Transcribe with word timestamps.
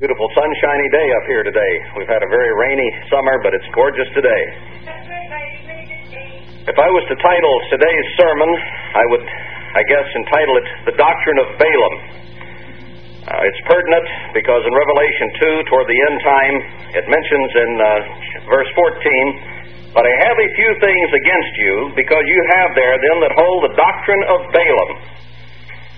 Beautiful 0.00 0.32
sunshiny 0.32 0.88
day 0.96 1.08
up 1.12 1.28
here 1.28 1.44
today. 1.44 1.72
We've 1.92 2.08
had 2.08 2.24
a 2.24 2.30
very 2.32 2.48
rainy 2.56 2.88
summer, 3.12 3.36
but 3.44 3.52
it's 3.52 3.68
gorgeous 3.76 4.08
today. 4.16 4.42
If 6.64 6.72
I 6.72 6.88
was 6.88 7.04
to 7.12 7.16
title 7.20 7.54
today's 7.68 8.08
sermon, 8.16 8.48
I 8.96 9.04
would, 9.12 9.20
I 9.76 9.84
guess, 9.84 10.08
entitle 10.16 10.56
it 10.56 10.68
The 10.88 10.96
Doctrine 10.96 11.38
of 11.44 11.48
Balaam. 11.60 11.94
Uh, 13.28 13.44
it's 13.44 13.60
pertinent 13.68 14.32
because 14.32 14.64
in 14.64 14.72
Revelation 14.72 15.68
2, 15.68 15.68
toward 15.68 15.84
the 15.84 16.00
end 16.00 16.18
time, 16.24 16.56
it 16.96 17.04
mentions 17.04 17.50
in 17.60 17.70
uh, 17.76 17.88
verse 18.48 18.72
14, 18.72 19.92
But 19.92 20.08
I 20.08 20.14
have 20.16 20.38
a 20.40 20.48
few 20.56 20.70
things 20.80 21.08
against 21.12 21.54
you, 21.60 21.74
because 21.92 22.24
you 22.24 22.40
have 22.56 22.72
there 22.72 22.96
them 22.96 23.16
that 23.28 23.36
hold 23.36 23.68
the 23.68 23.76
doctrine 23.76 24.24
of 24.32 24.48
Balaam 24.48 25.20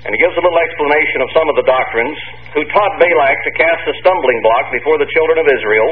and 0.02 0.10
he 0.10 0.18
gives 0.18 0.34
a 0.34 0.42
little 0.42 0.62
explanation 0.66 1.22
of 1.22 1.30
some 1.30 1.46
of 1.46 1.54
the 1.54 1.66
doctrines, 1.66 2.18
who 2.58 2.66
taught 2.74 2.92
Balak 2.98 3.38
to 3.46 3.52
cast 3.54 3.82
a 3.86 3.94
stumbling 4.02 4.40
block 4.42 4.74
before 4.74 4.98
the 4.98 5.06
children 5.14 5.38
of 5.38 5.46
Israel, 5.46 5.88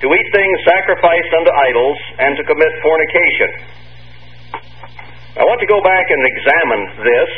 to 0.00 0.06
eat 0.08 0.28
things 0.32 0.56
sacrificed 0.64 1.32
unto 1.36 1.52
idols, 1.52 1.98
and 2.24 2.32
to 2.40 2.42
commit 2.48 2.72
fornication. 2.80 3.50
I 5.36 5.44
want 5.44 5.60
to 5.60 5.68
go 5.68 5.80
back 5.84 6.06
and 6.08 6.20
examine 6.24 6.82
this 7.04 7.30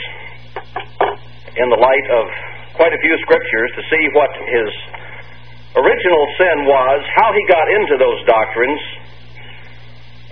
in 1.59 1.67
the 1.69 1.77
light 1.77 2.07
of 2.15 2.25
quite 2.79 2.95
a 2.95 3.01
few 3.03 3.15
scriptures 3.27 3.71
to 3.77 3.83
see 3.91 4.05
what 4.15 4.31
his 4.47 4.71
original 5.75 6.25
sin 6.39 6.57
was, 6.71 7.01
how 7.19 7.35
he 7.35 7.43
got 7.51 7.67
into 7.67 7.99
those 7.99 8.21
doctrines, 8.31 8.81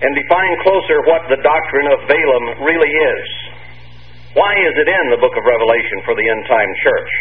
and 0.01 0.11
define 0.17 0.55
closer 0.65 1.03
what 1.05 1.27
the 1.29 1.37
doctrine 1.43 1.89
of 1.93 1.99
Balaam 2.09 2.47
really 2.65 2.89
is. 2.89 3.50
Why 4.31 4.55
is 4.55 4.75
it 4.79 4.87
in 4.87 5.05
the 5.11 5.19
book 5.19 5.35
of 5.35 5.43
Revelation 5.43 6.07
for 6.07 6.15
the 6.15 6.23
end 6.23 6.47
time 6.47 6.71
church? 6.87 7.13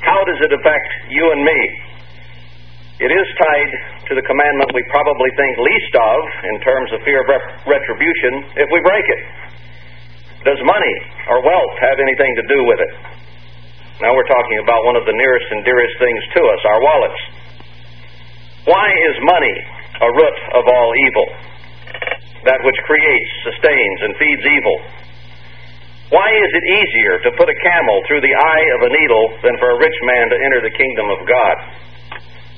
How 0.00 0.16
does 0.24 0.40
it 0.48 0.48
affect 0.48 0.88
you 1.12 1.24
and 1.28 1.44
me? 1.44 1.60
It 3.04 3.12
is 3.12 3.26
tied 3.36 3.72
to 4.08 4.12
the 4.16 4.24
commandment 4.24 4.72
we 4.72 4.80
probably 4.88 5.28
think 5.36 5.60
least 5.60 5.92
of 5.92 6.18
in 6.48 6.56
terms 6.64 6.88
of 6.96 7.04
fear 7.04 7.20
of 7.20 7.28
retribution 7.68 8.48
if 8.56 8.68
we 8.72 8.80
break 8.80 9.04
it. 9.04 9.22
Does 10.48 10.60
money 10.64 10.96
or 11.28 11.44
wealth 11.44 11.76
have 11.84 12.00
anything 12.00 12.32
to 12.32 12.44
do 12.48 12.60
with 12.64 12.80
it? 12.80 12.92
Now 14.00 14.16
we're 14.16 14.30
talking 14.32 14.58
about 14.64 14.88
one 14.88 14.96
of 14.96 15.04
the 15.04 15.12
nearest 15.12 15.48
and 15.52 15.68
dearest 15.68 15.96
things 16.00 16.22
to 16.32 16.40
us, 16.48 16.60
our 16.64 16.80
wallets. 16.80 17.20
Why 18.64 18.88
is 19.12 19.14
money 19.20 19.56
a 20.00 20.08
root 20.08 20.38
of 20.56 20.64
all 20.64 20.90
evil? 21.12 21.28
That 22.48 22.60
which 22.64 22.80
creates, 22.88 23.30
sustains, 23.52 23.98
and 24.00 24.16
feeds 24.16 24.44
evil. 24.48 24.76
Why 26.12 26.28
is 26.28 26.50
it 26.52 26.64
easier 26.68 27.14
to 27.24 27.30
put 27.40 27.48
a 27.48 27.56
camel 27.64 28.04
through 28.04 28.20
the 28.20 28.34
eye 28.36 28.66
of 28.76 28.80
a 28.84 28.90
needle 28.92 29.24
than 29.40 29.56
for 29.56 29.72
a 29.72 29.76
rich 29.80 29.98
man 30.04 30.28
to 30.28 30.36
enter 30.36 30.60
the 30.60 30.74
kingdom 30.76 31.08
of 31.08 31.24
God? 31.24 31.56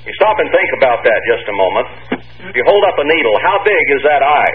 You 0.03 0.13
stop 0.19 0.39
and 0.43 0.51
think 0.51 0.71
about 0.79 1.07
that 1.07 1.21
just 1.31 1.47
a 1.47 1.55
moment. 1.55 1.87
If 2.47 2.55
you 2.55 2.65
hold 2.67 2.85
up 2.91 2.99
a 2.99 3.07
needle, 3.07 3.35
how 3.43 3.63
big 3.63 3.85
is 3.95 4.03
that 4.03 4.23
eye? 4.23 4.55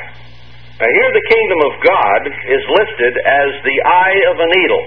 Now, 0.80 0.90
here 0.92 1.12
the 1.14 1.28
kingdom 1.28 1.60
of 1.72 1.74
God 1.84 2.22
is 2.52 2.64
listed 2.68 3.14
as 3.22 3.50
the 3.64 3.78
eye 3.84 4.20
of 4.32 4.36
a 4.44 4.48
needle. 4.60 4.84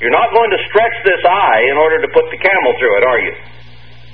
You're 0.00 0.16
not 0.16 0.32
going 0.32 0.50
to 0.50 0.60
stretch 0.72 0.96
this 1.04 1.22
eye 1.28 1.62
in 1.70 1.76
order 1.76 2.00
to 2.00 2.08
put 2.10 2.24
the 2.32 2.40
camel 2.40 2.72
through 2.80 2.94
it, 2.98 3.04
are 3.04 3.20
you? 3.20 3.34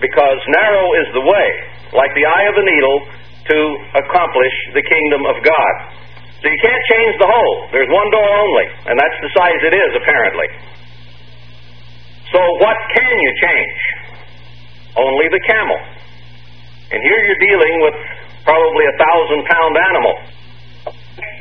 Because 0.02 0.38
narrow 0.60 0.86
is 0.98 1.08
the 1.14 1.24
way, 1.24 1.48
like 1.94 2.12
the 2.12 2.26
eye 2.26 2.46
of 2.50 2.56
a 2.58 2.64
needle, 2.66 2.98
to 3.46 3.58
accomplish 4.02 4.56
the 4.74 4.82
kingdom 4.82 5.22
of 5.30 5.40
God. 5.46 5.74
So 6.42 6.44
you 6.52 6.60
can't 6.60 6.84
change 6.92 7.14
the 7.16 7.28
hole. 7.28 7.56
There's 7.72 7.88
one 7.88 8.08
door 8.12 8.28
only, 8.28 8.66
and 8.86 8.94
that's 8.98 9.18
the 9.24 9.30
size 9.32 9.60
it 9.64 9.74
is, 9.74 9.90
apparently. 9.96 10.48
So 12.32 12.40
what 12.60 12.76
can 12.92 13.12
you 13.16 13.32
change? 13.40 13.80
Only 14.96 15.26
the 15.32 15.42
camel. 15.48 15.80
And 16.92 17.00
here 17.02 17.20
you're 17.24 17.42
dealing 17.50 17.74
with 17.82 17.96
probably 18.44 18.84
a 18.86 18.96
thousand 19.00 19.40
pound 19.48 19.74
animal. 19.90 20.14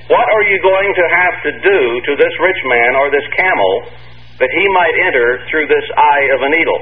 What 0.07 0.27
are 0.29 0.45
you 0.45 0.61
going 0.61 0.91
to 0.93 1.05
have 1.11 1.35
to 1.43 1.51
do 1.65 1.79
to 2.05 2.11
this 2.15 2.33
rich 2.39 2.61
man 2.65 2.91
or 2.95 3.09
this 3.09 3.25
camel 3.35 3.73
that 4.37 4.51
he 4.53 4.65
might 4.73 4.95
enter 5.09 5.41
through 5.49 5.67
this 5.67 5.85
eye 5.97 6.25
of 6.37 6.39
a 6.45 6.49
needle? 6.49 6.81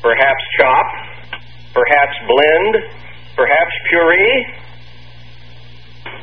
Perhaps 0.00 0.42
chop, 0.58 0.88
perhaps 1.74 2.16
blend, 2.24 2.72
perhaps 3.36 3.72
puree, 3.88 4.65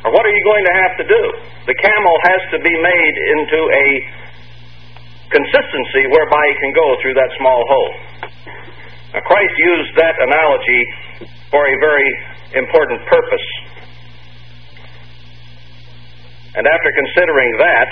or 0.04 0.12
what 0.12 0.24
are 0.26 0.34
you 0.34 0.44
going 0.44 0.64
to 0.64 0.74
have 0.84 0.94
to 1.00 1.06
do? 1.08 1.22
The 1.66 1.76
camel 1.80 2.16
has 2.28 2.40
to 2.52 2.58
be 2.60 2.74
made 2.74 3.16
into 3.38 3.60
a 3.72 3.86
consistency 5.32 6.04
whereby 6.12 6.44
it 6.52 6.58
can 6.60 6.72
go 6.76 6.86
through 7.00 7.16
that 7.16 7.30
small 7.40 7.60
hole. 7.66 7.92
Now, 9.14 9.22
Christ 9.24 9.54
used 9.58 9.92
that 9.96 10.14
analogy 10.20 10.82
for 11.50 11.62
a 11.62 11.76
very 11.78 12.08
important 12.54 13.00
purpose. 13.06 13.46
And 16.54 16.66
after 16.66 16.90
considering 16.94 17.50
that, 17.58 17.88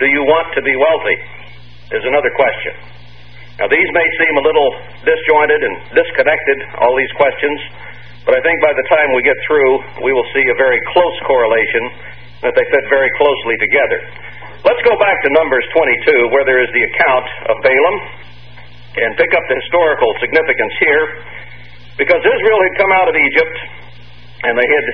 do 0.00 0.06
you 0.06 0.22
want 0.24 0.52
to 0.54 0.60
be 0.60 0.74
wealthy? 0.76 1.18
Is 1.92 2.02
another 2.02 2.32
question. 2.34 2.74
Now, 3.60 3.68
these 3.70 3.90
may 3.94 4.08
seem 4.18 4.34
a 4.34 4.44
little 4.44 4.70
disjointed 5.06 5.60
and 5.62 5.74
disconnected, 5.94 6.58
all 6.80 6.96
these 6.96 7.12
questions. 7.14 7.58
But 8.24 8.32
I 8.32 8.40
think 8.40 8.56
by 8.64 8.72
the 8.72 8.86
time 8.88 9.12
we 9.12 9.20
get 9.20 9.36
through, 9.44 10.00
we 10.00 10.10
will 10.16 10.24
see 10.32 10.44
a 10.48 10.56
very 10.56 10.80
close 10.96 11.16
correlation, 11.28 12.14
that 12.40 12.56
they 12.56 12.64
fit 12.72 12.84
very 12.88 13.08
closely 13.20 13.56
together. 13.60 14.00
Let's 14.64 14.80
go 14.80 14.96
back 14.96 15.16
to 15.24 15.28
Numbers 15.36 15.64
22, 15.76 16.32
where 16.32 16.44
there 16.48 16.60
is 16.64 16.72
the 16.72 16.84
account 16.88 17.26
of 17.52 17.54
Balaam, 17.60 17.96
and 18.96 19.12
pick 19.20 19.32
up 19.36 19.44
the 19.44 19.56
historical 19.60 20.08
significance 20.24 20.74
here. 20.80 21.04
Because 22.00 22.20
Israel 22.24 22.60
had 22.64 22.74
come 22.80 22.92
out 22.96 23.08
of 23.12 23.16
Egypt, 23.16 23.56
and 24.48 24.56
they 24.56 24.68
had 24.68 24.86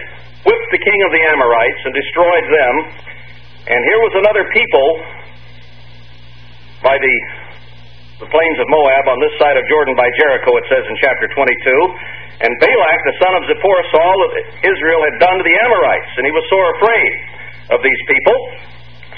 whipped 0.43 0.71
the 0.75 0.83
king 0.83 0.99
of 1.07 1.11
the 1.15 1.23
Amorites 1.31 1.81
and 1.87 1.93
destroyed 1.95 2.47
them. 2.51 2.75
And 3.71 3.79
here 3.79 4.01
was 4.03 4.15
another 4.27 4.45
people 4.51 4.87
by 6.83 6.99
the, 6.99 7.15
the 8.27 8.29
plains 8.31 8.59
of 8.59 8.67
Moab 8.75 9.05
on 9.07 9.19
this 9.23 9.35
side 9.39 9.55
of 9.55 9.65
Jordan 9.71 9.95
by 9.95 10.09
Jericho, 10.19 10.51
it 10.59 10.67
says 10.67 10.83
in 10.83 10.97
chapter 10.99 11.31
22. 11.31 12.21
And 12.41 12.53
Balak, 12.57 13.01
the 13.05 13.17
son 13.21 13.33
of 13.37 13.43
Zippor, 13.53 13.79
saw 13.93 14.09
what 14.17 14.33
Israel 14.65 15.01
had 15.05 15.17
done 15.21 15.37
to 15.37 15.45
the 15.45 15.57
Amorites, 15.69 16.13
and 16.17 16.25
he 16.25 16.33
was 16.33 16.45
sore 16.49 16.69
afraid 16.81 17.13
of 17.77 17.79
these 17.85 18.03
people. 18.09 18.37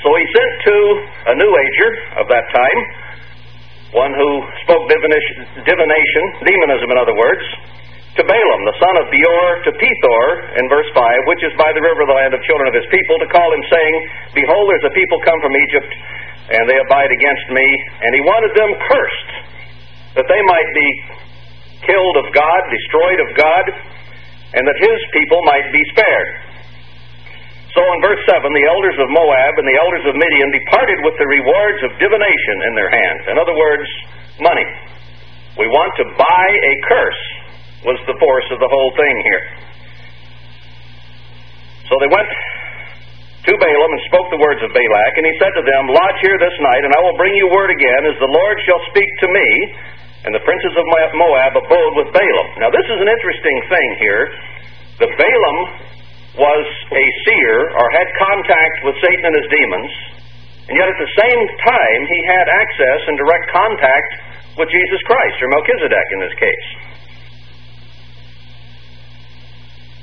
So 0.02 0.10
he 0.18 0.26
sent 0.26 0.52
to 0.66 0.76
a 1.30 1.34
new 1.38 1.52
ager 1.54 1.90
of 2.18 2.26
that 2.34 2.50
time, 2.50 2.78
one 3.94 4.10
who 4.10 4.30
spoke 4.66 4.90
divination, 4.90 5.62
divination, 5.62 6.24
demonism 6.42 6.90
in 6.90 6.98
other 6.98 7.14
words, 7.14 7.44
to 8.18 8.22
Balaam, 8.26 8.62
the 8.68 8.76
son 8.76 8.94
of 9.00 9.06
Beor, 9.08 9.46
to 9.64 9.70
Pethor, 9.72 10.26
in 10.60 10.68
verse 10.68 10.90
5, 10.92 11.30
which 11.32 11.40
is 11.46 11.54
by 11.56 11.72
the 11.72 11.80
river 11.80 12.04
of 12.04 12.08
the 12.12 12.18
land 12.18 12.36
of 12.36 12.44
children 12.44 12.68
of 12.68 12.76
his 12.76 12.84
people, 12.92 13.16
to 13.22 13.28
call 13.32 13.48
him, 13.54 13.64
saying, 13.72 13.94
Behold, 14.36 14.68
there's 14.68 14.84
a 14.90 14.94
people 14.98 15.16
come 15.24 15.40
from 15.40 15.54
Egypt, 15.70 15.90
and 16.52 16.68
they 16.68 16.76
abide 16.76 17.08
against 17.08 17.46
me. 17.54 17.64
And 18.04 18.10
he 18.12 18.20
wanted 18.20 18.52
them 18.52 18.70
cursed, 18.84 19.30
that 20.20 20.26
they 20.28 20.42
might 20.44 20.70
be 20.76 20.88
killed 21.86 22.16
of 22.22 22.26
God, 22.34 22.60
destroyed 22.70 23.20
of 23.22 23.30
God, 23.34 23.64
and 24.54 24.62
that 24.68 24.78
his 24.78 25.00
people 25.12 25.40
might 25.48 25.68
be 25.72 25.82
spared. 25.94 26.30
So 27.72 27.80
in 27.80 27.98
verse 28.04 28.20
7, 28.28 28.44
the 28.44 28.68
elders 28.68 28.98
of 29.00 29.08
Moab 29.08 29.52
and 29.56 29.64
the 29.64 29.78
elders 29.80 30.04
of 30.04 30.14
Midian 30.14 30.50
departed 30.52 30.98
with 31.08 31.16
the 31.16 31.24
rewards 31.24 31.80
of 31.88 31.90
divination 31.96 32.56
in 32.68 32.72
their 32.76 32.92
hands. 32.92 33.22
In 33.32 33.36
other 33.40 33.56
words, 33.56 33.88
money. 34.44 34.68
We 35.56 35.68
want 35.72 35.92
to 36.00 36.04
buy 36.16 36.46
a 36.48 36.72
curse, 36.84 37.22
was 37.88 37.96
the 38.04 38.16
force 38.20 38.48
of 38.52 38.60
the 38.60 38.68
whole 38.68 38.92
thing 38.92 39.16
here. 39.24 39.44
So 41.88 41.96
they 42.00 42.12
went 42.12 42.28
to 42.28 43.52
Balaam 43.56 43.90
and 43.90 44.02
spoke 44.12 44.28
the 44.30 44.40
words 44.40 44.60
of 44.60 44.70
Balak, 44.72 45.12
and 45.16 45.24
he 45.24 45.34
said 45.40 45.52
to 45.56 45.64
them, 45.64 45.88
Lodge 45.90 46.20
here 46.20 46.36
this 46.36 46.56
night, 46.60 46.84
and 46.84 46.92
I 46.92 47.00
will 47.00 47.16
bring 47.16 47.32
you 47.40 47.48
word 47.48 47.72
again, 47.72 48.02
as 48.04 48.16
the 48.20 48.28
Lord 48.28 48.56
shall 48.68 48.80
speak 48.92 49.08
to 49.24 49.28
me 49.32 49.48
and 50.22 50.30
the 50.30 50.44
princes 50.46 50.74
of 50.78 50.84
Moab 50.86 51.52
abode 51.58 51.94
with 51.98 52.08
Balaam. 52.14 52.48
Now, 52.62 52.70
this 52.70 52.86
is 52.86 52.98
an 53.02 53.10
interesting 53.10 53.58
thing 53.66 53.88
here. 53.98 54.24
The 55.02 55.10
Balaam 55.18 55.58
was 56.38 56.66
a 56.94 57.04
seer 57.26 57.56
or 57.74 57.86
had 57.90 58.08
contact 58.16 58.76
with 58.86 58.94
Satan 59.02 59.24
and 59.26 59.36
his 59.36 59.48
demons, 59.50 59.92
and 60.70 60.74
yet 60.78 60.86
at 60.86 60.98
the 61.02 61.12
same 61.18 61.42
time 61.66 62.00
he 62.06 62.20
had 62.24 62.46
access 62.46 63.00
and 63.10 63.18
direct 63.18 63.46
contact 63.50 64.10
with 64.62 64.68
Jesus 64.70 65.00
Christ, 65.08 65.36
or 65.42 65.48
Melchizedek 65.50 66.08
in 66.14 66.20
this 66.22 66.36
case. 66.38 66.68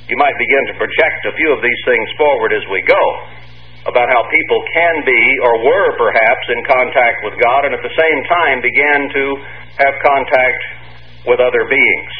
You 0.09 0.17
might 0.17 0.35
begin 0.41 0.73
to 0.73 0.75
project 0.81 1.21
a 1.29 1.33
few 1.37 1.53
of 1.53 1.61
these 1.61 1.81
things 1.85 2.09
forward 2.17 2.51
as 2.51 2.65
we 2.73 2.81
go 2.81 3.03
about 3.85 4.09
how 4.09 4.25
people 4.27 4.59
can 4.73 5.05
be 5.05 5.21
or 5.45 5.53
were 5.63 5.89
perhaps 5.95 6.45
in 6.49 6.59
contact 6.65 7.23
with 7.23 7.37
God 7.39 7.69
and 7.69 7.77
at 7.77 7.83
the 7.85 7.93
same 7.93 8.19
time 8.27 8.57
began 8.59 9.07
to 9.07 9.23
have 9.77 9.93
contact 10.01 10.61
with 11.29 11.37
other 11.37 11.67
beings. 11.69 12.13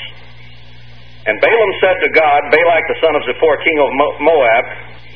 And 1.25 1.41
Balaam 1.41 1.73
said 1.81 1.97
to 2.03 2.09
God, 2.13 2.39
Balak 2.53 2.83
the 2.89 2.97
son 3.01 3.13
of 3.17 3.21
Zippor, 3.25 3.55
king 3.65 3.77
of 3.81 3.89
Moab, 4.21 4.65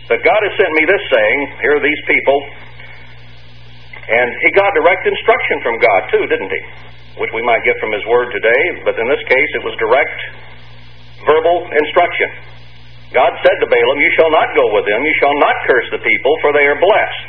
that 0.10 0.20
God 0.24 0.42
has 0.42 0.54
sent 0.58 0.72
me 0.74 0.84
this 0.90 1.04
saying, 1.10 1.40
here 1.62 1.78
are 1.78 1.84
these 1.84 2.04
people. 2.10 2.40
And 4.04 4.30
he 4.44 4.50
got 4.58 4.74
direct 4.76 5.08
instruction 5.08 5.58
from 5.64 5.76
God 5.80 6.02
too, 6.12 6.24
didn't 6.28 6.52
he? 6.52 6.64
which 7.18 7.30
we 7.34 7.46
might 7.46 7.62
get 7.62 7.78
from 7.78 7.94
his 7.94 8.02
word 8.10 8.34
today, 8.34 8.64
but 8.82 8.98
in 8.98 9.06
this 9.06 9.22
case 9.30 9.50
it 9.54 9.64
was 9.64 9.74
direct 9.78 10.18
verbal 11.26 11.70
instruction. 11.70 12.30
God 13.14 13.30
said 13.46 13.58
to 13.62 13.68
Balaam, 13.70 13.98
You 14.02 14.12
shall 14.18 14.34
not 14.34 14.50
go 14.58 14.66
with 14.74 14.86
them, 14.90 15.06
you 15.06 15.16
shall 15.22 15.38
not 15.38 15.56
curse 15.70 15.88
the 15.94 16.02
people, 16.02 16.34
for 16.42 16.50
they 16.58 16.66
are 16.66 16.80
blessed. 16.82 17.28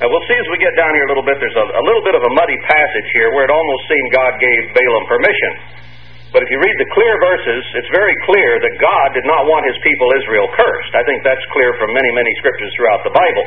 Now 0.00 0.08
we'll 0.08 0.24
see 0.24 0.38
as 0.40 0.48
we 0.48 0.56
get 0.56 0.72
down 0.80 0.96
here 0.96 1.04
a 1.04 1.10
little 1.12 1.28
bit, 1.28 1.36
there's 1.44 1.60
a, 1.60 1.66
a 1.76 1.84
little 1.84 2.00
bit 2.00 2.16
of 2.16 2.24
a 2.24 2.32
muddy 2.32 2.56
passage 2.64 3.08
here 3.12 3.28
where 3.36 3.44
it 3.44 3.52
almost 3.52 3.84
seemed 3.84 4.08
God 4.16 4.32
gave 4.40 4.72
Balaam 4.72 5.04
permission. 5.04 5.52
But 6.32 6.40
if 6.40 6.48
you 6.48 6.56
read 6.56 6.76
the 6.80 6.88
clear 6.96 7.14
verses, 7.20 7.62
it's 7.76 7.90
very 7.92 8.16
clear 8.24 8.56
that 8.64 8.74
God 8.80 9.08
did 9.12 9.26
not 9.28 9.44
want 9.44 9.68
his 9.68 9.76
people 9.84 10.08
Israel 10.16 10.48
cursed. 10.56 10.96
I 10.96 11.04
think 11.04 11.20
that's 11.20 11.42
clear 11.52 11.76
from 11.76 11.92
many, 11.92 12.10
many 12.16 12.32
scriptures 12.40 12.72
throughout 12.80 13.04
the 13.04 13.12
Bible. 13.12 13.44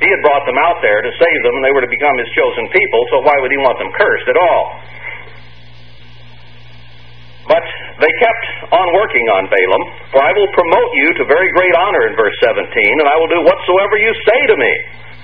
He 0.00 0.08
had 0.08 0.20
brought 0.24 0.48
them 0.48 0.56
out 0.56 0.80
there 0.80 1.04
to 1.04 1.12
save 1.12 1.40
them, 1.44 1.52
and 1.60 1.62
they 1.66 1.74
were 1.76 1.84
to 1.84 1.92
become 1.92 2.16
his 2.16 2.30
chosen 2.32 2.64
people, 2.72 3.00
so 3.12 3.20
why 3.20 3.36
would 3.44 3.52
he 3.52 3.60
want 3.60 3.76
them 3.76 3.92
cursed 3.92 4.32
at 4.32 4.38
all? 4.40 4.64
But 7.52 7.66
they 8.00 8.12
kept 8.16 8.44
on 8.70 8.86
working 8.96 9.26
on 9.36 9.50
Balaam, 9.50 9.84
for 10.14 10.24
I 10.24 10.32
will 10.32 10.48
promote 10.56 10.90
you 10.94 11.08
to 11.20 11.22
very 11.28 11.50
great 11.52 11.74
honor 11.74 12.08
in 12.08 12.16
verse 12.16 12.38
17, 12.48 12.64
and 12.64 13.08
I 13.10 13.16
will 13.18 13.28
do 13.28 13.44
whatsoever 13.44 13.98
you 14.00 14.14
say 14.24 14.40
to 14.54 14.56
me. 14.56 14.72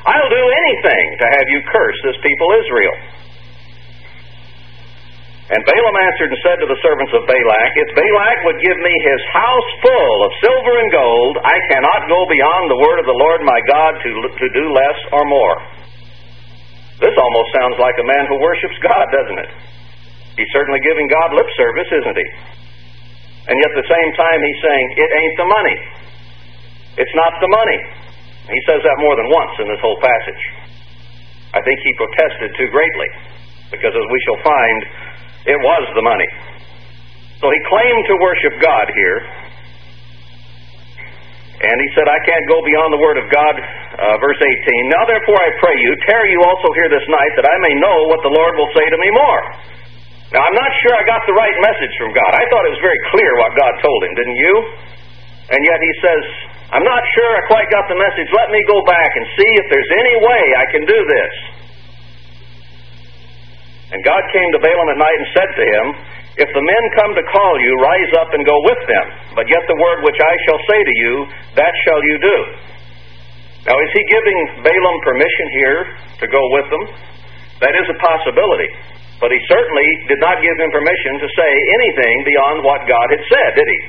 I'll 0.07 0.31
do 0.31 0.45
anything 0.47 1.07
to 1.19 1.27
have 1.27 1.47
you 1.51 1.61
curse 1.67 1.99
this 2.07 2.19
people 2.23 2.47
Israel. 2.63 2.97
And 5.47 5.63
Balaam 5.63 5.99
answered 6.11 6.31
and 6.35 6.41
said 6.43 6.59
to 6.59 6.67
the 6.67 6.79
servants 6.83 7.15
of 7.15 7.23
Balak, 7.23 7.71
If 7.79 7.95
Balak 7.95 8.39
would 8.51 8.59
give 8.59 8.79
me 8.83 8.95
his 9.03 9.23
house 9.31 9.71
full 9.79 10.19
of 10.27 10.31
silver 10.43 10.75
and 10.75 10.91
gold, 10.91 11.39
I 11.39 11.55
cannot 11.71 12.11
go 12.11 12.27
beyond 12.27 12.65
the 12.67 12.81
word 12.83 12.99
of 12.99 13.07
the 13.07 13.15
Lord 13.15 13.47
my 13.47 13.61
God 13.71 13.93
to, 13.95 14.11
to 14.27 14.47
do 14.51 14.65
less 14.75 14.99
or 15.15 15.23
more. 15.27 15.57
This 16.99 17.15
almost 17.15 17.49
sounds 17.55 17.79
like 17.79 17.95
a 17.95 18.07
man 18.07 18.27
who 18.27 18.43
worships 18.43 18.75
God, 18.83 19.07
doesn't 19.15 19.39
it? 19.39 19.51
He's 20.35 20.51
certainly 20.51 20.83
giving 20.83 21.07
God 21.07 21.39
lip 21.39 21.47
service, 21.55 21.91
isn't 21.95 22.17
he? 22.19 22.29
And 23.47 23.55
yet 23.55 23.71
at 23.71 23.79
the 23.87 23.91
same 23.91 24.11
time, 24.19 24.39
he's 24.43 24.61
saying, 24.67 24.87
It 24.99 25.11
ain't 25.15 25.37
the 25.39 25.49
money. 25.51 25.79
It's 27.07 27.15
not 27.15 27.39
the 27.39 27.51
money. 27.51 28.06
He 28.47 28.61
says 28.71 28.81
that 28.87 28.97
more 29.03 29.19
than 29.19 29.27
once 29.27 29.55
in 29.59 29.67
this 29.67 29.83
whole 29.83 29.99
passage. 29.99 30.43
I 31.55 31.61
think 31.67 31.79
he 31.83 31.91
protested 31.99 32.51
too 32.55 32.69
greatly, 32.71 33.11
because 33.75 33.91
as 33.91 34.07
we 34.07 34.19
shall 34.29 34.41
find, 34.45 34.79
it 35.51 35.59
was 35.59 35.85
the 35.95 36.05
money. 36.05 36.31
So 37.43 37.51
he 37.51 37.61
claimed 37.69 38.05
to 38.07 38.15
worship 38.23 38.55
God 38.63 38.87
here. 38.95 39.19
And 41.57 41.77
he 41.81 41.89
said, 41.97 42.05
I 42.05 42.21
can't 42.21 42.47
go 42.53 42.61
beyond 42.61 42.93
the 42.93 43.01
word 43.01 43.17
of 43.17 43.27
God. 43.33 43.55
Uh, 43.57 44.21
verse 44.21 44.37
18 44.37 44.93
Now 44.93 45.09
therefore 45.09 45.41
I 45.41 45.51
pray 45.57 45.75
you, 45.81 45.91
tarry 46.05 46.29
you 46.37 46.41
also 46.45 46.69
here 46.77 46.93
this 46.93 47.07
night, 47.09 47.33
that 47.41 47.49
I 47.49 47.57
may 47.65 47.75
know 47.81 47.97
what 48.13 48.21
the 48.21 48.33
Lord 48.33 48.53
will 48.61 48.69
say 48.77 48.85
to 48.85 48.99
me 49.01 49.09
more. 49.17 49.41
Now 50.37 50.45
I'm 50.45 50.59
not 50.59 50.71
sure 50.85 50.93
I 51.01 51.05
got 51.09 51.25
the 51.25 51.33
right 51.33 51.57
message 51.65 51.95
from 51.97 52.13
God. 52.13 52.31
I 52.37 52.45
thought 52.53 52.65
it 52.69 52.73
was 52.77 52.85
very 52.85 53.01
clear 53.09 53.31
what 53.41 53.57
God 53.57 53.73
told 53.81 54.01
him, 54.05 54.13
didn't 54.21 54.37
you? 54.37 54.55
And 55.47 55.61
yet 55.63 55.79
he 55.79 55.93
says, 56.03 56.23
I'm 56.75 56.83
not 56.83 57.03
sure 57.15 57.31
I 57.39 57.43
quite 57.47 57.69
got 57.71 57.87
the 57.87 57.95
message. 57.95 58.27
Let 58.35 58.51
me 58.51 58.59
go 58.67 58.83
back 58.83 59.11
and 59.15 59.25
see 59.39 59.51
if 59.63 59.67
there's 59.71 59.93
any 59.95 60.17
way 60.19 60.43
I 60.59 60.67
can 60.75 60.83
do 60.83 60.99
this. 60.99 61.35
And 63.95 64.03
God 64.03 64.23
came 64.35 64.51
to 64.51 64.59
Balaam 64.59 64.91
at 64.91 64.99
night 64.99 65.19
and 65.23 65.29
said 65.31 65.51
to 65.55 65.65
him, 65.65 65.85
If 66.43 66.51
the 66.51 66.65
men 66.67 66.83
come 66.99 67.15
to 67.15 67.25
call 67.31 67.55
you, 67.63 67.71
rise 67.79 68.13
up 68.19 68.35
and 68.35 68.43
go 68.43 68.59
with 68.67 68.83
them. 68.91 69.07
But 69.39 69.47
yet 69.47 69.63
the 69.71 69.79
word 69.79 70.03
which 70.03 70.19
I 70.19 70.35
shall 70.51 70.61
say 70.67 70.81
to 70.83 70.95
you, 71.07 71.13
that 71.55 71.75
shall 71.87 72.03
you 72.03 72.17
do. 72.19 72.39
Now, 73.71 73.79
is 73.79 73.91
he 73.95 74.03
giving 74.11 74.39
Balaam 74.67 74.99
permission 75.07 75.47
here 75.63 75.81
to 76.23 76.27
go 76.27 76.43
with 76.55 76.67
them? 76.71 76.85
That 77.63 77.75
is 77.79 77.87
a 77.87 77.99
possibility. 77.99 78.71
But 79.23 79.31
he 79.31 79.39
certainly 79.47 79.89
did 80.11 80.19
not 80.19 80.43
give 80.43 80.57
him 80.59 80.71
permission 80.75 81.13
to 81.23 81.29
say 81.31 81.51
anything 81.79 82.15
beyond 82.27 82.57
what 82.67 82.85
God 82.91 83.07
had 83.15 83.23
said, 83.23 83.51
did 83.55 83.69
he? 83.71 83.81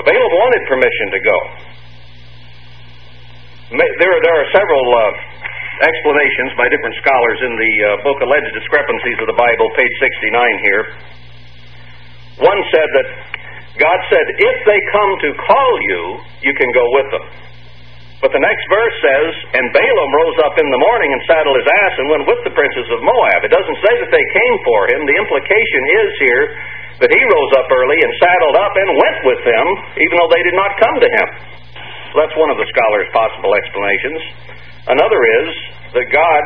Balaam 0.00 0.32
wanted 0.32 0.62
permission 0.72 1.06
to 1.12 1.20
go. 1.20 1.36
There, 3.76 4.16
there 4.24 4.36
are 4.40 4.48
several 4.56 4.86
uh, 4.88 5.04
explanations 5.84 6.56
by 6.56 6.68
different 6.72 6.96
scholars 6.96 7.38
in 7.44 7.52
the 7.52 7.72
uh, 7.76 7.86
book 8.00 8.16
Alleged 8.24 8.52
Discrepancies 8.56 9.18
of 9.20 9.28
the 9.28 9.36
Bible, 9.36 9.68
page 9.76 9.94
69 10.00 10.64
here. 10.64 10.82
One 12.40 12.60
said 12.72 12.88
that 12.88 13.08
God 13.76 13.98
said, 14.08 14.26
If 14.40 14.56
they 14.64 14.80
come 14.96 15.12
to 15.28 15.28
call 15.44 15.72
you, 15.92 16.00
you 16.40 16.52
can 16.56 16.72
go 16.72 16.84
with 16.96 17.08
them. 17.12 17.24
But 18.22 18.30
the 18.30 18.38
next 18.38 18.64
verse 18.70 18.96
says, 19.02 19.30
And 19.58 19.74
Balaam 19.74 20.10
rose 20.22 20.38
up 20.46 20.54
in 20.54 20.68
the 20.70 20.78
morning 20.78 21.10
and 21.10 21.20
saddled 21.26 21.58
his 21.58 21.66
ass 21.66 21.94
and 21.98 22.06
went 22.06 22.24
with 22.30 22.38
the 22.46 22.54
princes 22.54 22.86
of 22.94 23.02
Moab. 23.02 23.42
It 23.42 23.50
doesn't 23.50 23.80
say 23.82 23.94
that 23.98 24.14
they 24.14 24.26
came 24.30 24.56
for 24.62 24.80
him. 24.94 25.02
The 25.02 25.18
implication 25.26 25.82
is 26.06 26.10
here 26.22 26.44
that 27.02 27.10
he 27.10 27.18
rose 27.18 27.52
up 27.58 27.66
early 27.66 27.98
and 27.98 28.10
saddled 28.22 28.56
up 28.62 28.74
and 28.78 28.88
went 28.94 29.18
with 29.26 29.42
them, 29.42 29.66
even 29.98 30.14
though 30.22 30.30
they 30.30 30.44
did 30.46 30.54
not 30.54 30.70
come 30.78 30.96
to 31.02 31.10
him. 31.10 31.28
So 32.14 32.22
that's 32.22 32.36
one 32.38 32.54
of 32.54 32.62
the 32.62 32.68
scholars' 32.70 33.10
possible 33.10 33.58
explanations. 33.58 34.22
Another 34.86 35.18
is 35.42 35.48
that 35.98 36.06
God 36.14 36.44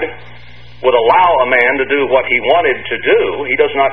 would 0.80 0.96
allow 0.96 1.28
a 1.44 1.48
man 1.52 1.72
to 1.84 1.86
do 1.92 2.08
what 2.08 2.24
he 2.24 2.40
wanted 2.56 2.88
to 2.88 2.96
do. 3.04 3.20
He 3.52 3.56
does 3.60 3.74
not 3.76 3.92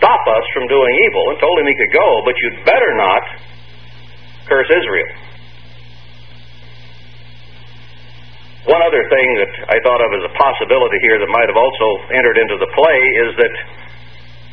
stop 0.00 0.22
us 0.32 0.44
from 0.56 0.64
doing 0.64 0.92
evil 1.04 1.24
and 1.28 1.36
told 1.44 1.60
him 1.60 1.68
he 1.68 1.76
could 1.76 1.92
go, 1.92 2.08
but 2.24 2.32
you'd 2.40 2.64
better 2.64 2.90
not 2.96 3.22
curse 4.48 4.68
Israel. 4.72 5.29
One 8.68 8.82
other 8.84 9.00
thing 9.08 9.28
that 9.40 9.52
I 9.72 9.76
thought 9.80 10.04
of 10.04 10.10
as 10.20 10.24
a 10.28 10.32
possibility 10.36 10.98
here 11.08 11.16
that 11.16 11.30
might 11.32 11.48
have 11.48 11.56
also 11.56 11.88
entered 12.12 12.36
into 12.36 12.60
the 12.60 12.68
play 12.76 13.00
is 13.24 13.30
that 13.40 13.52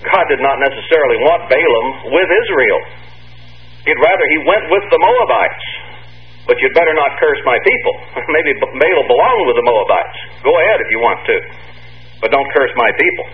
God 0.07 0.25
did 0.31 0.39
not 0.39 0.63
necessarily 0.63 1.17
want 1.27 1.51
Balaam 1.51 1.87
with 2.15 2.29
Israel. 2.31 2.79
He'd 3.83 3.99
rather 3.99 4.25
he 4.31 4.39
went 4.47 4.65
with 4.71 4.85
the 4.91 4.99
Moabites. 4.99 5.67
But 6.47 6.55
you'd 6.63 6.71
better 6.71 6.95
not 6.95 7.19
curse 7.19 7.43
my 7.43 7.59
people. 7.59 7.95
Maybe 8.35 8.55
Balaam 8.63 9.07
belonged 9.11 9.45
with 9.51 9.57
the 9.59 9.67
Moabites. 9.67 10.17
Go 10.47 10.55
ahead 10.55 10.79
if 10.79 10.89
you 10.95 10.99
want 11.03 11.19
to. 11.27 11.35
But 12.23 12.31
don't 12.31 12.47
curse 12.55 12.71
my 12.79 12.87
people. 12.95 13.27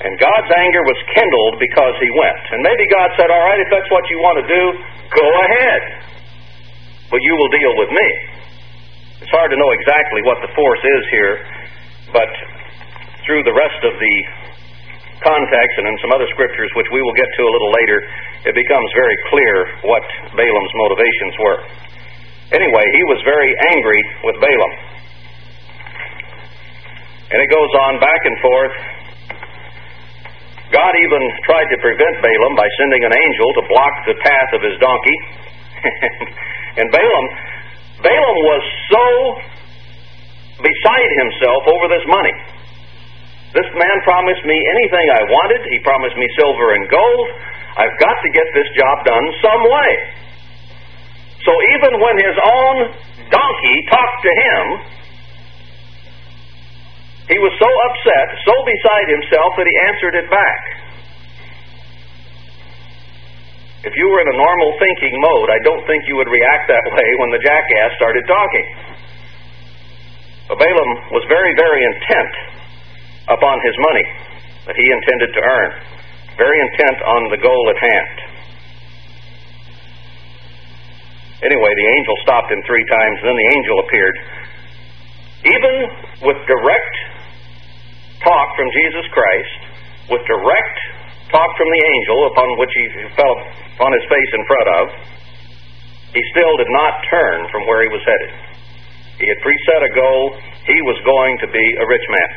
And 0.00 0.14
God's 0.16 0.50
anger 0.54 0.82
was 0.86 0.96
kindled 1.12 1.60
because 1.60 1.94
he 1.98 2.08
went. 2.14 2.42
And 2.54 2.62
maybe 2.64 2.86
God 2.88 3.10
said, 3.18 3.28
All 3.28 3.44
right, 3.44 3.60
if 3.60 3.68
that's 3.68 3.90
what 3.90 4.06
you 4.08 4.22
want 4.22 4.40
to 4.40 4.46
do, 4.46 4.62
go 5.12 5.26
ahead. 5.44 5.82
But 7.10 7.20
you 7.20 7.34
will 7.34 7.50
deal 7.52 7.74
with 7.76 7.90
me. 7.90 8.08
It's 9.20 9.32
hard 9.36 9.52
to 9.52 9.58
know 9.60 9.70
exactly 9.76 10.24
what 10.24 10.40
the 10.40 10.48
force 10.56 10.80
is 10.80 11.02
here, 11.12 11.34
but 12.16 12.30
through 13.28 13.44
the 13.44 13.52
rest 13.52 13.80
of 13.84 13.92
the 13.92 14.14
context 15.20 15.74
and 15.76 15.86
in 15.92 15.96
some 16.00 16.12
other 16.16 16.24
scriptures, 16.32 16.72
which 16.72 16.88
we 16.88 17.04
will 17.04 17.12
get 17.12 17.28
to 17.28 17.42
a 17.44 17.52
little 17.52 17.72
later, 17.84 17.98
it 18.48 18.54
becomes 18.56 18.88
very 18.96 19.18
clear 19.28 19.54
what 19.84 20.04
Balaam's 20.32 20.74
motivations 20.88 21.34
were. 21.36 21.60
Anyway, 22.56 22.86
he 22.96 23.02
was 23.12 23.20
very 23.28 23.52
angry 23.76 24.00
with 24.24 24.36
Balaam. 24.40 24.72
And 27.30 27.38
it 27.38 27.50
goes 27.52 27.72
on 27.86 28.00
back 28.00 28.22
and 28.24 28.36
forth. 28.40 28.76
God 30.72 30.92
even 30.96 31.22
tried 31.44 31.68
to 31.70 31.78
prevent 31.84 32.24
Balaam 32.24 32.56
by 32.56 32.66
sending 32.80 33.04
an 33.04 33.12
angel 33.12 33.48
to 33.60 33.62
block 33.68 33.94
the 34.08 34.16
path 34.24 34.50
of 34.56 34.64
his 34.64 34.74
donkey. 34.80 35.16
and 36.80 36.88
Balaam, 36.88 37.26
Balaam 38.00 38.38
was 38.48 38.62
so 38.88 39.06
beside 40.60 41.10
himself 41.20 41.62
over 41.68 41.86
this 41.88 42.06
money. 42.08 42.36
This 43.52 43.66
man 43.74 43.96
promised 44.06 44.44
me 44.46 44.54
anything 44.54 45.06
I 45.10 45.22
wanted. 45.26 45.60
He 45.68 45.78
promised 45.82 46.16
me 46.16 46.26
silver 46.38 46.74
and 46.78 46.86
gold. 46.86 47.26
I've 47.76 47.96
got 47.98 48.16
to 48.22 48.28
get 48.30 48.46
this 48.54 48.68
job 48.78 48.96
done 49.04 49.26
some 49.42 49.62
way. 49.66 49.92
So 51.42 51.52
even 51.76 51.92
when 51.98 52.16
his 52.20 52.36
own 52.36 52.76
donkey 53.32 53.76
talked 53.90 54.20
to 54.22 54.32
him, 54.32 54.62
he 57.30 57.38
was 57.38 57.54
so 57.58 57.70
upset, 57.90 58.28
so 58.42 58.54
beside 58.66 59.06
himself, 59.06 59.54
that 59.56 59.66
he 59.66 59.76
answered 59.86 60.14
it 60.18 60.28
back. 60.30 60.60
If 63.80 63.96
you 63.96 64.06
were 64.12 64.20
in 64.20 64.28
a 64.28 64.36
normal 64.36 64.76
thinking 64.76 65.14
mode, 65.24 65.48
I 65.48 65.60
don't 65.64 65.80
think 65.88 66.04
you 66.04 66.20
would 66.20 66.28
react 66.28 66.68
that 66.68 66.84
way 66.84 67.08
when 67.24 67.30
the 67.32 67.40
jackass 67.40 67.96
started 67.96 68.24
talking. 68.28 68.66
But 70.52 70.58
Balaam 70.60 70.92
was 71.16 71.24
very, 71.32 71.54
very 71.56 71.80
intent 71.80 72.32
upon 73.30 73.56
his 73.64 73.76
money 73.80 74.06
that 74.68 74.76
he 74.76 74.84
intended 74.84 75.30
to 75.32 75.40
earn, 75.40 75.70
very 76.36 76.58
intent 76.60 76.98
on 77.06 77.30
the 77.32 77.40
goal 77.40 77.64
at 77.72 77.78
hand. 77.80 78.16
Anyway, 81.40 81.72
the 81.72 81.88
angel 81.96 82.16
stopped 82.20 82.52
him 82.52 82.60
three 82.68 82.84
times, 82.84 83.16
and 83.24 83.32
then 83.32 83.38
the 83.40 83.50
angel 83.56 83.76
appeared. 83.80 84.16
Even 85.40 85.74
with 86.28 86.36
direct 86.44 86.94
talk 88.20 88.48
from 88.60 88.68
Jesus 88.76 89.08
Christ, 89.08 89.60
with 90.12 90.20
direct 90.28 90.78
talk 91.30 91.50
from 91.56 91.70
the 91.70 91.82
angel 91.82 92.18
upon 92.30 92.46
which 92.58 92.74
he 92.74 92.84
fell 93.16 93.34
on 93.86 93.90
his 93.94 94.04
face 94.06 94.30
in 94.34 94.42
front 94.46 94.68
of, 94.78 94.84
he 96.14 96.22
still 96.34 96.54
did 96.58 96.70
not 96.74 97.06
turn 97.06 97.46
from 97.54 97.66
where 97.70 97.86
he 97.86 97.90
was 97.90 98.02
headed. 98.02 98.32
He 99.22 99.26
had 99.30 99.38
preset 99.44 99.82
a 99.86 99.92
goal. 99.94 100.22
He 100.66 100.78
was 100.82 100.98
going 101.06 101.34
to 101.44 101.48
be 101.50 101.66
a 101.78 101.84
rich 101.86 102.06
man. 102.10 102.30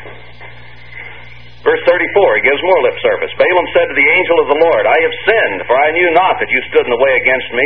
Verse 1.64 1.80
34, 1.88 1.96
he 2.38 2.44
gives 2.44 2.60
more 2.60 2.82
lip 2.84 3.00
service. 3.00 3.32
Balaam 3.40 3.68
said 3.72 3.88
to 3.88 3.96
the 3.96 4.10
angel 4.20 4.38
of 4.44 4.52
the 4.52 4.60
Lord, 4.68 4.84
I 4.84 5.00
have 5.00 5.16
sinned, 5.24 5.60
for 5.64 5.80
I 5.80 5.96
knew 5.96 6.12
not 6.12 6.36
that 6.44 6.52
you 6.52 6.60
stood 6.68 6.84
in 6.84 6.92
the 6.92 7.00
way 7.00 7.16
against 7.24 7.50
me. 7.56 7.64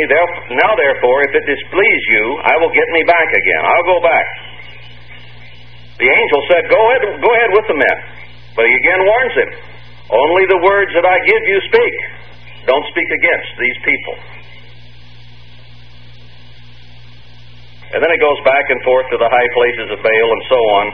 Now, 0.54 0.70
therefore, 0.78 1.26
if 1.26 1.34
it 1.34 1.44
displease 1.50 2.04
you, 2.14 2.24
I 2.46 2.54
will 2.62 2.70
get 2.70 2.86
me 2.94 3.02
back 3.10 3.26
again. 3.26 3.62
I'll 3.66 3.88
go 3.90 3.98
back. 3.98 4.26
The 5.98 6.06
angel 6.06 6.40
said, 6.46 6.62
Go 6.70 6.78
ahead, 6.78 7.02
go 7.18 7.30
ahead 7.34 7.50
with 7.58 7.66
the 7.66 7.74
men. 7.74 7.98
But 8.54 8.70
he 8.70 8.74
again 8.86 9.02
warns 9.02 9.34
him, 9.34 9.50
Only 10.08 10.44
the 10.48 10.60
words 10.64 10.90
that 10.96 11.04
I 11.04 11.16
give 11.28 11.42
you 11.44 11.58
speak. 11.68 11.94
Don't 12.64 12.86
speak 12.88 13.08
against 13.08 13.52
these 13.60 13.78
people. 13.84 14.16
And 17.92 18.04
then 18.04 18.10
it 18.12 18.20
goes 18.20 18.40
back 18.44 18.64
and 18.68 18.80
forth 18.84 19.08
to 19.12 19.16
the 19.16 19.28
high 19.28 19.50
places 19.56 19.88
of 19.92 19.98
Baal 20.04 20.28
and 20.32 20.44
so 20.48 20.60
on. 20.60 20.86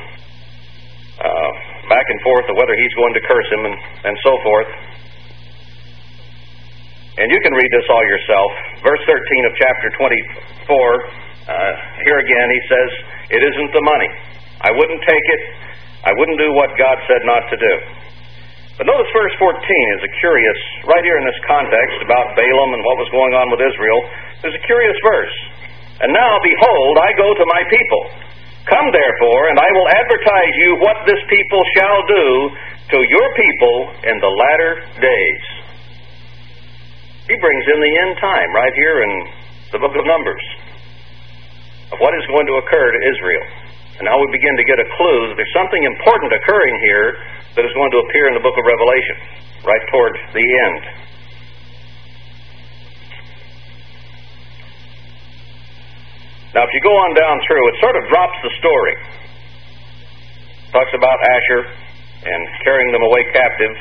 Uh, 1.14 1.50
back 1.90 2.06
and 2.11 2.21
forth 2.23 2.47
of 2.50 2.54
whether 2.59 2.75
he's 2.75 2.94
going 2.94 3.14
to 3.14 3.23
curse 3.26 3.49
him 3.50 3.62
and, 3.66 3.76
and 4.06 4.14
so 4.23 4.35
forth. 4.42 4.71
And 7.18 7.30
you 7.30 7.38
can 7.47 7.54
read 7.54 7.71
this 7.71 7.87
all 7.90 8.02
yourself. 8.02 8.50
Verse 8.83 9.02
13 9.06 9.47
of 9.47 9.52
chapter 9.54 9.88
24, 9.94 10.11
uh, 10.11 11.73
here 12.02 12.18
again 12.18 12.49
he 12.50 12.61
says, 12.66 12.90
It 13.30 13.42
isn't 13.47 13.71
the 13.71 13.85
money. 13.87 14.11
I 14.62 14.71
wouldn't 14.75 15.02
take 15.06 15.26
it. 15.38 15.42
I 16.02 16.12
wouldn't 16.18 16.38
do 16.38 16.50
what 16.59 16.75
God 16.75 16.99
said 17.06 17.23
not 17.23 17.42
to 17.50 17.56
do. 17.59 17.75
But 18.74 18.90
notice 18.90 19.06
verse 19.14 19.34
14 19.38 19.54
is 19.54 20.02
a 20.02 20.12
curious, 20.18 20.58
right 20.90 21.04
here 21.06 21.14
in 21.14 21.26
this 21.26 21.38
context 21.46 22.02
about 22.02 22.34
Balaam 22.34 22.74
and 22.74 22.82
what 22.82 22.98
was 22.98 23.06
going 23.14 23.30
on 23.38 23.46
with 23.54 23.62
Israel, 23.62 24.00
there's 24.42 24.58
a 24.58 24.66
curious 24.66 24.98
verse. 24.98 25.36
And 26.02 26.10
now, 26.10 26.32
behold, 26.42 26.94
I 26.98 27.14
go 27.14 27.28
to 27.38 27.44
my 27.46 27.62
people. 27.70 28.02
Come 28.66 28.90
therefore, 28.90 29.42
and 29.54 29.62
I 29.62 29.70
will 29.70 29.88
advertise 29.94 30.54
you 30.58 30.70
what 30.82 31.06
this 31.06 31.22
people 31.30 31.62
shall 31.78 32.00
do 32.02 32.26
to 32.90 32.98
your 32.98 33.28
people 33.38 33.76
in 34.10 34.16
the 34.18 34.32
latter 34.32 34.72
days. 34.98 35.44
He 37.30 37.36
brings 37.38 37.64
in 37.70 37.78
the 37.78 37.94
end 38.10 38.18
time 38.18 38.50
right 38.58 38.74
here 38.74 38.96
in 39.06 39.12
the 39.70 39.78
book 39.78 39.94
of 39.94 40.02
Numbers 40.02 40.44
of 41.94 42.02
what 42.02 42.10
is 42.18 42.26
going 42.26 42.50
to 42.50 42.58
occur 42.58 42.86
to 42.90 43.00
Israel. 43.06 43.63
And 43.98 44.10
now 44.10 44.18
we 44.18 44.26
begin 44.34 44.54
to 44.58 44.66
get 44.66 44.78
a 44.82 44.88
clue 44.98 45.30
that 45.30 45.36
there's 45.38 45.54
something 45.54 45.82
important 45.86 46.34
occurring 46.34 46.76
here 46.82 47.08
that 47.54 47.62
is 47.62 47.72
going 47.78 47.90
to 47.94 47.98
appear 48.02 48.26
in 48.26 48.34
the 48.34 48.42
book 48.42 48.58
of 48.58 48.64
Revelation, 48.66 49.16
right 49.62 49.84
toward 49.94 50.18
the 50.34 50.42
end. 50.42 50.82
Now, 56.54 56.62
if 56.62 56.70
you 56.70 56.82
go 56.82 56.94
on 56.94 57.14
down 57.18 57.38
through, 57.46 57.64
it 57.70 57.76
sort 57.82 57.94
of 57.98 58.02
drops 58.10 58.38
the 58.42 58.52
story. 58.62 58.94
Talks 60.70 60.94
about 60.94 61.18
Asher 61.18 61.62
and 62.26 62.40
carrying 62.62 62.90
them 62.94 63.02
away 63.02 63.22
captive. 63.30 63.74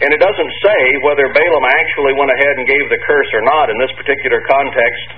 And 0.00 0.08
it 0.16 0.20
doesn't 0.20 0.52
say 0.64 0.80
whether 1.04 1.28
Balaam 1.28 1.66
actually 1.76 2.16
went 2.16 2.32
ahead 2.32 2.56
and 2.56 2.64
gave 2.64 2.84
the 2.88 3.00
curse 3.04 3.30
or 3.36 3.44
not 3.44 3.68
in 3.68 3.76
this 3.80 3.92
particular 4.00 4.40
context. 4.48 5.08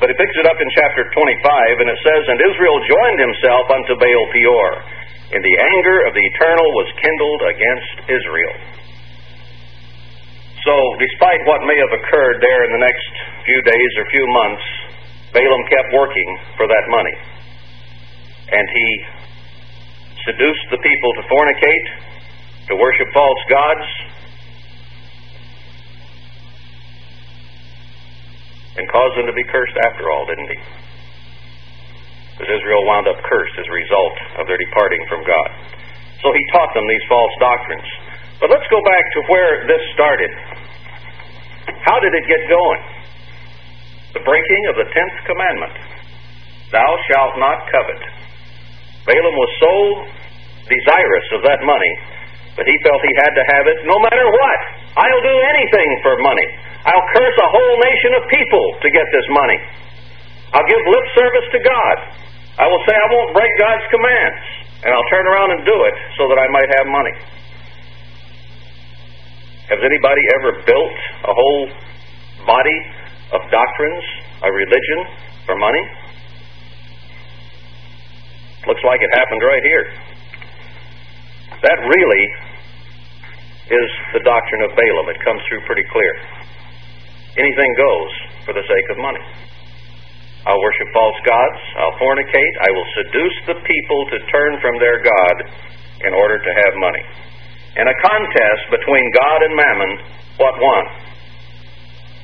But 0.00 0.08
he 0.08 0.16
picks 0.16 0.36
it 0.40 0.48
up 0.48 0.56
in 0.56 0.68
chapter 0.72 1.04
25, 1.12 1.84
and 1.84 1.88
it 1.92 2.00
says, 2.00 2.22
And 2.32 2.40
Israel 2.40 2.78
joined 2.88 3.20
himself 3.20 3.68
unto 3.68 3.92
Baal 4.00 4.26
Peor, 4.32 4.70
and 5.36 5.44
the 5.44 5.56
anger 5.76 6.08
of 6.08 6.16
the 6.16 6.24
Eternal 6.24 6.68
was 6.72 6.88
kindled 6.96 7.42
against 7.44 7.94
Israel. 8.08 8.56
So, 10.64 10.74
despite 10.96 11.40
what 11.44 11.68
may 11.68 11.76
have 11.76 11.92
occurred 12.00 12.40
there 12.40 12.64
in 12.64 12.72
the 12.80 12.82
next 12.84 13.12
few 13.44 13.60
days 13.60 13.90
or 14.00 14.04
few 14.08 14.26
months, 14.40 14.64
Balaam 15.36 15.64
kept 15.68 15.88
working 15.92 16.30
for 16.56 16.64
that 16.64 16.84
money. 16.88 17.16
And 18.56 18.66
he 18.72 18.88
seduced 20.24 20.66
the 20.72 20.80
people 20.80 21.10
to 21.20 21.22
fornicate, 21.28 21.86
to 22.68 22.74
worship 22.76 23.08
false 23.12 23.42
gods, 23.48 23.88
and 28.80 28.88
caused 28.88 29.20
them 29.20 29.28
to 29.28 29.36
be 29.36 29.44
cursed 29.44 29.76
after 29.84 30.08
all, 30.08 30.24
didn't 30.24 30.48
he? 30.48 30.60
Because 32.40 32.48
Israel 32.56 32.88
wound 32.88 33.04
up 33.04 33.20
cursed 33.28 33.56
as 33.60 33.68
a 33.68 33.76
result 33.76 34.16
of 34.40 34.48
their 34.48 34.56
departing 34.56 35.04
from 35.12 35.20
God. 35.28 35.48
So 36.24 36.32
he 36.32 36.40
taught 36.56 36.72
them 36.72 36.88
these 36.88 37.04
false 37.04 37.34
doctrines. 37.36 37.88
But 38.40 38.48
let's 38.48 38.64
go 38.72 38.80
back 38.80 39.04
to 39.04 39.20
where 39.28 39.68
this 39.68 39.84
started. 39.92 40.32
How 41.84 42.00
did 42.00 42.16
it 42.16 42.24
get 42.24 42.48
going? 42.48 42.82
The 44.16 44.24
breaking 44.24 44.62
of 44.72 44.80
the 44.80 44.88
tenth 44.88 45.16
commandment 45.28 45.76
Thou 46.72 46.90
shalt 47.10 47.34
not 47.36 47.66
covet. 47.66 48.00
Balaam 49.04 49.36
was 49.36 49.52
so 49.58 49.74
desirous 50.70 51.26
of 51.34 51.40
that 51.42 51.60
money 51.66 51.92
that 52.54 52.62
he 52.62 52.76
felt 52.86 53.02
he 53.02 53.16
had 53.26 53.34
to 53.34 53.44
have 53.58 53.66
it 53.66 53.78
no 53.90 53.98
matter 54.06 54.22
what. 54.22 54.60
I'll 55.02 55.24
do 55.26 55.36
anything 55.50 55.90
for 56.06 56.14
money. 56.22 56.48
I'll 56.86 57.08
curse 57.12 57.36
a 57.36 57.48
whole 57.52 57.76
nation 57.84 58.12
of 58.16 58.22
people 58.30 58.64
to 58.80 58.88
get 58.88 59.06
this 59.12 59.26
money. 59.36 59.58
I'll 60.56 60.66
give 60.66 60.80
lip 60.80 61.06
service 61.14 61.48
to 61.52 61.60
God. 61.60 61.96
I 62.58 62.66
will 62.66 62.82
say 62.88 62.94
I 62.96 63.08
won't 63.12 63.32
break 63.36 63.52
God's 63.60 63.86
commands. 63.92 64.42
And 64.80 64.90
I'll 64.96 65.10
turn 65.12 65.26
around 65.28 65.50
and 65.52 65.60
do 65.64 65.76
it 65.84 65.96
so 66.16 66.24
that 66.32 66.40
I 66.40 66.48
might 66.48 66.70
have 66.72 66.86
money. 66.88 67.16
Has 69.68 69.80
anybody 69.84 70.22
ever 70.40 70.50
built 70.64 70.96
a 71.28 71.32
whole 71.36 71.64
body 72.48 72.78
of 73.36 73.40
doctrines, 73.52 74.04
a 74.42 74.50
religion, 74.50 74.98
for 75.44 75.54
money? 75.54 75.84
Looks 78.66 78.82
like 78.84 79.00
it 79.04 79.12
happened 79.14 79.42
right 79.44 79.62
here. 79.62 79.84
That 81.60 81.78
really 81.84 82.24
is 83.68 83.90
the 84.16 84.20
doctrine 84.24 84.62
of 84.64 84.74
Balaam. 84.74 85.08
It 85.12 85.20
comes 85.22 85.40
through 85.48 85.60
pretty 85.68 85.84
clear. 85.92 86.39
Anything 87.40 87.72
goes 87.80 88.12
for 88.44 88.52
the 88.52 88.60
sake 88.68 88.88
of 88.92 89.00
money. 89.00 89.24
I'll 90.44 90.60
worship 90.60 90.88
false 90.92 91.16
gods. 91.24 91.60
I'll 91.80 91.96
fornicate. 91.96 92.54
I 92.60 92.68
will 92.68 92.88
seduce 93.00 93.38
the 93.48 93.58
people 93.64 94.00
to 94.12 94.16
turn 94.28 94.60
from 94.60 94.76
their 94.76 95.00
God 95.00 95.36
in 96.04 96.12
order 96.12 96.36
to 96.36 96.50
have 96.64 96.72
money. 96.76 97.04
In 97.80 97.88
a 97.88 97.96
contest 98.04 98.62
between 98.68 99.04
God 99.16 99.38
and 99.48 99.52
mammon, 99.56 99.90
what 100.36 100.52
won? 100.60 100.84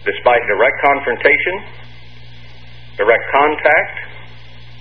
Despite 0.04 0.42
direct 0.52 0.76
confrontation, 0.84 1.54
direct 3.00 3.24
contact 3.32 3.96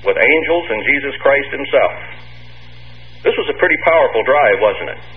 with 0.03 0.19
angels 0.19 0.65
and 0.67 0.79
Jesus 0.83 1.15
Christ 1.23 1.49
Himself. 1.55 1.95
This 3.23 3.35
was 3.39 3.47
a 3.55 3.57
pretty 3.57 3.79
powerful 3.87 4.23
drive, 4.27 4.57
wasn't 4.59 4.89
it? 4.99 5.14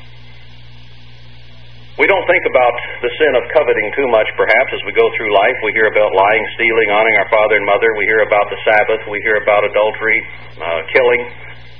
We 1.98 2.06
don't 2.06 2.22
think 2.30 2.46
about 2.46 2.74
the 3.02 3.10
sin 3.10 3.32
of 3.34 3.42
coveting 3.50 3.90
too 3.98 4.06
much, 4.14 4.30
perhaps, 4.38 4.70
as 4.70 4.82
we 4.86 4.94
go 4.94 5.02
through 5.18 5.34
life. 5.34 5.58
We 5.66 5.74
hear 5.74 5.90
about 5.90 6.14
lying, 6.14 6.44
stealing, 6.54 6.94
honoring 6.94 7.18
our 7.18 7.26
father 7.26 7.58
and 7.58 7.66
mother. 7.66 7.90
We 7.98 8.06
hear 8.06 8.22
about 8.22 8.46
the 8.54 8.58
Sabbath. 8.62 9.02
We 9.10 9.18
hear 9.26 9.42
about 9.42 9.66
adultery, 9.66 10.18
uh, 10.62 10.86
killing. 10.94 11.26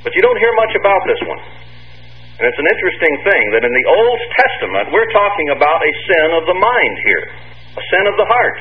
But 0.02 0.18
you 0.18 0.22
don't 0.26 0.38
hear 0.42 0.50
much 0.58 0.74
about 0.74 1.02
this 1.06 1.22
one. 1.22 1.42
And 2.42 2.44
it's 2.50 2.58
an 2.58 2.66
interesting 2.66 3.14
thing 3.30 3.44
that 3.54 3.62
in 3.62 3.70
the 3.70 3.86
Old 3.94 4.20
Testament, 4.34 4.86
we're 4.90 5.10
talking 5.14 5.54
about 5.54 5.78
a 5.86 5.92
sin 6.10 6.28
of 6.34 6.50
the 6.50 6.58
mind 6.58 6.94
here, 6.98 7.24
a 7.78 7.82
sin 7.86 8.04
of 8.10 8.18
the 8.18 8.26
heart, 8.26 8.58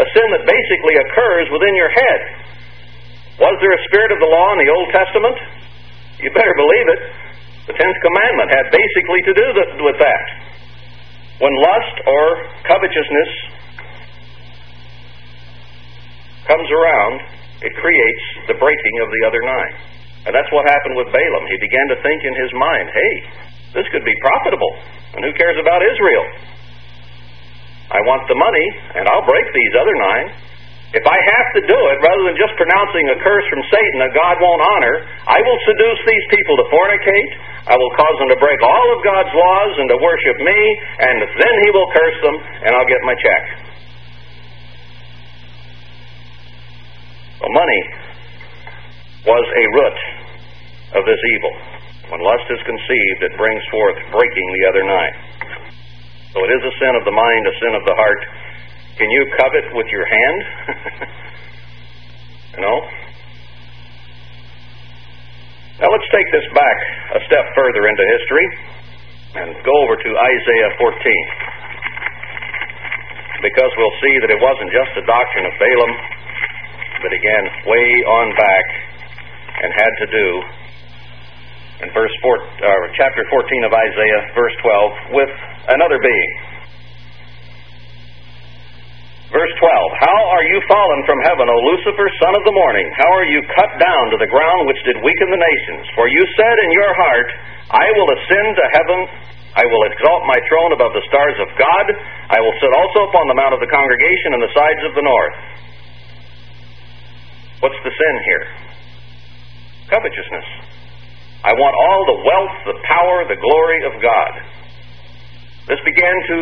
a 0.00 0.06
sin 0.08 0.28
that 0.40 0.44
basically 0.48 0.96
occurs 1.04 1.52
within 1.52 1.76
your 1.76 1.92
head. 1.92 2.20
Was 3.44 3.56
there 3.60 3.76
a 3.76 3.82
spirit 3.92 4.16
of 4.16 4.24
the 4.24 4.30
law 4.32 4.56
in 4.56 4.58
the 4.64 4.72
Old 4.72 4.88
Testament? 4.96 5.36
You 6.24 6.32
better 6.32 6.56
believe 6.56 6.86
it. 6.96 7.00
The 7.68 7.76
Tenth 7.76 7.98
Commandment 8.00 8.48
had 8.56 8.72
basically 8.72 9.20
to 9.28 9.32
do 9.36 9.46
with 9.84 10.00
that. 10.00 10.48
When 11.38 11.54
lust 11.54 11.96
or 12.02 12.22
covetousness 12.66 13.30
comes 16.50 16.68
around, 16.70 17.22
it 17.62 17.72
creates 17.78 18.24
the 18.50 18.56
breaking 18.58 18.96
of 19.02 19.08
the 19.10 19.22
other 19.26 19.42
nine. 19.46 19.74
And 20.26 20.34
that's 20.34 20.50
what 20.50 20.66
happened 20.66 20.98
with 20.98 21.08
Balaam. 21.14 21.44
He 21.46 21.58
began 21.62 21.86
to 21.94 21.96
think 22.02 22.18
in 22.26 22.34
his 22.42 22.50
mind, 22.58 22.86
hey, 22.90 23.12
this 23.74 23.86
could 23.94 24.04
be 24.04 24.14
profitable. 24.18 24.72
And 25.14 25.24
who 25.24 25.32
cares 25.38 25.56
about 25.62 25.78
Israel? 25.78 26.26
I 27.88 28.00
want 28.04 28.26
the 28.28 28.36
money, 28.36 28.66
and 28.98 29.08
I'll 29.08 29.24
break 29.24 29.46
these 29.54 29.74
other 29.78 29.96
nine. 29.96 30.26
If 30.88 31.04
I 31.04 31.18
have 31.20 31.48
to 31.60 31.62
do 31.68 31.76
it, 31.92 31.96
rather 32.00 32.24
than 32.32 32.36
just 32.40 32.56
pronouncing 32.56 33.04
a 33.12 33.16
curse 33.20 33.44
from 33.52 33.60
Satan 33.68 33.96
that 34.00 34.16
God 34.16 34.40
won't 34.40 34.62
honor, 34.72 35.04
I 35.28 35.36
will 35.44 35.60
seduce 35.68 36.00
these 36.08 36.26
people 36.32 36.56
to 36.64 36.66
fornicate. 36.72 37.30
I 37.68 37.76
will 37.76 37.92
cause 37.92 38.16
them 38.24 38.32
to 38.32 38.40
break 38.40 38.56
all 38.64 38.88
of 38.96 39.04
God's 39.04 39.28
laws 39.28 39.72
and 39.84 39.88
to 39.92 39.98
worship 40.00 40.36
me, 40.40 40.58
and 41.04 41.16
then 41.28 41.54
He 41.60 41.68
will 41.76 41.92
curse 41.92 42.18
them, 42.24 42.36
and 42.64 42.70
I'll 42.72 42.88
get 42.88 43.04
my 43.04 43.12
check. 43.20 43.42
Well, 47.44 47.52
money 47.52 47.82
was 49.28 49.44
a 49.44 49.64
root 49.76 49.98
of 50.96 51.02
this 51.04 51.20
evil. 51.36 51.52
When 52.08 52.24
lust 52.24 52.48
is 52.48 52.64
conceived, 52.64 53.20
it 53.28 53.36
brings 53.36 53.60
forth 53.68 54.00
breaking 54.08 54.48
the 54.56 54.62
other 54.72 54.84
nine. 54.88 55.14
So 56.32 56.40
it 56.48 56.50
is 56.56 56.64
a 56.64 56.72
sin 56.80 56.96
of 56.96 57.04
the 57.04 57.12
mind, 57.12 57.42
a 57.44 57.54
sin 57.60 57.76
of 57.76 57.84
the 57.84 57.92
heart. 57.92 58.22
Can 58.98 59.06
you 59.14 59.30
covet 59.38 59.66
with 59.78 59.86
your 59.94 60.02
hand? 60.02 60.38
no? 62.66 62.72
Now 65.78 65.86
let's 65.86 66.10
take 66.10 66.26
this 66.34 66.42
back 66.50 66.78
a 67.14 67.20
step 67.30 67.46
further 67.54 67.86
into 67.86 68.02
history 68.18 68.46
and 69.38 69.54
go 69.62 69.70
over 69.86 69.94
to 69.94 70.10
Isaiah 70.18 70.74
14. 70.82 70.98
Because 73.46 73.70
we'll 73.78 73.94
see 74.02 74.18
that 74.26 74.34
it 74.34 74.40
wasn't 74.42 74.74
just 74.74 74.90
the 74.98 75.06
doctrine 75.06 75.46
of 75.46 75.54
Balaam, 75.62 75.94
but 76.98 77.14
again, 77.14 77.44
way 77.70 77.86
on 78.02 78.34
back 78.34 78.66
and 79.62 79.70
had 79.78 79.92
to 80.02 80.06
do 80.10 80.26
in 81.86 81.94
verse 81.94 82.10
four, 82.18 82.42
uh, 82.42 82.84
chapter 82.98 83.22
14 83.30 83.62
of 83.62 83.70
Isaiah, 83.70 84.34
verse 84.34 84.56
12, 84.58 85.14
with 85.22 85.30
another 85.70 86.02
being. 86.02 86.57
Verse 89.28 89.52
12 89.60 89.68
How 90.08 90.20
are 90.32 90.46
you 90.48 90.58
fallen 90.64 91.00
from 91.04 91.20
heaven, 91.28 91.46
O 91.52 91.56
Lucifer, 91.68 92.08
son 92.16 92.32
of 92.32 92.44
the 92.48 92.56
morning? 92.56 92.88
How 92.96 93.12
are 93.12 93.28
you 93.28 93.44
cut 93.52 93.76
down 93.76 94.04
to 94.12 94.16
the 94.16 94.30
ground 94.32 94.64
which 94.64 94.80
did 94.88 94.96
weaken 95.04 95.28
the 95.28 95.36
nations? 95.36 95.84
For 95.92 96.08
you 96.08 96.22
said 96.32 96.56
in 96.64 96.70
your 96.72 96.92
heart, 96.96 97.28
I 97.68 97.86
will 97.92 98.08
ascend 98.16 98.50
to 98.56 98.66
heaven, 98.72 98.98
I 99.52 99.68
will 99.68 99.84
exalt 99.92 100.24
my 100.24 100.40
throne 100.48 100.72
above 100.72 100.96
the 100.96 101.04
stars 101.12 101.36
of 101.44 101.48
God, 101.60 101.86
I 102.32 102.40
will 102.40 102.56
sit 102.56 102.72
also 102.72 103.12
upon 103.12 103.28
the 103.28 103.36
mount 103.36 103.52
of 103.52 103.60
the 103.60 103.68
congregation 103.68 104.32
in 104.32 104.40
the 104.40 104.52
sides 104.56 104.82
of 104.88 104.92
the 104.96 105.04
north. 105.04 105.36
What's 107.60 107.80
the 107.84 107.92
sin 107.92 108.14
here? 108.32 108.44
Covetousness. 109.92 110.48
I 111.44 111.52
want 111.52 111.74
all 111.76 112.00
the 112.16 112.18
wealth, 112.24 112.56
the 112.64 112.78
power, 112.80 113.16
the 113.28 113.36
glory 113.36 113.80
of 113.92 113.94
God. 114.00 114.32
This 115.68 115.80
began 115.84 116.16
to 116.32 116.36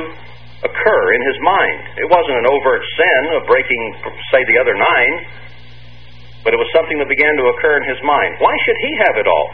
occur 0.65 1.03
in 1.13 1.23
his 1.29 1.39
mind. 1.45 1.81
It 2.01 2.09
wasn't 2.09 2.37
an 2.41 2.47
overt 2.49 2.83
sin 2.97 3.23
of 3.37 3.45
breaking, 3.45 3.83
say, 4.33 4.41
the 4.49 4.59
other 4.63 4.73
nine, 4.73 5.15
but 6.45 6.55
it 6.55 6.61
was 6.61 6.71
something 6.73 6.97
that 7.03 7.11
began 7.11 7.35
to 7.37 7.45
occur 7.53 7.83
in 7.83 7.87
his 7.91 8.01
mind. 8.07 8.39
Why 8.41 8.55
should 8.65 8.79
he 8.81 8.93
have 9.05 9.17
it 9.21 9.27
all? 9.29 9.49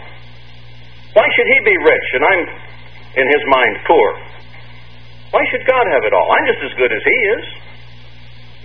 Why 1.17 1.27
should 1.35 1.49
he 1.49 1.59
be 1.65 1.77
rich 1.77 2.09
and 2.15 2.23
I'm, 2.25 2.43
in 3.19 3.27
his 3.27 3.45
mind, 3.49 3.75
poor? 3.89 4.09
Why 5.33 5.43
should 5.49 5.65
God 5.65 5.85
have 5.97 6.05
it 6.05 6.13
all? 6.13 6.29
I'm 6.29 6.47
just 6.47 6.63
as 6.69 6.73
good 6.77 6.93
as 6.93 7.03
he 7.03 7.19
is. 7.41 7.45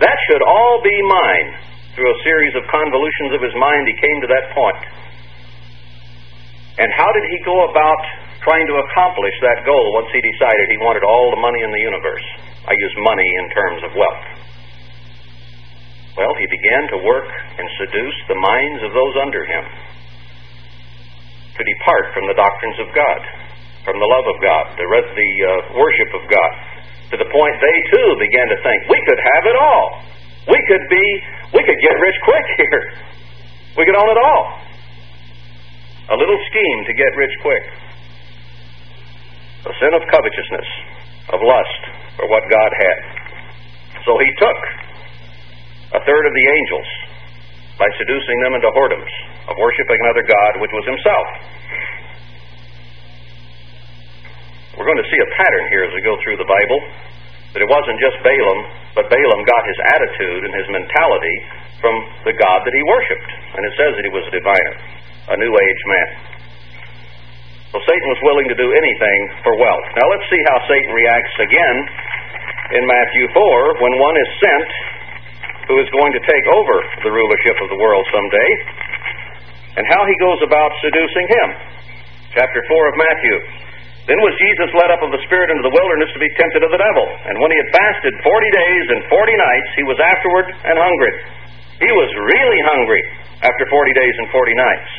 That 0.04 0.18
should 0.30 0.44
all 0.44 0.84
be 0.84 0.98
mine. 1.08 1.50
Through 1.96 2.14
a 2.14 2.20
series 2.22 2.54
of 2.54 2.62
convolutions 2.70 3.34
of 3.34 3.42
his 3.42 3.56
mind, 3.58 3.90
he 3.90 3.98
came 3.98 4.22
to 4.22 4.30
that 4.30 4.54
point. 4.54 4.84
And 6.78 6.94
how 6.94 7.10
did 7.10 7.26
he 7.26 7.42
go 7.42 7.66
about 7.72 8.04
trying 8.48 8.64
to 8.64 8.80
accomplish 8.80 9.36
that 9.44 9.68
goal 9.68 9.92
once 9.92 10.08
he 10.16 10.24
decided 10.24 10.72
he 10.72 10.80
wanted 10.80 11.04
all 11.04 11.36
the 11.36 11.42
money 11.44 11.60
in 11.68 11.72
the 11.76 11.84
universe? 11.84 12.24
I 12.64 12.72
use 12.80 12.96
money 13.04 13.28
in 13.28 13.46
terms 13.52 13.84
of 13.84 13.92
wealth. 13.92 14.24
Well, 16.16 16.32
he 16.40 16.48
began 16.48 16.88
to 16.96 16.98
work 17.04 17.28
and 17.28 17.68
seduce 17.76 18.18
the 18.32 18.40
minds 18.40 18.88
of 18.88 18.96
those 18.96 19.16
under 19.20 19.44
him 19.44 19.68
to 19.68 21.62
depart 21.62 22.16
from 22.16 22.24
the 22.32 22.40
doctrines 22.40 22.80
of 22.80 22.88
God, 22.96 23.20
from 23.84 24.00
the 24.00 24.08
love 24.08 24.28
of 24.32 24.40
God, 24.40 24.64
the, 24.80 24.88
the 24.88 25.32
uh, 25.44 25.52
worship 25.76 26.12
of 26.16 26.24
God, 26.32 26.52
to 27.12 27.16
the 27.20 27.28
point 27.28 27.54
they 27.60 27.78
too 28.00 28.10
began 28.16 28.48
to 28.48 28.58
think 28.64 28.80
we 28.88 29.00
could 29.12 29.20
have 29.36 29.44
it 29.44 29.58
all. 29.60 29.88
We 30.48 30.60
could 30.72 30.86
be, 30.88 31.06
we 31.52 31.62
could 31.68 31.80
get 31.84 31.96
rich 32.00 32.18
quick 32.24 32.48
here. 32.64 32.84
We 33.76 33.84
could 33.84 34.00
own 34.00 34.08
it 34.08 34.22
all. 34.24 34.44
A 36.08 36.18
little 36.18 36.40
scheme 36.48 36.80
to 36.88 36.94
get 36.96 37.12
rich 37.20 37.36
quick. 37.44 37.87
A 39.66 39.74
sin 39.82 39.92
of 39.98 40.02
covetousness, 40.14 40.70
of 41.34 41.40
lust 41.42 41.82
for 42.20 42.30
what 42.30 42.46
God 42.52 42.72
had. 42.76 43.00
So 44.06 44.14
he 44.22 44.30
took 44.38 44.60
a 45.98 46.02
third 46.06 46.24
of 46.30 46.34
the 46.34 46.46
angels 46.62 46.90
by 47.82 47.90
seducing 47.98 48.38
them 48.46 48.54
into 48.54 48.70
whoredoms 48.74 49.14
of 49.50 49.58
worshiping 49.58 50.00
another 50.06 50.26
God, 50.26 50.52
which 50.62 50.74
was 50.74 50.86
himself. 50.86 51.28
We're 54.78 54.86
going 54.86 55.02
to 55.02 55.10
see 55.10 55.22
a 55.22 55.30
pattern 55.42 55.66
here 55.74 55.84
as 55.90 55.94
we 55.98 56.06
go 56.06 56.22
through 56.22 56.38
the 56.38 56.46
Bible 56.46 56.80
that 57.58 57.62
it 57.66 57.70
wasn't 57.70 57.98
just 57.98 58.22
Balaam, 58.22 58.62
but 58.94 59.10
Balaam 59.10 59.42
got 59.42 59.64
his 59.66 59.80
attitude 59.98 60.42
and 60.46 60.54
his 60.54 60.68
mentality 60.70 61.38
from 61.82 61.96
the 62.30 62.36
God 62.38 62.62
that 62.62 62.74
he 62.76 62.84
worshiped. 62.86 63.30
And 63.58 63.62
it 63.66 63.74
says 63.74 63.92
that 63.98 64.06
he 64.06 64.14
was 64.14 64.26
a 64.30 64.34
diviner 64.38 64.76
a 65.28 65.36
New 65.36 65.52
Age 65.52 65.82
man. 65.92 66.37
So 67.76 67.84
Satan 67.84 68.08
was 68.08 68.22
willing 68.24 68.48
to 68.48 68.56
do 68.56 68.70
anything 68.72 69.20
for 69.44 69.60
wealth. 69.60 69.88
Now 70.00 70.08
let's 70.08 70.28
see 70.32 70.42
how 70.48 70.58
Satan 70.72 70.92
reacts 70.96 71.36
again 71.44 71.78
in 72.80 72.84
Matthew 72.88 73.26
4 73.36 73.84
when 73.84 73.94
one 74.00 74.16
is 74.16 74.30
sent 74.40 74.70
who 75.68 75.76
is 75.84 75.90
going 75.92 76.16
to 76.16 76.22
take 76.24 76.46
over 76.48 76.76
the 77.04 77.12
rulership 77.12 77.60
of 77.60 77.68
the 77.68 77.80
world 77.80 78.08
someday 78.08 78.52
and 79.76 79.84
how 79.92 80.08
he 80.08 80.16
goes 80.24 80.40
about 80.48 80.72
seducing 80.80 81.28
him. 81.28 81.48
Chapter 82.32 82.64
4 82.72 82.92
of 82.92 82.96
Matthew. 82.96 83.36
Then 84.08 84.16
was 84.24 84.32
Jesus 84.40 84.72
led 84.72 84.88
up 84.88 85.04
of 85.04 85.12
the 85.12 85.20
Spirit 85.28 85.52
into 85.52 85.68
the 85.68 85.76
wilderness 85.76 86.08
to 86.16 86.20
be 86.24 86.32
tempted 86.40 86.64
of 86.64 86.72
the 86.72 86.80
devil. 86.80 87.04
And 87.28 87.36
when 87.44 87.52
he 87.52 87.60
had 87.60 87.70
fasted 87.76 88.16
forty 88.24 88.48
days 88.56 88.86
and 88.96 89.04
forty 89.12 89.36
nights, 89.36 89.70
he 89.76 89.84
was 89.84 90.00
afterward 90.00 90.48
and 90.48 90.80
hungry. 90.80 91.14
He 91.84 91.92
was 91.92 92.08
really 92.16 92.62
hungry 92.72 93.04
after 93.44 93.68
forty 93.68 93.92
days 93.92 94.16
and 94.24 94.32
forty 94.32 94.56
nights. 94.56 94.92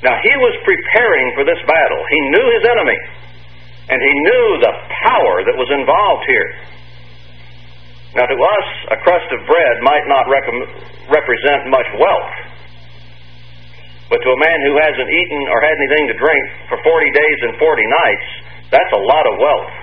Now, 0.00 0.16
he 0.24 0.32
was 0.40 0.54
preparing 0.64 1.26
for 1.36 1.44
this 1.44 1.60
battle. 1.68 2.00
He 2.08 2.20
knew 2.32 2.46
his 2.56 2.64
enemy, 2.72 3.00
and 3.92 3.98
he 4.00 4.12
knew 4.24 4.46
the 4.64 4.74
power 5.04 5.44
that 5.44 5.56
was 5.60 5.68
involved 5.68 6.24
here. 6.24 6.48
Now, 8.16 8.26
to 8.26 8.34
us, 8.34 8.68
a 8.90 8.98
crust 9.04 9.28
of 9.30 9.44
bread 9.46 9.76
might 9.84 10.06
not 10.08 10.24
rec- 10.26 10.68
represent 11.12 11.68
much 11.68 11.86
wealth. 12.00 12.34
But 14.10 14.18
to 14.18 14.30
a 14.34 14.40
man 14.42 14.58
who 14.66 14.74
hasn't 14.82 15.06
eaten 15.06 15.40
or 15.46 15.62
had 15.62 15.76
anything 15.78 16.10
to 16.10 16.16
drink 16.18 16.44
for 16.66 16.82
40 16.82 17.12
days 17.14 17.38
and 17.46 17.52
40 17.60 17.86
nights, 17.86 18.28
that's 18.74 18.92
a 18.96 19.02
lot 19.04 19.24
of 19.30 19.38
wealth 19.38 19.74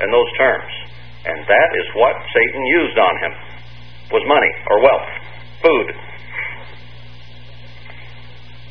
in 0.00 0.08
those 0.08 0.30
terms. 0.38 0.72
And 1.28 1.38
that 1.44 1.70
is 1.76 1.86
what 1.94 2.16
Satan 2.32 2.62
used 2.80 2.98
on 2.98 3.14
him, 3.20 3.32
was 4.10 4.24
money 4.24 4.52
or 4.72 4.80
wealth, 4.80 5.10
food. 5.60 5.88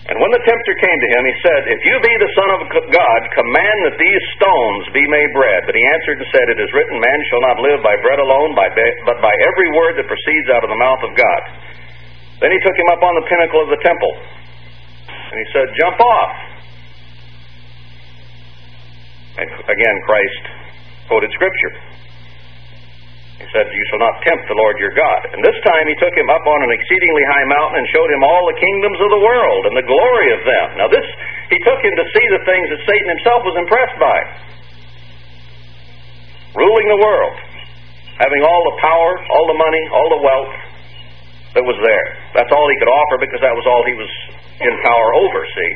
And 0.02 0.18
when 0.18 0.34
the 0.34 0.42
tempter 0.42 0.74
came 0.82 0.98
to 0.98 1.10
him, 1.14 1.22
he 1.30 1.36
said, 1.46 1.62
If 1.70 1.82
you 1.86 1.96
be 2.02 2.14
the 2.18 2.34
Son 2.34 2.50
of 2.58 2.62
God, 2.90 3.20
command 3.38 3.78
that 3.86 3.98
these 4.02 4.24
stones 4.34 4.90
be 4.98 5.06
made 5.06 5.30
bread. 5.38 5.62
But 5.70 5.78
he 5.78 5.84
answered 5.94 6.18
and 6.18 6.28
said, 6.34 6.46
It 6.50 6.58
is 6.58 6.74
written, 6.74 6.98
Man 6.98 7.20
shall 7.30 7.44
not 7.46 7.62
live 7.62 7.86
by 7.86 7.94
bread 8.02 8.18
alone, 8.18 8.58
but 8.58 9.18
by 9.22 9.34
every 9.46 9.70
word 9.78 10.02
that 10.02 10.10
proceeds 10.10 10.48
out 10.58 10.66
of 10.66 10.74
the 10.74 10.82
mouth 10.82 11.06
of 11.06 11.14
God. 11.14 11.42
Then 12.42 12.50
he 12.50 12.60
took 12.66 12.74
him 12.74 12.90
up 12.90 13.02
on 13.06 13.14
the 13.22 13.26
pinnacle 13.30 13.62
of 13.62 13.70
the 13.70 13.82
temple. 13.86 14.14
And 15.32 15.38
he 15.38 15.48
said, 15.54 15.70
Jump 15.78 15.98
off. 16.02 16.34
And 19.38 19.48
again, 19.70 19.96
Christ 20.10 20.44
quoted 21.08 21.30
Scripture. 21.38 21.74
He 23.41 23.49
said, 23.49 23.65
You 23.73 23.86
shall 23.89 24.01
not 24.06 24.21
tempt 24.21 24.45
the 24.45 24.54
Lord 24.54 24.77
your 24.77 24.93
God. 24.93 25.34
And 25.34 25.41
this 25.41 25.58
time 25.65 25.89
he 25.89 25.97
took 25.97 26.13
him 26.13 26.30
up 26.30 26.45
on 26.45 26.60
an 26.62 26.71
exceedingly 26.71 27.25
high 27.34 27.47
mountain 27.49 27.82
and 27.82 27.88
showed 27.89 28.10
him 28.13 28.21
all 28.21 28.45
the 28.45 28.58
kingdoms 28.62 28.99
of 29.01 29.10
the 29.10 29.21
world 29.25 29.62
and 29.65 29.73
the 29.73 29.88
glory 29.89 30.30
of 30.38 30.41
them. 30.45 30.67
Now, 30.77 30.88
this, 30.93 31.06
he 31.49 31.58
took 31.65 31.82
him 31.82 31.95
to 31.97 32.06
see 32.06 32.25
the 32.30 32.41
things 32.45 32.65
that 32.69 32.82
Satan 32.86 33.10
himself 33.17 33.41
was 33.41 33.58
impressed 33.58 33.97
by 33.97 34.17
ruling 36.54 36.88
the 36.93 37.01
world, 37.01 37.36
having 38.21 38.41
all 38.45 38.62
the 38.69 38.77
power, 38.77 39.12
all 39.34 39.45
the 39.49 39.58
money, 39.58 39.84
all 39.89 40.10
the 40.13 40.21
wealth 40.21 40.54
that 41.58 41.65
was 41.65 41.80
there. 41.82 42.08
That's 42.38 42.51
all 42.54 42.67
he 42.69 42.77
could 42.77 42.91
offer 42.91 43.17
because 43.19 43.41
that 43.41 43.56
was 43.58 43.65
all 43.65 43.82
he 43.89 43.95
was 43.97 44.12
in 44.62 44.73
power 44.86 45.08
over, 45.17 45.41
see. 45.49 45.71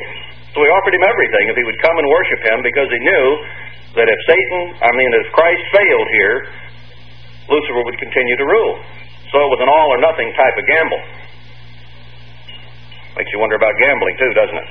So 0.54 0.64
he 0.64 0.70
offered 0.72 0.94
him 0.96 1.04
everything 1.04 1.52
if 1.52 1.56
he 1.58 1.64
would 1.68 1.80
come 1.84 1.96
and 1.98 2.06
worship 2.08 2.40
him 2.48 2.58
because 2.64 2.88
he 2.88 3.00
knew 3.04 3.26
that 4.00 4.08
if 4.08 4.20
Satan, 4.28 4.60
I 4.80 4.90
mean, 4.96 5.10
if 5.20 5.28
Christ 5.32 5.64
failed 5.72 6.08
here, 6.12 6.36
Lucifer 7.48 7.82
would 7.82 7.98
continue 7.98 8.36
to 8.36 8.46
rule. 8.46 8.74
So 9.30 9.36
it 9.42 9.50
was 9.50 9.60
an 9.62 9.70
all 9.70 9.88
or 9.94 10.00
nothing 10.02 10.30
type 10.34 10.56
of 10.58 10.64
gamble. 10.66 11.02
Makes 13.16 13.32
you 13.32 13.40
wonder 13.40 13.56
about 13.56 13.74
gambling, 13.80 14.16
too, 14.20 14.32
doesn't 14.36 14.60
it? 14.60 14.70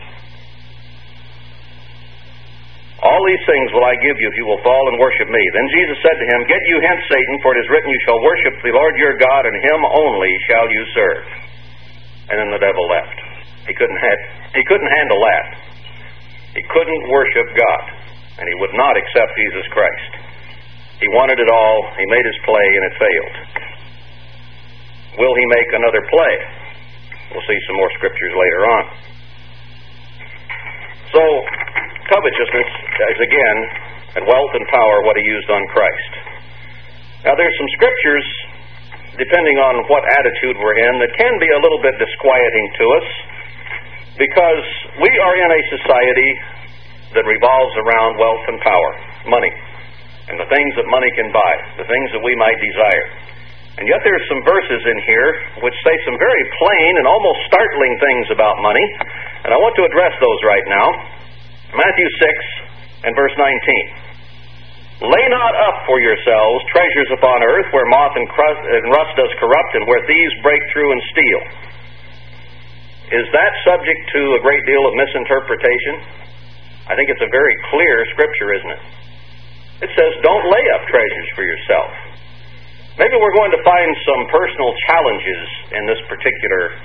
All 3.05 3.21
these 3.27 3.43
things 3.45 3.69
will 3.75 3.85
I 3.85 3.93
give 4.01 4.17
you 4.17 4.27
if 4.31 4.35
you 4.39 4.47
will 4.47 4.61
fall 4.65 4.81
and 4.89 4.97
worship 4.97 5.27
me. 5.29 5.43
Then 5.53 5.67
Jesus 5.77 5.97
said 6.01 6.17
to 6.17 6.25
him, 6.25 6.39
Get 6.47 6.63
you 6.71 6.77
hence, 6.79 7.03
Satan, 7.05 7.35
for 7.43 7.53
it 7.53 7.61
is 7.61 7.69
written, 7.69 7.91
You 7.91 8.01
shall 8.07 8.19
worship 8.23 8.53
the 8.63 8.73
Lord 8.73 8.95
your 8.97 9.13
God, 9.19 9.45
and 9.45 9.53
him 9.53 9.81
only 9.83 10.31
shall 10.47 10.65
you 10.71 10.83
serve. 10.95 11.25
And 12.31 12.35
then 12.39 12.49
the 12.49 12.63
devil 12.63 12.85
left. 12.89 13.17
He 13.67 13.73
couldn't, 13.75 13.99
ha- 13.99 14.23
he 14.57 14.63
couldn't 14.65 14.89
handle 14.89 15.21
that. 15.21 15.45
He 16.55 16.63
couldn't 16.71 17.03
worship 17.11 17.47
God, 17.53 17.83
and 18.39 18.45
he 18.47 18.55
would 18.63 18.73
not 18.73 18.95
accept 18.95 19.29
Jesus 19.37 19.67
Christ. 19.69 20.11
He 21.05 21.13
wanted 21.13 21.37
it 21.37 21.45
all. 21.53 21.77
He 22.01 22.05
made 22.09 22.25
his 22.25 22.39
play, 22.49 22.65
and 22.65 22.83
it 22.89 22.95
failed. 22.97 23.35
Will 25.21 25.35
he 25.37 25.45
make 25.53 25.69
another 25.77 26.01
play? 26.09 26.33
We'll 27.29 27.45
see 27.45 27.59
some 27.69 27.77
more 27.77 27.93
scriptures 27.93 28.33
later 28.33 28.61
on. 28.65 28.83
So, 31.13 31.21
covetousness 32.09 32.69
is 33.13 33.19
again, 33.21 33.57
and 34.17 34.25
wealth 34.25 34.53
and 34.57 34.65
power, 34.65 35.05
what 35.05 35.13
he 35.13 35.21
used 35.29 35.45
on 35.53 35.61
Christ. 35.77 36.11
Now, 37.21 37.37
there's 37.37 37.53
some 37.53 37.69
scriptures, 37.77 38.25
depending 39.21 39.61
on 39.61 39.85
what 39.85 40.01
attitude 40.09 40.57
we're 40.57 40.79
in, 40.89 41.05
that 41.05 41.13
can 41.21 41.37
be 41.37 41.53
a 41.53 41.59
little 41.61 41.85
bit 41.85 42.01
disquieting 42.01 42.65
to 42.81 42.85
us. 42.97 43.07
Because 44.17 44.65
we 45.05 45.11
are 45.21 45.35
in 45.37 45.49
a 45.53 45.61
society 45.69 46.31
that 47.13 47.29
revolves 47.29 47.77
around 47.77 48.17
wealth 48.17 48.45
and 48.49 48.57
power, 48.65 48.91
money, 49.29 49.53
and 50.29 50.35
the 50.41 50.49
things 50.49 50.71
that 50.77 50.87
money 50.89 51.11
can 51.13 51.29
buy, 51.29 51.53
the 51.77 51.87
things 51.87 52.07
that 52.13 52.23
we 52.23 52.33
might 52.35 52.57
desire. 52.57 53.07
And 53.75 53.85
yet 53.91 53.99
there's 54.07 54.23
some 54.31 54.41
verses 54.47 54.81
in 54.87 54.97
here 55.03 55.29
which 55.59 55.75
say 55.83 55.95
some 56.07 56.15
very 56.15 56.43
plain 56.57 56.91
and 56.97 57.05
almost 57.05 57.39
startling 57.51 57.93
things 57.99 58.25
about 58.31 58.55
money, 58.63 58.85
and 59.43 59.51
I 59.51 59.57
want 59.59 59.75
to 59.77 59.83
address 59.83 60.15
those 60.17 60.39
right 60.47 60.67
now. 60.71 60.87
Matthew 61.75 62.07
6 63.03 63.05
and 63.05 63.11
verse 63.13 63.35
19. 63.35 65.11
Lay 65.11 65.25
not 65.27 65.53
up 65.67 65.83
for 65.83 65.99
yourselves 65.99 66.63
treasures 66.71 67.11
upon 67.19 67.43
earth 67.43 67.67
where 67.75 67.83
moth 67.91 68.15
and, 68.15 68.23
crust, 68.31 68.63
and 68.63 68.83
rust 68.95 69.11
does 69.19 69.27
corrupt 69.43 69.71
and 69.75 69.83
where 69.91 69.99
thieves 70.07 70.35
break 70.39 70.63
through 70.71 70.89
and 70.95 71.01
steal. 71.11 71.41
Is 73.11 73.27
that 73.35 73.51
subject 73.67 74.01
to 74.15 74.21
a 74.33 74.41
great 74.41 74.63
deal 74.63 74.87
of 74.87 74.95
misinterpretation? 74.95 75.99
I 76.87 76.95
think 76.95 77.11
it's 77.11 77.21
a 77.21 77.29
very 77.29 77.55
clear 77.75 78.07
scripture, 78.15 78.55
isn't 78.55 78.71
it? 78.71 78.83
It 79.83 79.91
says, 79.91 80.11
don't 80.23 80.45
lay 80.47 80.65
up 80.75 80.83
treasures 80.87 81.29
for 81.35 81.43
yourself. 81.43 81.91
Maybe 82.95 83.15
we're 83.19 83.35
going 83.35 83.51
to 83.51 83.61
find 83.67 83.91
some 84.07 84.21
personal 84.31 84.71
challenges 84.87 85.43
in 85.75 85.83
this 85.83 85.99
particular 86.07 86.79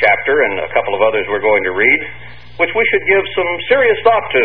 chapter 0.00 0.34
and 0.48 0.64
a 0.64 0.70
couple 0.72 0.96
of 0.96 1.04
others 1.04 1.28
we're 1.28 1.44
going 1.44 1.64
to 1.68 1.74
read, 1.76 2.00
which 2.56 2.72
we 2.72 2.84
should 2.88 3.04
give 3.04 3.24
some 3.36 3.50
serious 3.68 3.98
thought 4.00 4.26
to. 4.32 4.44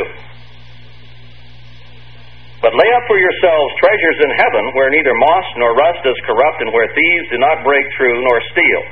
But 2.59 2.75
lay 2.75 2.89
up 2.91 3.07
for 3.07 3.15
yourselves 3.15 3.71
treasures 3.79 4.19
in 4.19 4.31
heaven 4.35 4.63
where 4.75 4.91
neither 4.91 5.15
moss 5.15 5.47
nor 5.55 5.79
rust 5.79 6.03
does 6.03 6.19
corrupt 6.27 6.59
and 6.59 6.75
where 6.75 6.91
thieves 6.91 7.25
do 7.31 7.39
not 7.39 7.63
break 7.63 7.87
through 7.95 8.19
nor 8.19 8.37
steal. 8.51 8.83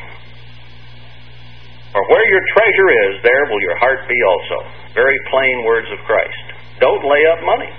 For 1.92 2.04
where 2.08 2.28
your 2.32 2.44
treasure 2.56 2.90
is, 3.12 3.14
there 3.28 3.44
will 3.52 3.60
your 3.60 3.76
heart 3.84 4.08
be 4.08 4.20
also. 4.24 4.58
Very 4.96 5.20
plain 5.28 5.68
words 5.68 5.92
of 5.92 6.00
Christ. 6.08 6.46
Don't 6.80 7.04
lay 7.04 7.24
up 7.28 7.44
money. 7.44 7.72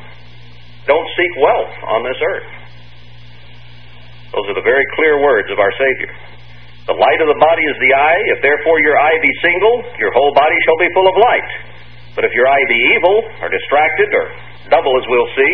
Don't 0.88 1.08
seek 1.14 1.32
wealth 1.36 1.74
on 1.84 2.00
this 2.02 2.16
earth. 2.16 2.48
Those 4.32 4.46
are 4.48 4.56
the 4.56 4.64
very 4.64 4.84
clear 4.96 5.20
words 5.20 5.52
of 5.52 5.60
our 5.60 5.72
Savior. 5.76 6.12
The 6.88 6.96
light 6.96 7.20
of 7.20 7.28
the 7.28 7.36
body 7.36 7.64
is 7.68 7.76
the 7.76 7.92
eye. 7.92 8.20
If 8.32 8.38
therefore 8.40 8.80
your 8.80 8.96
eye 8.96 9.18
be 9.20 9.32
single, 9.44 9.84
your 10.00 10.12
whole 10.16 10.32
body 10.32 10.56
shall 10.64 10.80
be 10.80 10.88
full 10.96 11.04
of 11.04 11.16
light. 11.20 11.50
But 12.16 12.24
if 12.24 12.32
your 12.32 12.48
eye 12.48 12.64
be 12.72 12.80
evil, 12.96 13.16
or 13.44 13.52
distracted, 13.52 14.08
or 14.16 14.32
double 14.72 14.96
as 14.96 15.04
we'll 15.12 15.32
see, 15.36 15.52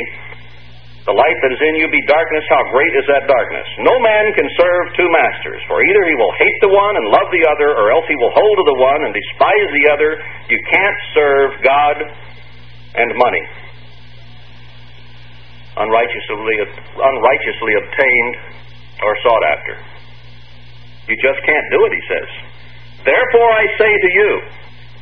the 1.04 1.12
light 1.12 1.36
that 1.42 1.50
is 1.50 1.60
in 1.60 1.82
you 1.82 1.90
be 1.90 2.00
darkness, 2.06 2.46
how 2.48 2.62
great 2.70 2.94
is 2.94 3.04
that 3.10 3.26
darkness? 3.26 3.66
No 3.82 3.98
man 4.00 4.30
can 4.38 4.48
serve 4.56 4.94
two 4.94 5.10
masters, 5.10 5.60
for 5.66 5.82
either 5.82 6.02
he 6.06 6.14
will 6.14 6.34
hate 6.38 6.58
the 6.62 6.72
one 6.72 6.94
and 6.94 7.04
love 7.10 7.28
the 7.34 7.44
other, 7.44 7.74
or 7.74 7.90
else 7.90 8.06
he 8.06 8.16
will 8.16 8.32
hold 8.32 8.54
to 8.54 8.64
the 8.70 8.78
one 8.78 9.00
and 9.04 9.12
despise 9.12 9.68
the 9.82 9.86
other. 9.90 10.10
You 10.48 10.58
can't 10.70 10.98
serve 11.12 11.50
God 11.66 11.96
and 12.94 13.10
money. 13.18 13.44
Unrighteously, 15.74 16.56
unrighteously 16.94 17.72
obtained 17.82 18.34
or 19.02 19.12
sought 19.26 19.44
after. 19.50 19.74
You 21.10 21.16
just 21.18 21.40
can't 21.42 21.68
do 21.74 21.80
it, 21.84 21.92
he 21.92 22.02
says. 22.08 22.28
Therefore 23.04 23.50
I 23.52 23.64
say 23.76 23.92
to 23.92 24.10
you, 24.14 24.30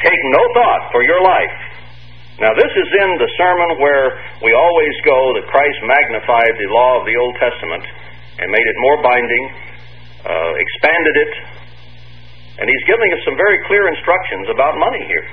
take 0.01 0.21
no 0.33 0.43
thought 0.57 0.91
for 0.91 1.05
your 1.05 1.23
life. 1.23 1.57
Now, 2.41 2.51
this 2.57 2.73
is 2.73 2.89
in 3.05 3.11
the 3.21 3.31
sermon 3.39 3.79
where 3.79 4.19
we 4.43 4.51
always 4.57 4.97
go 5.05 5.19
that 5.39 5.47
Christ 5.47 5.79
magnified 5.85 6.55
the 6.59 6.69
law 6.73 6.99
of 6.99 7.07
the 7.07 7.15
Old 7.15 7.37
Testament 7.39 7.85
and 8.41 8.51
made 8.51 8.67
it 8.67 8.77
more 8.83 8.99
binding, 9.05 9.45
uh, 10.25 10.53
expanded 10.57 11.17
it, 11.23 11.33
and 12.59 12.67
he's 12.67 12.85
giving 12.89 13.11
us 13.15 13.23
some 13.29 13.37
very 13.37 13.61
clear 13.69 13.87
instructions 13.93 14.49
about 14.49 14.75
money 14.81 15.05
here. 15.07 15.27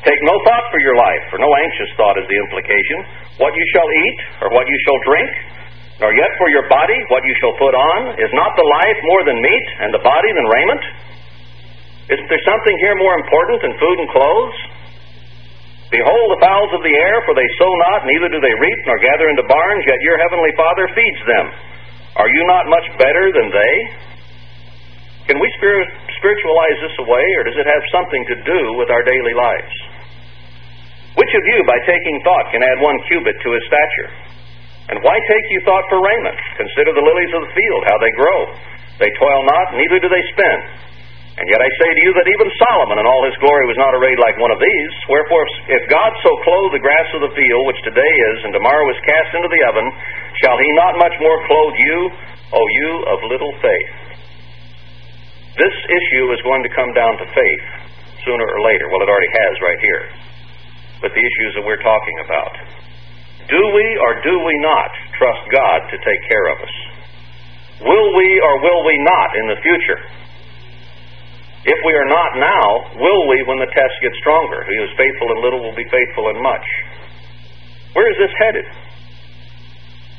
Take 0.00 0.20
no 0.24 0.32
thought 0.48 0.66
for 0.72 0.80
your 0.80 0.96
life, 0.96 1.24
for 1.28 1.36
no 1.36 1.50
anxious 1.60 1.90
thought 2.00 2.16
is 2.16 2.24
the 2.24 2.38
implication. 2.48 2.98
What 3.36 3.52
you 3.52 3.64
shall 3.76 3.84
eat, 3.84 4.18
or 4.40 4.48
what 4.56 4.64
you 4.64 4.78
shall 4.88 4.98
drink, 5.04 5.30
nor 6.00 6.10
yet 6.16 6.32
for 6.40 6.48
your 6.48 6.64
body 6.72 6.96
what 7.12 7.20
you 7.28 7.34
shall 7.44 7.52
put 7.60 7.76
on. 7.76 8.16
Is 8.16 8.32
not 8.32 8.56
the 8.56 8.64
life 8.64 8.98
more 9.04 9.22
than 9.28 9.36
meat, 9.36 9.66
and 9.84 9.92
the 9.92 10.00
body 10.00 10.30
than 10.32 10.46
raiment? 10.48 10.82
Isn't 12.16 12.28
there 12.32 12.44
something 12.48 12.76
here 12.80 12.96
more 12.96 13.14
important 13.20 13.60
than 13.60 13.76
food 13.76 13.96
and 14.00 14.08
clothes? 14.08 14.56
Behold 15.92 16.26
the 16.32 16.40
fowls 16.40 16.72
of 16.72 16.80
the 16.80 16.94
air, 16.96 17.20
for 17.28 17.34
they 17.36 17.46
sow 17.60 17.70
not, 17.90 18.06
neither 18.06 18.30
do 18.32 18.40
they 18.40 18.54
reap, 18.56 18.80
nor 18.86 18.96
gather 19.02 19.28
into 19.28 19.44
barns, 19.50 19.84
yet 19.84 20.00
your 20.00 20.16
heavenly 20.22 20.54
Father 20.56 20.86
feeds 20.96 21.22
them. 21.28 21.46
Are 22.16 22.30
you 22.30 22.42
not 22.46 22.70
much 22.72 22.86
better 22.96 23.30
than 23.34 23.52
they? 23.52 23.74
Can 25.28 25.36
we 25.42 25.50
spiritualize 26.20 26.78
this 26.84 26.96
away, 27.00 27.26
or 27.40 27.42
does 27.48 27.56
it 27.56 27.64
have 27.64 27.84
something 27.90 28.22
to 28.28 28.36
do 28.44 28.60
with 28.76 28.92
our 28.92 29.02
daily 29.02 29.32
lives? 29.32 29.74
Which 31.16 31.32
of 31.32 31.44
you, 31.48 31.58
by 31.66 31.80
taking 31.88 32.16
thought, 32.22 32.52
can 32.52 32.62
add 32.62 32.78
one 32.78 33.00
cubit 33.08 33.40
to 33.40 33.50
his 33.56 33.64
stature? 33.66 34.10
And 34.92 35.02
why 35.02 35.16
take 35.16 35.46
you 35.50 35.60
thought 35.64 35.86
for 35.88 35.98
raiment? 35.98 36.38
Consider 36.60 36.92
the 36.92 37.02
lilies 37.02 37.32
of 37.34 37.42
the 37.48 37.52
field, 37.56 37.82
how 37.88 37.98
they 37.98 38.12
grow. 38.14 38.38
They 39.00 39.10
toil 39.16 39.42
not, 39.48 39.74
neither 39.74 39.98
do 39.98 40.08
they 40.12 40.24
spin. 40.36 40.58
And 41.40 41.48
yet 41.48 41.62
I 41.62 41.70
say 41.80 41.88
to 41.88 42.02
you 42.04 42.12
that 42.20 42.28
even 42.28 42.52
Solomon 42.58 43.00
in 43.00 43.06
all 43.08 43.24
his 43.24 43.38
glory 43.40 43.64
was 43.64 43.80
not 43.80 43.96
arrayed 43.96 44.20
like 44.20 44.36
one 44.36 44.52
of 44.52 44.60
these. 44.60 44.92
Wherefore, 45.08 45.44
if 45.72 45.82
God 45.88 46.12
so 46.20 46.30
clothe 46.44 46.76
the 46.76 46.84
grass 46.84 47.08
of 47.16 47.24
the 47.24 47.32
field, 47.32 47.62
which 47.64 47.80
today 47.80 48.14
is, 48.34 48.44
and 48.44 48.52
tomorrow 48.52 48.86
is 48.92 48.98
cast 49.08 49.30
into 49.32 49.48
the 49.48 49.62
oven, 49.72 49.88
shall 50.44 50.58
he 50.58 50.68
not 50.76 51.00
much 51.00 51.16
more 51.16 51.38
clothe 51.48 51.76
you, 51.80 51.98
O 52.52 52.60
you 52.60 52.90
of 53.08 53.18
little 53.30 53.54
faith? 53.62 53.99
This 55.58 55.76
issue 55.88 56.26
is 56.30 56.40
going 56.46 56.62
to 56.62 56.72
come 56.74 56.92
down 56.94 57.18
to 57.18 57.26
faith 57.34 57.64
sooner 58.24 58.46
or 58.46 58.60
later. 58.62 58.86
Well, 58.92 59.02
it 59.02 59.10
already 59.10 59.32
has 59.34 59.52
right 59.64 59.80
here. 59.80 60.04
But 61.00 61.10
the 61.16 61.24
issues 61.24 61.52
that 61.56 61.64
we're 61.64 61.80
talking 61.80 62.16
about. 62.22 62.52
Do 63.48 63.62
we 63.74 63.86
or 63.98 64.12
do 64.22 64.34
we 64.46 64.56
not 64.62 64.90
trust 65.18 65.42
God 65.50 65.78
to 65.90 65.96
take 66.04 66.22
care 66.28 66.46
of 66.54 66.58
us? 66.62 66.74
Will 67.82 68.08
we 68.14 68.28
or 68.44 68.54
will 68.60 68.84
we 68.84 68.96
not 69.00 69.28
in 69.34 69.46
the 69.48 69.58
future? 69.64 70.00
If 71.64 71.78
we 71.84 71.92
are 71.92 72.08
not 72.08 72.40
now, 72.40 72.96
will 72.96 73.22
we 73.28 73.42
when 73.44 73.58
the 73.58 73.68
test 73.72 73.94
gets 74.00 74.16
stronger? 74.20 74.64
He 74.64 74.76
who 74.76 74.84
is 74.84 74.94
faithful 74.96 75.28
in 75.32 75.44
little 75.44 75.60
will 75.60 75.76
be 75.76 75.88
faithful 75.88 76.30
in 76.30 76.40
much. 76.40 76.64
Where 77.92 78.08
is 78.08 78.16
this 78.16 78.32
headed? 78.38 78.64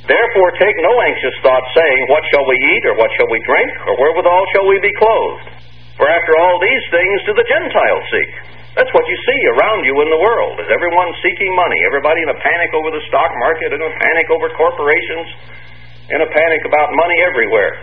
Therefore, 0.10 0.50
take 0.58 0.74
no 0.82 0.94
anxious 1.06 1.36
thought, 1.46 1.66
saying, 1.78 2.02
What 2.10 2.26
shall 2.34 2.46
we 2.50 2.58
eat, 2.58 2.84
or 2.90 2.98
what 2.98 3.14
shall 3.14 3.30
we 3.30 3.38
drink, 3.46 3.70
or 3.86 3.94
wherewithal 4.02 4.44
shall 4.54 4.66
we 4.66 4.82
be 4.82 4.94
clothed? 4.98 5.46
For 5.98 6.10
after 6.10 6.34
all 6.42 6.58
these 6.58 6.86
things 6.90 7.18
do 7.30 7.34
the 7.38 7.46
Gentiles 7.46 8.06
seek. 8.10 8.32
That's 8.74 8.90
what 8.96 9.06
you 9.06 9.18
see 9.28 9.40
around 9.54 9.84
you 9.84 10.00
in 10.02 10.10
the 10.10 10.18
world. 10.18 10.58
Is 10.64 10.72
everyone 10.72 11.12
seeking 11.22 11.52
money? 11.54 11.78
Everybody 11.86 12.24
in 12.24 12.32
a 12.32 12.40
panic 12.40 12.72
over 12.74 12.90
the 12.90 13.04
stock 13.12 13.30
market, 13.44 13.76
in 13.76 13.82
a 13.84 13.92
panic 14.00 14.28
over 14.32 14.48
corporations, 14.56 15.28
in 16.10 16.20
a 16.24 16.30
panic 16.32 16.64
about 16.66 16.90
money 16.96 17.20
everywhere. 17.28 17.78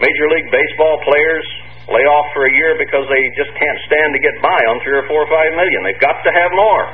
Major 0.00 0.26
League 0.32 0.50
Baseball 0.50 0.96
players 1.06 1.46
lay 1.86 2.02
off 2.08 2.32
for 2.32 2.48
a 2.48 2.52
year 2.56 2.74
because 2.80 3.04
they 3.12 3.22
just 3.36 3.52
can't 3.54 3.80
stand 3.86 4.16
to 4.16 4.20
get 4.24 4.34
by 4.40 4.58
on 4.72 4.80
three 4.80 4.96
or 4.96 5.06
four 5.06 5.22
or 5.22 5.30
five 5.30 5.52
million. 5.54 5.84
They've 5.84 6.00
got 6.00 6.18
to 6.24 6.32
have 6.32 6.50
more. 6.56 6.84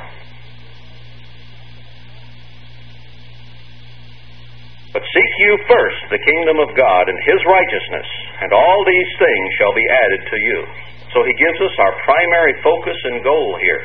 But 4.91 5.07
seek 5.07 5.31
you 5.39 5.55
first 5.71 6.01
the 6.11 6.19
kingdom 6.19 6.59
of 6.59 6.75
God 6.75 7.07
and 7.07 7.15
his 7.23 7.39
righteousness, 7.47 8.09
and 8.43 8.51
all 8.51 8.79
these 8.83 9.11
things 9.15 9.47
shall 9.55 9.71
be 9.71 9.87
added 9.87 10.21
to 10.27 10.37
you. 10.37 10.59
So 11.15 11.23
he 11.23 11.35
gives 11.35 11.59
us 11.63 11.75
our 11.79 11.95
primary 12.03 12.55
focus 12.63 12.99
and 13.07 13.23
goal 13.23 13.55
here 13.59 13.83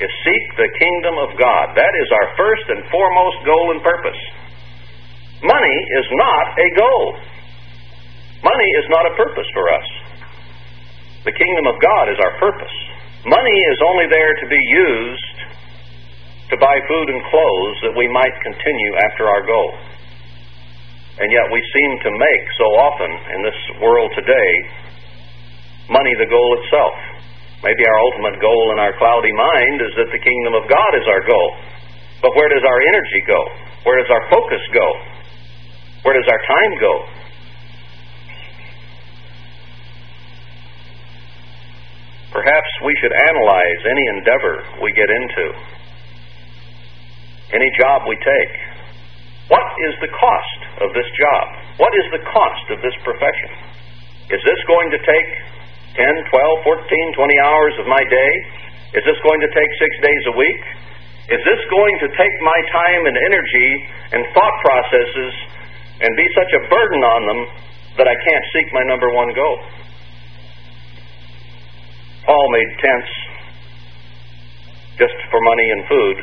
is 0.00 0.12
seek 0.24 0.44
the 0.56 0.70
kingdom 0.76 1.16
of 1.20 1.36
God. 1.38 1.76
That 1.76 1.94
is 1.94 2.08
our 2.10 2.28
first 2.36 2.66
and 2.68 2.80
foremost 2.90 3.38
goal 3.44 3.66
and 3.76 3.80
purpose. 3.84 4.20
Money 5.44 5.78
is 6.00 6.06
not 6.16 6.46
a 6.58 6.68
goal. 6.76 7.06
Money 8.42 8.70
is 8.82 8.86
not 8.90 9.06
a 9.06 9.14
purpose 9.14 9.46
for 9.54 9.66
us. 9.72 9.88
The 11.24 11.32
kingdom 11.32 11.70
of 11.70 11.78
God 11.78 12.10
is 12.10 12.18
our 12.18 12.34
purpose. 12.42 12.76
Money 13.24 13.58
is 13.70 13.78
only 13.86 14.06
there 14.10 14.34
to 14.42 14.46
be 14.50 14.58
used 14.58 15.36
to 16.50 16.56
buy 16.58 16.76
food 16.88 17.08
and 17.08 17.22
clothes 17.30 17.76
that 17.86 17.94
we 17.94 18.10
might 18.10 18.34
continue 18.42 18.92
after 19.06 19.30
our 19.30 19.46
goal. 19.46 19.70
And 21.20 21.28
yet 21.28 21.46
we 21.52 21.60
seem 21.60 21.90
to 22.08 22.10
make 22.10 22.44
so 22.56 22.68
often 22.80 23.10
in 23.36 23.40
this 23.44 23.60
world 23.84 24.12
today 24.16 24.52
money 25.92 26.14
the 26.16 26.30
goal 26.30 26.50
itself. 26.64 26.96
Maybe 27.60 27.84
our 27.84 27.98
ultimate 28.10 28.40
goal 28.40 28.64
in 28.72 28.78
our 28.80 28.94
cloudy 28.96 29.30
mind 29.30 29.76
is 29.84 29.92
that 30.00 30.08
the 30.08 30.18
kingdom 30.18 30.56
of 30.56 30.64
God 30.66 30.92
is 30.96 31.06
our 31.06 31.22
goal. 31.28 31.50
But 32.24 32.32
where 32.34 32.48
does 32.48 32.64
our 32.64 32.80
energy 32.80 33.22
go? 33.28 33.40
Where 33.84 33.98
does 34.00 34.10
our 34.10 34.24
focus 34.30 34.62
go? 34.72 34.88
Where 36.02 36.14
does 36.16 36.26
our 36.26 36.42
time 36.48 36.72
go? 36.80 36.94
Perhaps 42.32 42.70
we 42.82 42.96
should 42.98 43.12
analyze 43.12 43.80
any 43.84 44.04
endeavor 44.16 44.64
we 44.80 44.90
get 44.96 45.10
into, 45.12 45.44
any 47.52 47.68
job 47.78 48.08
we 48.08 48.16
take. 48.16 48.71
What 49.52 49.68
is 49.84 49.92
the 50.00 50.08
cost 50.08 50.60
of 50.80 50.96
this 50.96 51.04
job? 51.12 51.44
What 51.76 51.92
is 52.00 52.08
the 52.08 52.24
cost 52.24 52.66
of 52.72 52.80
this 52.80 52.96
profession? 53.04 53.52
Is 54.32 54.40
this 54.40 54.60
going 54.64 54.88
to 54.96 55.00
take 55.04 55.28
10, 55.92 56.08
12, 56.32 56.64
14, 56.64 57.20
20 57.20 57.36
hours 57.44 57.74
of 57.76 57.84
my 57.84 58.00
day? 58.00 58.32
Is 58.96 59.04
this 59.04 59.20
going 59.20 59.44
to 59.44 59.50
take 59.52 59.70
six 59.76 59.92
days 60.00 60.24
a 60.32 60.34
week? 60.40 60.62
Is 61.36 61.42
this 61.44 61.60
going 61.68 61.96
to 62.00 62.08
take 62.16 62.34
my 62.40 62.58
time 62.72 63.02
and 63.04 63.16
energy 63.28 63.70
and 64.16 64.20
thought 64.32 64.56
processes 64.64 65.32
and 66.00 66.10
be 66.16 66.26
such 66.32 66.52
a 66.56 66.60
burden 66.72 67.00
on 67.04 67.20
them 67.28 67.40
that 68.00 68.08
I 68.08 68.16
can't 68.16 68.46
seek 68.56 68.72
my 68.72 68.84
number 68.88 69.12
one 69.12 69.36
goal? 69.36 69.56
Paul 72.24 72.46
made 72.56 72.70
tents 72.80 73.12
just 74.96 75.18
for 75.28 75.44
money 75.44 75.68
and 75.76 75.80
food 75.92 76.16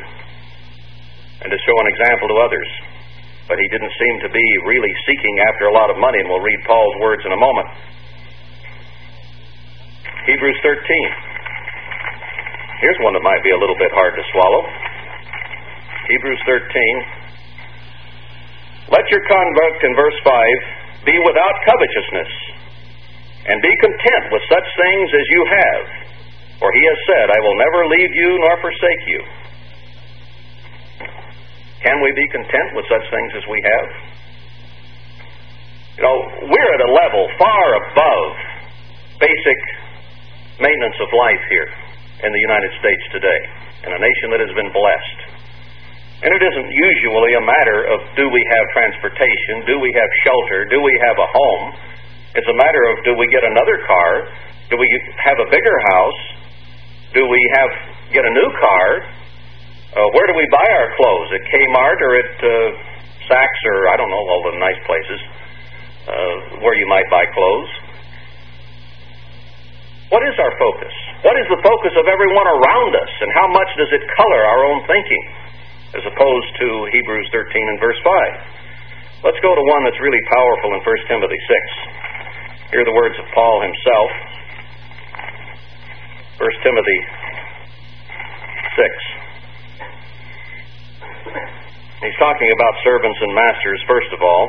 and 1.46 1.48
to 1.54 1.58
show 1.62 1.76
an 1.78 1.88
example 1.94 2.26
to 2.34 2.38
others. 2.42 2.89
But 3.50 3.58
he 3.58 3.66
didn't 3.66 3.90
seem 3.98 4.22
to 4.22 4.30
be 4.30 4.46
really 4.62 4.94
seeking 5.10 5.34
after 5.50 5.66
a 5.66 5.74
lot 5.74 5.90
of 5.90 5.98
money, 5.98 6.22
and 6.22 6.30
we'll 6.30 6.38
read 6.38 6.62
Paul's 6.70 6.94
words 7.02 7.26
in 7.26 7.34
a 7.34 7.40
moment. 7.40 7.66
Hebrews 10.30 10.54
13. 10.62 10.78
Here's 12.78 12.94
one 13.02 13.18
that 13.18 13.26
might 13.26 13.42
be 13.42 13.50
a 13.50 13.58
little 13.58 13.74
bit 13.74 13.90
hard 13.90 14.14
to 14.14 14.22
swallow. 14.30 14.62
Hebrews 16.14 16.38
13. 16.46 18.94
Let 18.94 19.02
your 19.10 19.26
conduct 19.26 19.82
in 19.82 19.98
verse 19.98 20.14
5 20.22 21.10
be 21.10 21.18
without 21.26 21.56
covetousness, 21.66 22.30
and 23.50 23.58
be 23.58 23.74
content 23.82 24.30
with 24.30 24.46
such 24.46 24.68
things 24.78 25.10
as 25.10 25.26
you 25.26 25.42
have. 25.50 25.90
For 26.62 26.70
he 26.70 26.86
has 26.86 26.98
said, 27.08 27.34
I 27.34 27.40
will 27.42 27.58
never 27.58 27.82
leave 27.88 28.12
you 28.14 28.38
nor 28.46 28.62
forsake 28.62 29.02
you. 29.10 29.26
Can 31.80 31.96
we 32.04 32.12
be 32.12 32.26
content 32.28 32.76
with 32.76 32.84
such 32.92 33.04
things 33.08 33.32
as 33.40 33.44
we 33.48 33.58
have? 33.64 33.88
You 35.96 36.02
know, 36.04 36.18
we're 36.44 36.72
at 36.76 36.82
a 36.84 36.92
level 36.92 37.24
far 37.40 37.64
above 37.88 38.30
basic 39.16 39.58
maintenance 40.60 40.98
of 41.00 41.08
life 41.12 41.44
here 41.48 41.68
in 42.24 42.30
the 42.32 42.42
United 42.44 42.72
States 42.76 43.04
today, 43.16 43.40
in 43.88 43.90
a 43.96 44.00
nation 44.00 44.26
that 44.32 44.40
has 44.44 44.52
been 44.52 44.68
blessed. 44.76 45.20
And 46.20 46.36
it 46.36 46.42
isn't 46.44 46.68
usually 46.68 47.32
a 47.40 47.44
matter 47.48 47.88
of 47.96 48.04
do 48.12 48.28
we 48.28 48.42
have 48.44 48.64
transportation, 48.76 49.64
do 49.64 49.80
we 49.80 49.88
have 49.96 50.10
shelter, 50.28 50.68
do 50.68 50.84
we 50.84 50.92
have 51.00 51.16
a 51.16 51.28
home. 51.32 51.64
It's 52.36 52.48
a 52.48 52.56
matter 52.60 52.82
of 52.92 53.00
do 53.08 53.16
we 53.16 53.24
get 53.32 53.40
another 53.40 53.80
car, 53.88 54.28
do 54.68 54.76
we 54.76 54.88
have 55.16 55.40
a 55.40 55.48
bigger 55.48 55.76
house, 55.96 56.20
do 57.16 57.24
we 57.24 57.40
have 57.56 57.70
get 58.12 58.28
a 58.28 58.32
new 58.36 58.50
car, 58.60 58.88
uh, 59.90 60.06
where 60.14 60.26
do 60.30 60.34
we 60.38 60.46
buy 60.54 60.68
our 60.70 60.90
clothes? 60.94 61.28
At 61.34 61.42
Kmart 61.50 61.98
or 61.98 62.12
at 62.14 62.32
uh, 62.38 62.50
Saks 63.26 63.60
or 63.66 63.90
I 63.90 63.98
don't 63.98 64.10
know 64.10 64.22
all 64.22 64.42
the 64.46 64.58
nice 64.58 64.78
places 64.86 65.20
uh, 66.06 66.62
where 66.62 66.78
you 66.78 66.86
might 66.86 67.06
buy 67.10 67.26
clothes. 67.34 67.70
What 70.10 70.26
is 70.26 70.34
our 70.42 70.54
focus? 70.58 70.94
What 71.22 71.38
is 71.38 71.46
the 71.46 71.62
focus 71.62 71.94
of 71.94 72.06
everyone 72.10 72.48
around 72.50 72.92
us, 72.98 73.12
and 73.22 73.30
how 73.30 73.46
much 73.54 73.70
does 73.78 73.90
it 73.94 74.02
color 74.18 74.42
our 74.42 74.62
own 74.66 74.82
thinking, 74.90 75.24
as 75.94 76.02
opposed 76.02 76.50
to 76.58 76.66
Hebrews 76.90 77.30
13 77.30 77.46
and 77.46 77.78
verse 77.78 77.98
5? 78.02 79.30
Let's 79.30 79.38
go 79.38 79.54
to 79.54 79.64
one 79.70 79.82
that's 79.86 80.00
really 80.02 80.22
powerful 80.34 80.74
in 80.74 80.80
1 80.82 81.10
Timothy 81.12 81.38
6. 81.38 82.74
Hear 82.74 82.82
the 82.82 82.94
words 82.94 83.14
of 83.22 83.26
Paul 83.34 83.62
himself. 83.62 84.10
1 86.42 86.64
Timothy 86.66 86.98
6. 88.80 89.19
He's 92.04 92.16
talking 92.16 92.48
about 92.48 92.74
servants 92.80 93.18
and 93.20 93.32
masters, 93.36 93.80
first 93.84 94.10
of 94.16 94.20
all. 94.24 94.48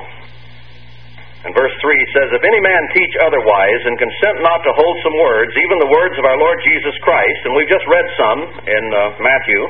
And 1.42 1.52
verse 1.58 1.74
3 1.82 1.90
he 1.90 2.10
says, 2.14 2.30
If 2.38 2.44
any 2.46 2.62
man 2.62 2.82
teach 2.94 3.14
otherwise 3.26 3.82
and 3.90 3.98
consent 3.98 4.46
not 4.46 4.62
to 4.62 4.72
hold 4.78 4.96
some 5.02 5.18
words, 5.18 5.52
even 5.58 5.82
the 5.82 5.90
words 5.90 6.16
of 6.22 6.26
our 6.30 6.38
Lord 6.38 6.62
Jesus 6.62 6.94
Christ, 7.02 7.40
and 7.50 7.58
we've 7.58 7.72
just 7.72 7.88
read 7.90 8.08
some 8.14 8.40
in 8.62 8.84
uh, 8.94 9.02
Matthew 9.18 9.62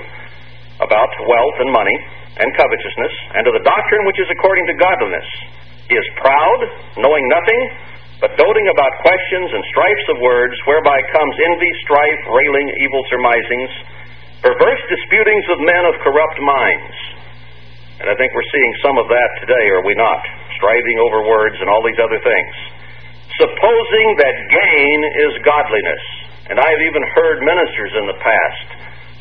about 0.83 1.11
wealth 1.23 1.57
and 1.63 1.71
money 1.71 1.97
and 2.43 2.47
covetousness, 2.59 3.13
and 3.39 3.47
to 3.47 3.51
the 3.55 3.63
doctrine 3.63 4.03
which 4.07 4.19
is 4.19 4.27
according 4.35 4.67
to 4.67 4.75
godliness. 4.75 5.27
He 5.87 5.95
is 5.95 6.07
proud, 6.19 6.59
knowing 6.99 7.25
nothing, 7.31 7.61
but 8.19 8.35
doting 8.35 8.67
about 8.67 8.91
questions 9.01 9.49
and 9.51 9.61
strifes 9.71 10.07
of 10.13 10.17
words, 10.19 10.55
whereby 10.67 10.99
comes 11.15 11.35
envy, 11.51 11.71
strife, 11.87 12.21
railing, 12.29 12.67
evil 12.83 13.03
surmisings, 13.09 13.71
perverse 14.41 14.83
disputings 14.89 15.45
of 15.53 15.57
men 15.61 15.83
of 15.85 15.95
corrupt 16.01 16.39
minds. 16.41 16.97
And 18.01 18.09
I 18.09 18.15
think 18.17 18.33
we're 18.33 18.51
seeing 18.51 18.73
some 18.81 18.97
of 18.97 19.07
that 19.09 19.29
today, 19.45 19.65
are 19.77 19.85
we 19.85 19.93
not? 19.93 20.25
striving 20.61 20.97
over 21.01 21.25
words, 21.25 21.57
and 21.57 21.65
all 21.65 21.81
these 21.81 21.97
other 21.97 22.21
things. 22.21 22.53
Supposing 23.41 24.07
that 24.21 24.37
gain 24.53 24.99
is 25.25 25.33
godliness. 25.41 26.03
And 26.53 26.61
I 26.61 26.67
have 26.69 26.83
even 26.85 27.01
heard 27.17 27.41
ministers 27.41 27.91
in 27.97 28.05
the 28.05 28.17
past 28.21 28.67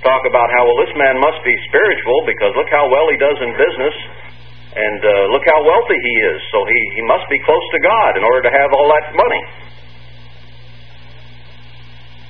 talk 0.05 0.29
about 0.29 0.53
how, 0.53 0.69
well, 0.69 0.85
this 0.85 0.93
man 1.01 1.17
must 1.17 1.41
be 1.41 1.57
spiritual 1.73 2.29
because 2.29 2.53
look 2.61 2.69
how 2.69 2.93
well 2.93 3.09
he 3.09 3.17
does 3.17 3.41
in 3.41 3.57
business, 3.57 3.97
and 4.77 5.01
uh, 5.01 5.13
look 5.33 5.45
how 5.49 5.65
wealthy 5.65 5.97
he 5.97 6.15
is. 6.29 6.39
So 6.53 6.69
he, 6.69 7.01
he 7.01 7.03
must 7.09 7.25
be 7.33 7.41
close 7.41 7.67
to 7.73 7.81
God 7.81 8.21
in 8.21 8.23
order 8.23 8.45
to 8.45 8.53
have 8.53 8.69
all 8.77 8.89
that 8.93 9.17
money. 9.17 9.43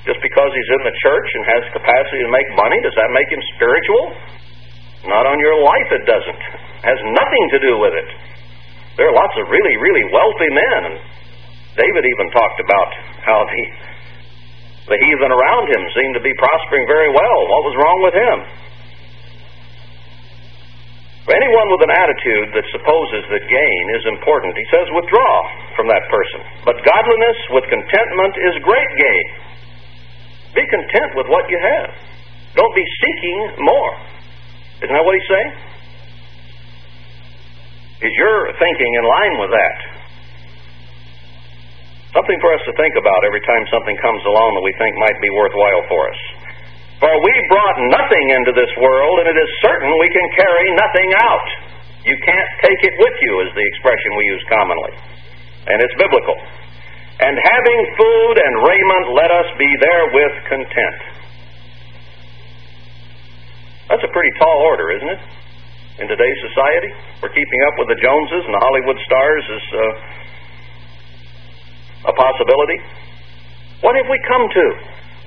Just 0.01 0.17
because 0.25 0.49
he's 0.49 0.71
in 0.77 0.81
the 0.81 0.95
church 0.97 1.29
and 1.29 1.43
has 1.45 1.61
capacity 1.77 2.25
to 2.25 2.31
make 2.33 2.49
money, 2.57 2.77
does 2.81 2.97
that 2.97 3.13
make 3.13 3.29
him 3.29 3.41
spiritual? 3.53 4.17
Not 5.05 5.29
on 5.29 5.37
your 5.37 5.61
life, 5.61 5.89
it 5.93 6.05
doesn't. 6.09 6.41
It 6.81 6.85
has 6.89 6.99
nothing 7.05 7.45
to 7.53 7.59
do 7.61 7.73
with 7.77 7.93
it. 7.93 8.09
There 8.97 9.05
are 9.09 9.15
lots 9.17 9.33
of 9.37 9.45
really, 9.49 9.75
really 9.77 10.05
wealthy 10.09 10.49
men. 10.49 10.81
And 10.89 10.97
David 11.77 12.03
even 12.05 12.27
talked 12.33 12.59
about 12.61 12.89
how 13.21 13.45
the, 13.45 13.63
the 14.89 14.97
heathen 14.97 15.31
around 15.31 15.69
him 15.69 15.81
seemed 15.93 16.17
to 16.17 16.23
be 16.25 16.33
prospering 16.33 16.85
very 16.89 17.09
well. 17.13 17.39
What 17.45 17.61
was 17.69 17.75
wrong 17.77 17.99
with 18.01 18.15
him? 18.17 18.37
For 21.29 21.37
anyone 21.37 21.69
with 21.69 21.85
an 21.85 21.93
attitude 21.93 22.49
that 22.57 22.65
supposes 22.73 23.23
that 23.29 23.45
gain 23.45 23.83
is 23.93 24.09
important, 24.09 24.57
he 24.57 24.65
says, 24.73 24.89
withdraw 24.89 25.33
from 25.77 25.85
that 25.93 26.09
person. 26.09 26.41
But 26.65 26.81
godliness 26.81 27.39
with 27.53 27.69
contentment 27.69 28.33
is 28.41 28.65
great 28.65 28.91
gain. 28.97 29.25
Be 30.55 30.63
content 30.67 31.11
with 31.15 31.27
what 31.31 31.47
you 31.47 31.59
have. 31.59 31.89
Don't 32.55 32.75
be 32.75 32.83
seeking 32.83 33.63
more. 33.63 33.93
Isn't 34.83 34.91
that 34.91 35.05
what 35.05 35.15
he's 35.15 35.29
saying? 35.31 35.51
Is 38.01 38.13
your 38.17 38.37
thinking 38.57 38.91
in 38.97 39.05
line 39.05 39.35
with 39.39 39.51
that? 39.53 39.77
Something 42.11 42.39
for 42.43 42.51
us 42.51 42.63
to 42.67 42.73
think 42.75 42.97
about 42.99 43.23
every 43.23 43.39
time 43.47 43.63
something 43.71 43.95
comes 44.03 44.19
along 44.27 44.49
that 44.59 44.65
we 44.67 44.73
think 44.75 44.91
might 44.99 45.15
be 45.23 45.31
worthwhile 45.31 45.85
for 45.87 46.01
us. 46.11 46.19
For 46.99 47.07
we 47.07 47.33
brought 47.47 47.77
nothing 47.93 48.25
into 48.35 48.51
this 48.51 48.69
world, 48.77 49.15
and 49.23 49.27
it 49.31 49.37
is 49.39 49.49
certain 49.63 49.87
we 49.87 50.11
can 50.11 50.27
carry 50.35 50.67
nothing 50.75 51.09
out. 51.17 51.47
You 52.03 52.17
can't 52.25 52.51
take 52.67 52.81
it 52.83 52.95
with 52.99 53.15
you, 53.21 53.31
is 53.47 53.51
the 53.55 53.65
expression 53.73 54.09
we 54.17 54.25
use 54.27 54.43
commonly. 54.49 54.93
And 55.71 55.77
it's 55.79 55.95
biblical. 55.95 56.35
And 57.21 57.37
having 57.37 57.79
food 57.97 58.35
and 58.41 58.53
raiment, 58.65 59.05
let 59.13 59.29
us 59.29 59.45
be 59.57 59.69
therewith 59.77 60.35
content. 60.49 60.99
That's 63.89 64.03
a 64.03 64.11
pretty 64.11 64.31
tall 64.39 64.61
order, 64.65 64.91
isn't 64.97 65.09
it? 65.09 65.19
in 66.01 66.09
today's 66.09 66.39
society. 66.41 66.89
We're 67.21 67.29
keeping 67.29 67.61
up 67.69 67.77
with 67.77 67.93
the 67.93 67.99
Joneses 68.01 68.41
and 68.49 68.57
the 68.57 68.63
Hollywood 68.63 68.97
stars 69.05 69.45
is 69.53 69.65
uh, 69.69 72.09
a 72.09 72.13
possibility. 72.17 72.81
What 73.85 73.93
have 73.93 74.09
we 74.09 74.17
come 74.25 74.49
to? 74.49 74.65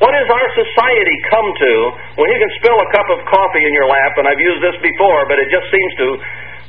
What 0.03 0.11
has 0.11 0.27
our 0.27 0.49
society 0.59 1.17
come 1.31 1.47
to 1.47 1.73
when 2.19 2.27
you 2.27 2.39
can 2.43 2.51
spill 2.59 2.75
a 2.75 2.89
cup 2.91 3.07
of 3.15 3.23
coffee 3.31 3.63
in 3.63 3.71
your 3.71 3.87
lap? 3.87 4.19
And 4.19 4.27
I've 4.27 4.43
used 4.43 4.59
this 4.59 4.75
before, 4.83 5.31
but 5.31 5.39
it 5.39 5.47
just 5.55 5.71
seems 5.71 5.93
to 6.03 6.19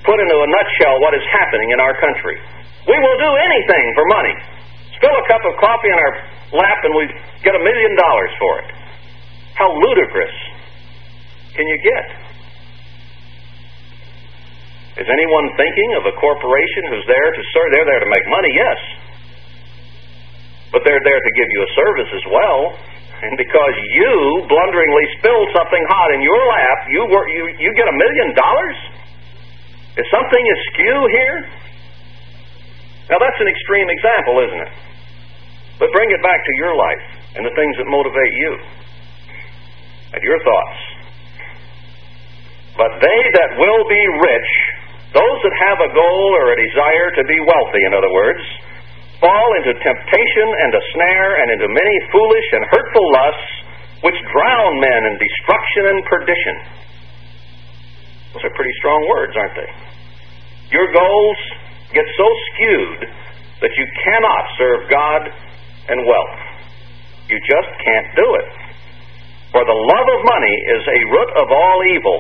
put 0.06 0.22
into 0.22 0.38
a 0.38 0.48
nutshell 0.54 1.02
what 1.02 1.18
is 1.18 1.26
happening 1.34 1.74
in 1.74 1.82
our 1.82 1.98
country. 1.98 2.38
We 2.86 3.02
will 3.02 3.18
do 3.18 3.32
anything 3.42 3.86
for 3.98 4.06
money. 4.14 4.38
Spill 5.06 5.22
a 5.22 5.28
cup 5.30 5.46
of 5.46 5.54
coffee 5.62 5.94
in 5.94 6.00
our 6.02 6.14
lap 6.58 6.82
and 6.82 6.98
we 6.98 7.06
get 7.46 7.54
a 7.54 7.62
million 7.62 7.94
dollars 7.94 8.34
for 8.42 8.54
it. 8.66 8.70
How 9.54 9.70
ludicrous 9.70 10.34
can 11.54 11.62
you 11.62 11.78
get? 11.78 12.06
Is 14.98 15.06
anyone 15.06 15.46
thinking 15.62 15.90
of 16.02 16.10
a 16.10 16.14
corporation 16.18 16.90
who's 16.90 17.06
there 17.06 17.30
to 17.38 17.42
serve? 17.54 17.70
They're 17.70 17.86
there 17.86 18.02
to 18.02 18.10
make 18.10 18.26
money, 18.34 18.50
yes. 18.50 18.80
But 20.74 20.82
they're 20.82 21.06
there 21.06 21.22
to 21.22 21.32
give 21.38 21.50
you 21.54 21.62
a 21.62 21.72
service 21.78 22.10
as 22.10 22.26
well. 22.34 22.74
And 23.30 23.38
because 23.38 23.76
you 23.94 24.42
blunderingly 24.50 25.06
spilled 25.22 25.54
something 25.54 25.84
hot 25.86 26.18
in 26.18 26.26
your 26.26 26.42
lap, 26.50 26.78
you 26.90 27.06
were, 27.14 27.30
you, 27.30 27.44
you 27.62 27.70
get 27.78 27.86
a 27.86 27.94
million 27.94 28.34
dollars? 28.34 28.78
Is 30.02 30.08
something 30.10 30.42
askew 30.42 30.98
here? 31.14 31.38
Now 33.14 33.22
that's 33.22 33.38
an 33.38 33.54
extreme 33.54 33.86
example, 33.94 34.42
isn't 34.50 34.64
it? 34.66 34.95
But 35.80 35.92
bring 35.92 36.10
it 36.12 36.22
back 36.24 36.40
to 36.40 36.54
your 36.58 36.74
life 36.76 37.06
and 37.36 37.44
the 37.44 37.56
things 37.56 37.76
that 37.78 37.88
motivate 37.88 38.34
you 38.34 38.52
and 40.16 40.22
your 40.24 40.40
thoughts. 40.40 40.80
But 42.80 42.92
they 43.00 43.20
that 43.40 43.60
will 43.60 43.84
be 43.88 44.04
rich 44.24 44.52
those 45.16 45.40
that 45.48 45.56
have 45.72 45.80
a 45.80 45.92
goal 45.96 46.28
or 46.44 46.52
a 46.52 46.58
desire 46.60 47.08
to 47.16 47.24
be 47.24 47.40
wealthy, 47.40 47.84
in 47.88 47.96
other 47.96 48.12
words, 48.12 48.44
fall 49.24 49.48
into 49.64 49.72
temptation 49.80 50.48
and 50.60 50.76
a 50.76 50.84
snare 50.92 51.32
and 51.40 51.48
into 51.56 51.72
many 51.72 51.98
foolish 52.12 52.48
and 52.52 52.68
hurtful 52.68 53.08
lusts 53.16 53.52
which 54.04 54.20
drown 54.36 54.76
men 54.84 55.02
in 55.08 55.16
destruction 55.16 55.84
and 55.88 56.00
perdition. 56.04 56.56
Those 58.36 58.44
are 58.44 58.56
pretty 58.60 58.76
strong 58.84 59.08
words, 59.08 59.32
aren't 59.40 59.56
they? 59.56 59.72
Your 60.76 60.92
goals 60.92 61.40
get 61.96 62.04
so 62.20 62.28
skewed 62.52 63.08
that 63.64 63.72
you 63.72 63.86
cannot 64.04 64.44
serve 64.60 64.80
God 64.92 65.22
and 65.90 66.00
wealth. 66.06 66.38
You 67.30 67.38
just 67.42 67.72
can't 67.82 68.10
do 68.14 68.28
it. 68.42 68.50
For 69.56 69.64
the 69.64 69.80
love 69.96 70.08
of 70.14 70.20
money 70.28 70.56
is 70.78 70.84
a 70.84 71.00
root 71.10 71.32
of 71.40 71.48
all 71.48 71.80
evil, 71.96 72.18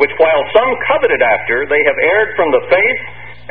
which 0.00 0.10
while 0.16 0.42
some 0.56 0.72
coveted 0.88 1.20
after, 1.20 1.68
they 1.68 1.82
have 1.84 1.98
erred 2.00 2.30
from 2.34 2.48
the 2.50 2.62
faith 2.72 3.00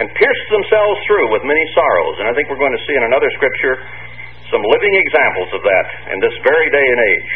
and 0.01 0.07
pierced 0.15 0.47
themselves 0.49 0.97
through 1.05 1.27
with 1.29 1.43
many 1.45 1.65
sorrows. 1.75 2.15
And 2.23 2.25
I 2.25 2.33
think 2.33 2.49
we're 2.49 2.61
going 2.61 2.73
to 2.73 2.83
see 2.87 2.95
in 2.95 3.05
another 3.05 3.29
scripture 3.37 3.75
some 4.49 4.63
living 4.65 4.95
examples 4.97 5.49
of 5.53 5.61
that 5.61 5.85
in 6.09 6.17
this 6.23 6.33
very 6.41 6.67
day 6.73 6.87
and 6.89 7.01
age. 7.15 7.31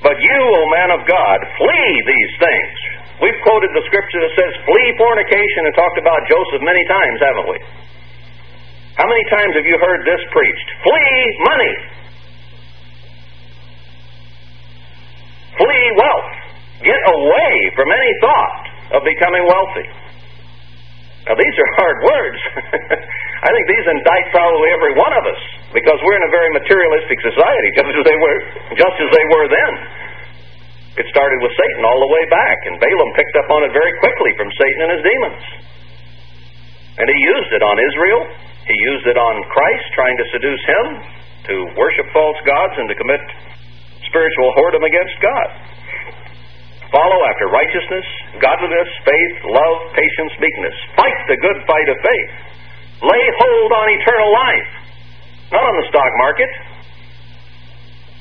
But 0.00 0.16
you, 0.16 0.40
O 0.40 0.60
man 0.72 0.90
of 0.92 1.04
God, 1.04 1.38
flee 1.60 1.92
these 2.04 2.32
things. 2.40 2.76
We've 3.20 3.40
quoted 3.46 3.70
the 3.76 3.84
scripture 3.86 4.20
that 4.24 4.34
says, 4.34 4.52
flee 4.66 4.88
fornication, 4.98 5.68
and 5.68 5.72
talked 5.76 5.98
about 6.00 6.20
Joseph 6.26 6.62
many 6.64 6.82
times, 6.88 7.18
haven't 7.22 7.48
we? 7.48 7.58
How 8.94 9.06
many 9.10 9.24
times 9.26 9.58
have 9.58 9.66
you 9.66 9.78
heard 9.82 10.06
this 10.06 10.22
preached? 10.30 10.68
Flee 10.86 11.18
money. 11.42 11.74
Flee 15.58 15.86
wealth. 15.98 16.30
Get 16.86 17.00
away 17.10 17.54
from 17.74 17.90
any 17.90 18.12
thought 18.22 18.62
of 18.94 19.00
becoming 19.02 19.42
wealthy. 19.50 19.86
Now, 21.26 21.34
these 21.40 21.56
are 21.56 21.70
hard 21.80 21.98
words. 22.04 22.40
I 23.46 23.48
think 23.48 23.64
these 23.64 23.86
indict 23.88 24.26
probably 24.30 24.68
every 24.76 24.94
one 24.94 25.14
of 25.16 25.24
us 25.24 25.42
because 25.72 25.98
we're 26.04 26.20
in 26.20 26.26
a 26.28 26.32
very 26.32 26.52
materialistic 26.52 27.18
society, 27.24 27.68
just 27.74 27.90
as 27.96 28.04
they 28.04 28.18
were, 28.20 28.38
just 28.76 28.96
as 29.00 29.08
they 29.10 29.26
were 29.32 29.46
then. 29.48 29.72
It 31.00 31.06
started 31.10 31.42
with 31.42 31.50
Satan 31.58 31.82
all 31.82 31.98
the 31.98 32.12
way 32.12 32.24
back, 32.30 32.58
and 32.70 32.78
Balaam 32.78 33.10
picked 33.18 33.34
up 33.40 33.48
on 33.50 33.66
it 33.66 33.72
very 33.74 33.90
quickly 33.98 34.30
from 34.38 34.48
Satan 34.54 34.80
and 34.86 34.90
his 34.94 35.02
demons. 35.02 35.44
And 37.02 37.06
he 37.10 37.18
used 37.18 37.50
it 37.50 37.62
on 37.64 37.74
Israel. 37.74 38.20
He 38.64 38.76
used 38.76 39.06
it 39.06 39.18
on 39.20 39.34
Christ, 39.52 39.86
trying 39.92 40.16
to 40.16 40.26
seduce 40.32 40.64
him 40.64 40.84
to 41.52 41.54
worship 41.76 42.08
false 42.16 42.40
gods 42.48 42.74
and 42.80 42.88
to 42.88 42.96
commit 42.96 43.20
spiritual 44.08 44.48
whoredom 44.56 44.84
against 44.88 45.16
God. 45.20 45.48
Follow 46.88 47.20
after 47.28 47.50
righteousness, 47.50 48.06
godliness, 48.40 48.90
faith, 49.04 49.34
love, 49.50 49.78
patience, 49.92 50.32
meekness. 50.40 50.76
Fight 50.96 51.18
the 51.28 51.36
good 51.36 51.58
fight 51.66 51.88
of 51.90 51.98
faith. 52.00 52.30
Lay 53.04 53.24
hold 53.36 53.70
on 53.74 53.86
eternal 54.00 54.30
life, 54.32 54.70
not 55.52 55.64
on 55.66 55.74
the 55.82 55.86
stock 55.90 56.12
market. 56.22 56.50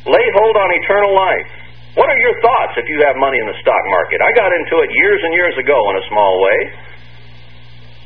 Lay 0.10 0.28
hold 0.42 0.58
on 0.60 0.70
eternal 0.84 1.14
life. 1.16 1.50
What 1.96 2.10
are 2.10 2.20
your 2.20 2.36
thoughts 2.42 2.74
if 2.76 2.90
you 2.90 3.00
have 3.06 3.16
money 3.16 3.38
in 3.38 3.48
the 3.48 3.56
stock 3.62 3.84
market? 3.94 4.20
I 4.20 4.34
got 4.34 4.50
into 4.50 4.82
it 4.82 4.90
years 4.92 5.22
and 5.22 5.32
years 5.38 5.56
ago 5.62 5.78
in 5.94 5.96
a 6.02 6.06
small 6.10 6.34
way. 6.42 6.58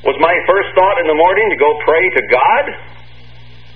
Was 0.05 0.17
my 0.21 0.35
first 0.45 0.69
thought 0.77 0.97
in 1.01 1.07
the 1.09 1.17
morning 1.17 1.47
to 1.49 1.57
go 1.57 1.69
pray 1.81 2.03
to 2.05 2.21
God? 2.29 2.65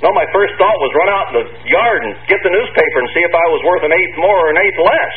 No, 0.01 0.10
my 0.13 0.25
first 0.34 0.53
thought 0.57 0.77
was 0.81 0.91
run 0.97 1.10
out 1.13 1.25
in 1.29 1.36
the 1.41 1.45
yard 1.69 1.99
and 2.10 2.13
get 2.25 2.41
the 2.41 2.49
newspaper 2.49 2.97
and 3.01 3.10
see 3.13 3.21
if 3.21 3.34
I 3.34 3.47
was 3.53 3.62
worth 3.65 3.84
an 3.86 3.93
eighth 3.93 4.15
more 4.17 4.38
or 4.38 4.49
an 4.49 4.60
eighth 4.62 4.79
less. 4.81 5.15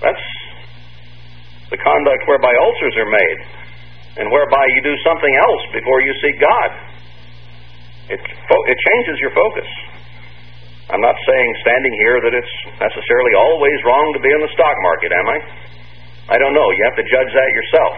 That's 0.00 0.26
the 1.68 1.76
conduct 1.76 2.22
whereby 2.24 2.52
ulcers 2.56 2.96
are 2.96 3.10
made 3.12 3.38
and 4.16 4.32
whereby 4.32 4.64
you 4.72 4.80
do 4.80 4.96
something 5.04 5.34
else 5.44 5.62
before 5.76 6.00
you 6.00 6.12
seek 6.24 6.40
God. 6.40 6.70
It, 8.08 8.20
it 8.24 8.78
changes 8.80 9.16
your 9.20 9.32
focus. 9.36 9.68
I'm 10.88 11.04
not 11.04 11.16
saying 11.20 11.48
standing 11.60 11.94
here 12.00 12.16
that 12.24 12.32
it's 12.32 12.54
necessarily 12.80 13.34
always 13.36 13.76
wrong 13.84 14.08
to 14.16 14.20
be 14.24 14.32
in 14.32 14.40
the 14.40 14.52
stock 14.56 14.76
market, 14.80 15.12
am 15.12 15.28
I? 15.28 15.38
I 16.28 16.36
don't 16.36 16.52
know. 16.52 16.68
You 16.76 16.82
have 16.92 16.98
to 17.00 17.06
judge 17.08 17.32
that 17.32 17.50
yourself. 17.56 17.96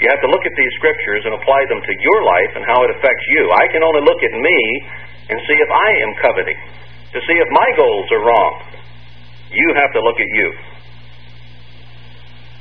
You 0.00 0.06
have 0.12 0.20
to 0.20 0.30
look 0.30 0.44
at 0.44 0.54
these 0.58 0.72
scriptures 0.76 1.22
and 1.24 1.32
apply 1.32 1.64
them 1.70 1.80
to 1.80 1.92
your 1.96 2.20
life 2.26 2.52
and 2.58 2.64
how 2.66 2.84
it 2.84 2.90
affects 2.92 3.26
you. 3.32 3.42
I 3.56 3.64
can 3.72 3.80
only 3.80 4.02
look 4.04 4.20
at 4.20 4.34
me 4.36 4.58
and 5.30 5.36
see 5.46 5.56
if 5.56 5.70
I 5.70 5.88
am 6.04 6.12
coveting, 6.20 6.58
to 7.14 7.18
see 7.22 7.36
if 7.38 7.48
my 7.54 7.68
goals 7.78 8.08
are 8.12 8.22
wrong. 8.26 8.52
You 9.48 9.68
have 9.78 9.92
to 9.96 10.00
look 10.02 10.18
at 10.18 10.30
you. 10.32 10.48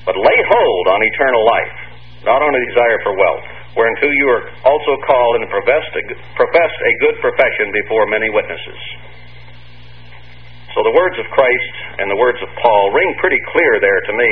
But 0.06 0.16
lay 0.18 0.40
hold 0.48 0.86
on 0.88 1.00
eternal 1.02 1.44
life, 1.46 1.76
not 2.24 2.40
on 2.42 2.52
a 2.54 2.62
desire 2.70 3.00
for 3.04 3.14
wealth, 3.18 3.46
whereunto 3.76 4.08
you 4.08 4.28
are 4.32 4.44
also 4.64 4.94
called 5.04 5.34
and 5.42 5.50
professed 5.50 5.94
a, 5.98 6.04
a 6.14 6.94
good 7.02 7.16
profession 7.20 7.74
before 7.74 8.06
many 8.08 8.30
witnesses. 8.30 8.82
So 10.72 10.88
the 10.88 10.96
words 10.96 11.20
of 11.20 11.28
Christ 11.36 11.74
and 12.00 12.08
the 12.08 12.16
words 12.16 12.40
of 12.40 12.48
Paul 12.56 12.84
ring 12.96 13.12
pretty 13.20 13.40
clear 13.52 13.72
there 13.84 14.00
to 14.08 14.14
me. 14.16 14.32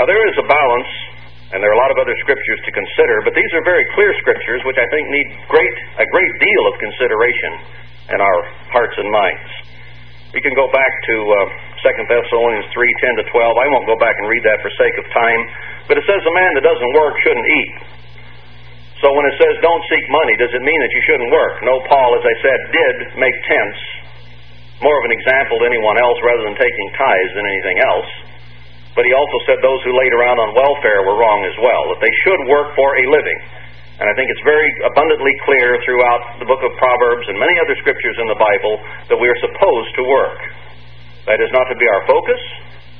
Now 0.00 0.08
there 0.08 0.24
is 0.24 0.36
a 0.40 0.46
balance, 0.48 0.90
and 1.52 1.60
there 1.60 1.68
are 1.68 1.78
a 1.78 1.82
lot 1.84 1.92
of 1.92 2.00
other 2.00 2.16
scriptures 2.24 2.60
to 2.64 2.72
consider, 2.72 3.20
but 3.28 3.36
these 3.36 3.52
are 3.54 3.62
very 3.62 3.84
clear 3.92 4.10
scriptures 4.24 4.64
which 4.64 4.80
I 4.80 4.88
think 4.88 5.04
need 5.12 5.28
great 5.52 5.74
a 6.00 6.06
great 6.08 6.32
deal 6.40 6.62
of 6.66 6.74
consideration 6.80 7.52
in 8.16 8.18
our 8.24 8.38
hearts 8.72 8.96
and 8.96 9.08
minds. 9.12 9.52
We 10.32 10.40
can 10.40 10.56
go 10.56 10.66
back 10.72 10.92
to 11.12 11.14
uh, 11.30 11.84
2 11.84 12.08
Thessalonians 12.08 12.66
3, 12.72 13.20
10 13.20 13.20
to 13.20 13.24
12. 13.30 13.54
I 13.54 13.68
won't 13.70 13.86
go 13.86 13.94
back 14.00 14.16
and 14.18 14.26
read 14.26 14.42
that 14.48 14.58
for 14.64 14.72
sake 14.80 14.96
of 14.98 15.06
time, 15.12 15.42
but 15.86 16.00
it 16.00 16.04
says 16.08 16.24
a 16.24 16.34
man 16.34 16.50
that 16.56 16.64
doesn't 16.64 16.92
work 16.96 17.14
shouldn't 17.22 17.46
eat. 17.46 17.72
So 19.04 19.12
when 19.12 19.28
it 19.28 19.36
says 19.36 19.60
don't 19.60 19.84
seek 19.92 20.08
money, 20.08 20.32
does 20.40 20.48
it 20.56 20.64
mean 20.64 20.80
that 20.80 20.92
you 20.96 21.02
shouldn't 21.04 21.28
work? 21.28 21.60
No, 21.60 21.76
Paul, 21.92 22.16
as 22.16 22.24
I 22.24 22.34
said, 22.40 22.58
did 22.72 22.96
make 23.20 23.36
tents. 23.44 23.80
More 24.80 24.96
of 24.96 25.04
an 25.04 25.12
example 25.12 25.60
to 25.60 25.68
anyone 25.68 26.00
else 26.00 26.16
rather 26.24 26.40
than 26.48 26.56
taking 26.56 26.88
tithes 26.96 27.32
than 27.36 27.44
anything 27.44 27.84
else. 27.84 28.08
But 28.96 29.04
he 29.04 29.12
also 29.12 29.38
said 29.44 29.60
those 29.60 29.84
who 29.84 29.92
laid 29.92 30.08
around 30.16 30.40
on 30.40 30.56
welfare 30.56 31.04
were 31.04 31.20
wrong 31.20 31.44
as 31.44 31.52
well, 31.60 31.92
that 31.92 32.00
they 32.00 32.14
should 32.24 32.48
work 32.48 32.72
for 32.72 32.96
a 32.96 33.04
living. 33.12 33.40
And 34.00 34.08
I 34.08 34.16
think 34.16 34.32
it's 34.32 34.40
very 34.40 34.72
abundantly 34.88 35.36
clear 35.44 35.76
throughout 35.84 36.40
the 36.40 36.48
book 36.48 36.64
of 36.64 36.72
Proverbs 36.80 37.28
and 37.28 37.36
many 37.36 37.60
other 37.60 37.76
scriptures 37.84 38.16
in 38.16 38.26
the 38.32 38.40
Bible 38.40 38.80
that 39.12 39.20
we 39.20 39.28
are 39.28 39.40
supposed 39.44 39.92
to 40.00 40.02
work. 40.08 40.40
That 41.28 41.44
is 41.44 41.52
not 41.52 41.68
to 41.68 41.76
be 41.76 41.84
our 41.92 42.08
focus, 42.08 42.40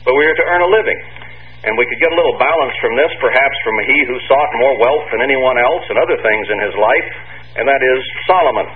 but 0.04 0.12
we 0.12 0.28
are 0.28 0.36
to 0.36 0.44
earn 0.52 0.68
a 0.68 0.70
living. 0.70 1.23
And 1.64 1.72
we 1.80 1.88
could 1.88 1.96
get 1.96 2.12
a 2.12 2.18
little 2.18 2.36
balance 2.36 2.76
from 2.76 2.92
this, 3.00 3.12
perhaps 3.24 3.56
from 3.64 3.76
he 3.88 3.98
who 4.04 4.16
sought 4.28 4.50
more 4.60 4.76
wealth 4.76 5.06
than 5.16 5.24
anyone 5.24 5.56
else 5.56 5.84
and 5.88 5.96
other 5.96 6.20
things 6.20 6.46
in 6.52 6.58
his 6.60 6.76
life, 6.76 7.08
and 7.56 7.64
that 7.64 7.80
is 7.80 8.00
Solomon. 8.28 8.68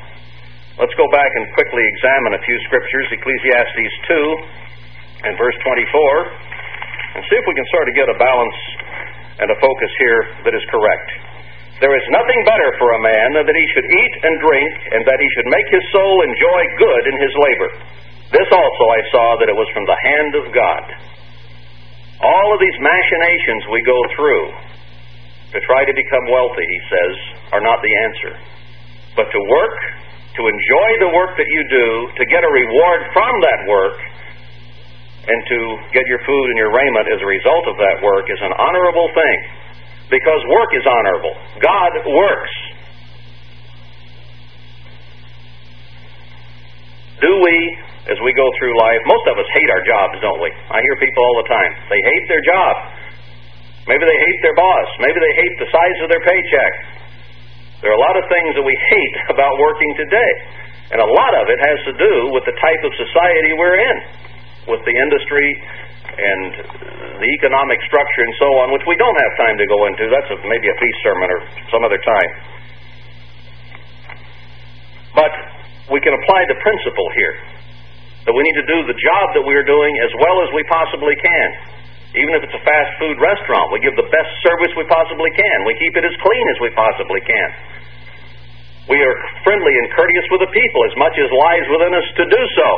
Let's 0.80 0.96
go 0.96 1.04
back 1.12 1.28
and 1.36 1.52
quickly 1.52 1.84
examine 1.84 2.32
a 2.38 2.42
few 2.42 2.58
scriptures, 2.70 3.06
Ecclesiastes 3.12 3.94
2 4.08 5.28
and 5.28 5.32
verse 5.36 5.58
24, 5.66 7.18
and 7.18 7.20
see 7.28 7.36
if 7.36 7.44
we 7.44 7.54
can 7.58 7.68
sort 7.76 7.86
of 7.90 7.94
get 7.98 8.08
a 8.08 8.16
balance 8.16 8.58
and 9.42 9.50
a 9.52 9.58
focus 9.60 9.92
here 10.00 10.20
that 10.48 10.54
is 10.54 10.64
correct. 10.72 11.08
There 11.84 11.94
is 11.94 12.06
nothing 12.10 12.40
better 12.42 12.70
for 12.80 12.88
a 12.94 13.00
man 13.04 13.28
than 13.38 13.44
that 13.46 13.58
he 13.58 13.66
should 13.74 13.86
eat 13.86 14.14
and 14.22 14.34
drink, 14.42 14.72
and 14.96 15.02
that 15.06 15.18
he 15.20 15.28
should 15.36 15.48
make 15.52 15.68
his 15.70 15.84
soul 15.94 16.14
enjoy 16.24 16.60
good 16.80 17.02
in 17.06 17.16
his 17.20 17.34
labor. 17.36 17.70
This 18.34 18.48
also 18.50 18.84
I 18.96 19.00
saw 19.14 19.26
that 19.38 19.48
it 19.52 19.54
was 19.54 19.68
from 19.76 19.86
the 19.86 19.98
hand 19.98 20.32
of 20.40 20.44
God. 20.50 20.84
All 22.18 22.48
of 22.50 22.58
these 22.58 22.78
machinations 22.82 23.62
we 23.70 23.80
go 23.86 23.98
through 24.18 24.46
to 25.54 25.58
try 25.64 25.86
to 25.86 25.94
become 25.94 26.24
wealthy, 26.28 26.66
he 26.66 26.80
says, 26.90 27.14
are 27.54 27.62
not 27.62 27.78
the 27.80 27.92
answer. 28.04 28.32
But 29.14 29.30
to 29.30 29.40
work, 29.48 29.78
to 30.34 30.42
enjoy 30.50 30.88
the 30.98 31.10
work 31.14 31.38
that 31.38 31.46
you 31.46 31.62
do, 31.70 31.86
to 32.18 32.24
get 32.26 32.42
a 32.42 32.50
reward 32.50 33.00
from 33.14 33.32
that 33.42 33.60
work, 33.70 33.98
and 35.28 35.38
to 35.46 35.58
get 35.92 36.04
your 36.08 36.20
food 36.24 36.46
and 36.50 36.58
your 36.58 36.72
raiment 36.72 37.06
as 37.12 37.20
a 37.20 37.28
result 37.28 37.64
of 37.68 37.76
that 37.76 38.00
work 38.02 38.26
is 38.32 38.40
an 38.40 38.52
honorable 38.56 39.08
thing. 39.12 39.38
Because 40.10 40.40
work 40.48 40.72
is 40.72 40.84
honorable. 40.88 41.36
God 41.60 41.92
works. 42.08 42.54
Do 47.20 47.32
we 47.44 47.56
as 48.08 48.16
we 48.24 48.32
go 48.32 48.48
through 48.56 48.72
life. 48.80 49.00
Most 49.04 49.26
of 49.28 49.36
us 49.36 49.48
hate 49.52 49.70
our 49.70 49.84
jobs, 49.84 50.16
don't 50.24 50.40
we? 50.40 50.48
I 50.48 50.80
hear 50.80 50.96
people 50.96 51.20
all 51.20 51.36
the 51.44 51.48
time. 51.52 51.72
They 51.92 52.00
hate 52.00 52.24
their 52.24 52.40
job. 52.40 52.72
Maybe 53.84 54.04
they 54.04 54.20
hate 54.20 54.40
their 54.40 54.56
boss. 54.56 54.88
Maybe 55.00 55.20
they 55.20 55.34
hate 55.36 55.54
the 55.60 55.68
size 55.68 55.98
of 56.04 56.08
their 56.08 56.24
paycheck. 56.24 56.72
There 57.84 57.92
are 57.92 57.98
a 58.00 58.04
lot 58.04 58.16
of 58.16 58.24
things 58.32 58.56
that 58.56 58.64
we 58.64 58.72
hate 58.72 59.16
about 59.34 59.52
working 59.60 59.92
today. 60.00 60.32
And 60.88 61.04
a 61.04 61.08
lot 61.08 61.32
of 61.36 61.52
it 61.52 61.60
has 61.60 61.78
to 61.92 61.94
do 62.00 62.12
with 62.32 62.48
the 62.48 62.56
type 62.56 62.80
of 62.80 62.92
society 62.96 63.52
we're 63.60 63.76
in, 63.76 63.96
with 64.72 64.80
the 64.88 64.96
industry 64.96 65.48
and 66.16 67.20
the 67.20 67.28
economic 67.36 67.76
structure 67.84 68.24
and 68.24 68.34
so 68.40 68.48
on, 68.64 68.72
which 68.72 68.88
we 68.88 68.96
don't 68.96 69.18
have 69.20 69.32
time 69.36 69.60
to 69.60 69.66
go 69.68 69.84
into. 69.84 70.08
That's 70.08 70.32
a, 70.32 70.36
maybe 70.48 70.64
a 70.72 70.76
feast 70.80 71.00
sermon 71.04 71.28
or 71.28 71.40
some 71.68 71.84
other 71.84 72.00
time. 72.00 72.30
But 75.12 75.32
we 75.92 76.00
can 76.00 76.16
apply 76.16 76.48
the 76.48 76.56
principle 76.64 77.08
here 77.12 77.57
that 78.28 78.36
we 78.36 78.44
need 78.44 78.60
to 78.60 78.68
do 78.68 78.84
the 78.84 78.98
job 79.00 79.32
that 79.40 79.40
we 79.40 79.56
are 79.56 79.64
doing 79.64 79.96
as 80.04 80.12
well 80.20 80.44
as 80.44 80.52
we 80.52 80.60
possibly 80.68 81.16
can. 81.16 81.48
Even 82.12 82.36
if 82.36 82.44
it's 82.44 82.52
a 82.52 82.60
fast 82.60 82.92
food 83.00 83.16
restaurant, 83.16 83.72
we 83.72 83.80
give 83.80 83.96
the 83.96 84.04
best 84.12 84.32
service 84.44 84.68
we 84.76 84.84
possibly 84.84 85.32
can. 85.32 85.56
We 85.64 85.72
keep 85.80 85.96
it 85.96 86.04
as 86.04 86.12
clean 86.20 86.46
as 86.52 86.58
we 86.60 86.68
possibly 86.76 87.24
can. 87.24 87.48
We 88.92 89.00
are 89.00 89.16
friendly 89.48 89.72
and 89.80 89.88
courteous 89.96 90.28
with 90.28 90.44
the 90.44 90.52
people 90.52 90.80
as 90.92 90.94
much 91.00 91.16
as 91.16 91.28
lies 91.32 91.66
within 91.72 91.92
us 91.96 92.08
to 92.20 92.24
do 92.28 92.42
so. 92.52 92.68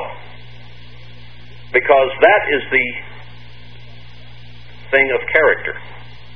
Because 1.75 2.11
that 2.23 2.43
is 2.55 2.63
the 2.71 2.87
thing 4.95 5.11
of 5.15 5.23
character. 5.35 5.75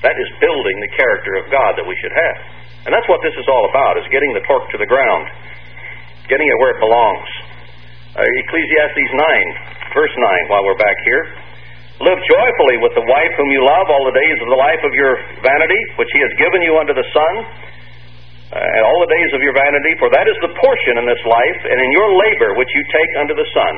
That 0.03 0.19
is 0.19 0.29
building 0.43 0.77
the 0.83 0.91
character 0.91 1.39
of 1.39 1.55
God 1.55 1.79
that 1.79 1.87
we 1.87 1.95
should 2.03 2.15
have. 2.15 2.39
And 2.87 2.91
that's 2.91 3.07
what 3.07 3.23
this 3.23 3.35
is 3.39 3.47
all 3.47 3.71
about, 3.71 3.95
is 3.99 4.11
getting 4.11 4.35
the 4.35 4.43
pork 4.43 4.67
to 4.75 4.79
the 4.79 4.91
ground, 4.91 5.31
getting 6.27 6.51
it 6.51 6.57
where 6.59 6.75
it 6.75 6.83
belongs. 6.83 7.54
Uh, 8.15 8.23
Ecclesiastes 8.23 9.11
9, 9.11 9.91
verse 9.91 10.15
9, 10.15 10.47
while 10.47 10.63
we're 10.63 10.79
back 10.79 10.95
here. 11.03 11.35
Live 11.99 12.23
joyfully 12.31 12.79
with 12.79 12.95
the 12.95 13.03
wife 13.11 13.35
whom 13.35 13.51
you 13.51 13.59
love 13.67 13.91
all 13.91 14.07
the 14.07 14.15
days 14.15 14.39
of 14.39 14.47
the 14.55 14.55
life 14.55 14.79
of 14.87 14.95
your 14.95 15.19
vanity, 15.43 15.83
which 15.99 16.07
he 16.15 16.23
has 16.23 16.31
given 16.39 16.63
you 16.63 16.79
under 16.79 16.95
the 16.95 17.03
sun, 17.11 17.35
uh, 17.43 18.55
and 18.55 18.83
all 18.87 18.99
the 19.03 19.11
days 19.19 19.31
of 19.35 19.43
your 19.43 19.51
vanity, 19.51 19.99
for 19.99 20.15
that 20.15 20.31
is 20.31 20.39
the 20.47 20.55
portion 20.55 20.95
in 21.03 21.11
this 21.11 21.19
life 21.27 21.61
and 21.67 21.75
in 21.75 21.91
your 21.91 22.15
labor 22.15 22.55
which 22.55 22.71
you 22.71 22.83
take 22.95 23.11
under 23.19 23.35
the 23.35 23.49
sun. 23.51 23.75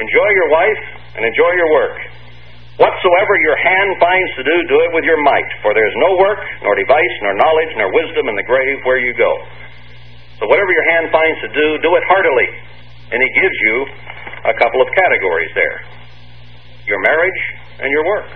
Enjoy 0.00 0.28
your 0.32 0.48
wife 0.48 0.82
and 1.20 1.22
enjoy 1.28 1.52
your 1.52 1.70
work. 1.76 2.00
Whatsoever 2.80 3.34
your 3.52 3.58
hand 3.60 4.00
finds 4.00 4.30
to 4.40 4.48
do, 4.48 4.56
do 4.64 4.78
it 4.80 4.90
with 4.96 5.04
your 5.04 5.20
might, 5.28 5.50
for 5.60 5.76
there 5.76 5.84
is 5.84 5.96
no 6.00 6.16
work, 6.24 6.40
nor 6.64 6.72
device, 6.72 7.14
nor 7.20 7.36
knowledge, 7.36 7.72
nor 7.76 7.92
wisdom 7.92 8.32
in 8.32 8.36
the 8.40 8.48
grave 8.48 8.80
where 8.88 8.96
you 8.96 9.12
go. 9.12 9.28
So 10.40 10.48
whatever 10.48 10.72
your 10.72 10.88
hand 10.96 11.12
finds 11.12 11.36
to 11.44 11.48
do, 11.52 11.66
do 11.84 11.92
it 12.00 12.04
heartily. 12.08 12.48
And 13.12 13.18
he 13.20 13.30
gives 13.36 13.56
you 13.68 13.74
a 14.48 14.54
couple 14.56 14.80
of 14.80 14.88
categories 14.96 15.52
there 15.54 15.78
your 16.86 16.98
marriage 16.98 17.42
and 17.78 17.88
your 17.92 18.04
work. 18.06 18.30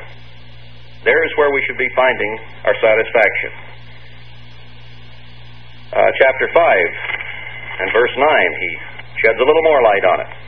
There 1.02 1.22
is 1.26 1.30
where 1.36 1.50
we 1.50 1.62
should 1.66 1.78
be 1.78 1.90
finding 1.94 2.32
our 2.62 2.76
satisfaction. 2.78 3.50
Uh, 5.90 6.10
chapter 6.18 6.46
5 6.54 7.82
and 7.82 7.86
verse 7.90 8.14
9, 8.14 8.22
he 8.60 8.70
sheds 9.22 9.38
a 9.38 9.46
little 9.46 9.66
more 9.66 9.82
light 9.82 10.04
on 10.04 10.18
it. 10.20 10.45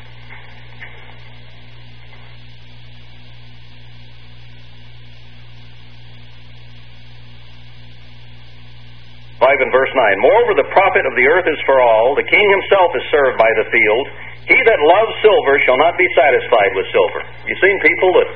5 9.39 9.47
and 9.47 9.71
verse 9.71 9.93
9. 9.95 10.19
Moreover, 10.19 10.53
the 10.59 10.69
profit 10.75 11.07
of 11.07 11.15
the 11.15 11.27
earth 11.31 11.47
is 11.47 11.61
for 11.63 11.79
all. 11.79 12.19
The 12.19 12.27
king 12.27 12.47
himself 12.59 12.91
is 12.99 13.05
served 13.15 13.39
by 13.39 13.51
the 13.55 13.67
field. 13.71 14.07
He 14.51 14.59
that 14.59 14.81
loves 14.83 15.13
silver 15.23 15.55
shall 15.63 15.79
not 15.79 15.95
be 15.95 16.09
satisfied 16.19 16.73
with 16.75 16.87
silver. 16.91 17.23
You've 17.47 17.63
seen 17.63 17.79
people 17.79 18.11
that 18.19 18.29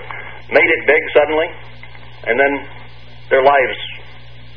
made 0.55 0.71
it 0.79 0.81
big 0.87 1.03
suddenly, 1.11 1.49
and 2.31 2.39
then 2.39 2.53
their 3.35 3.43
lives 3.43 3.77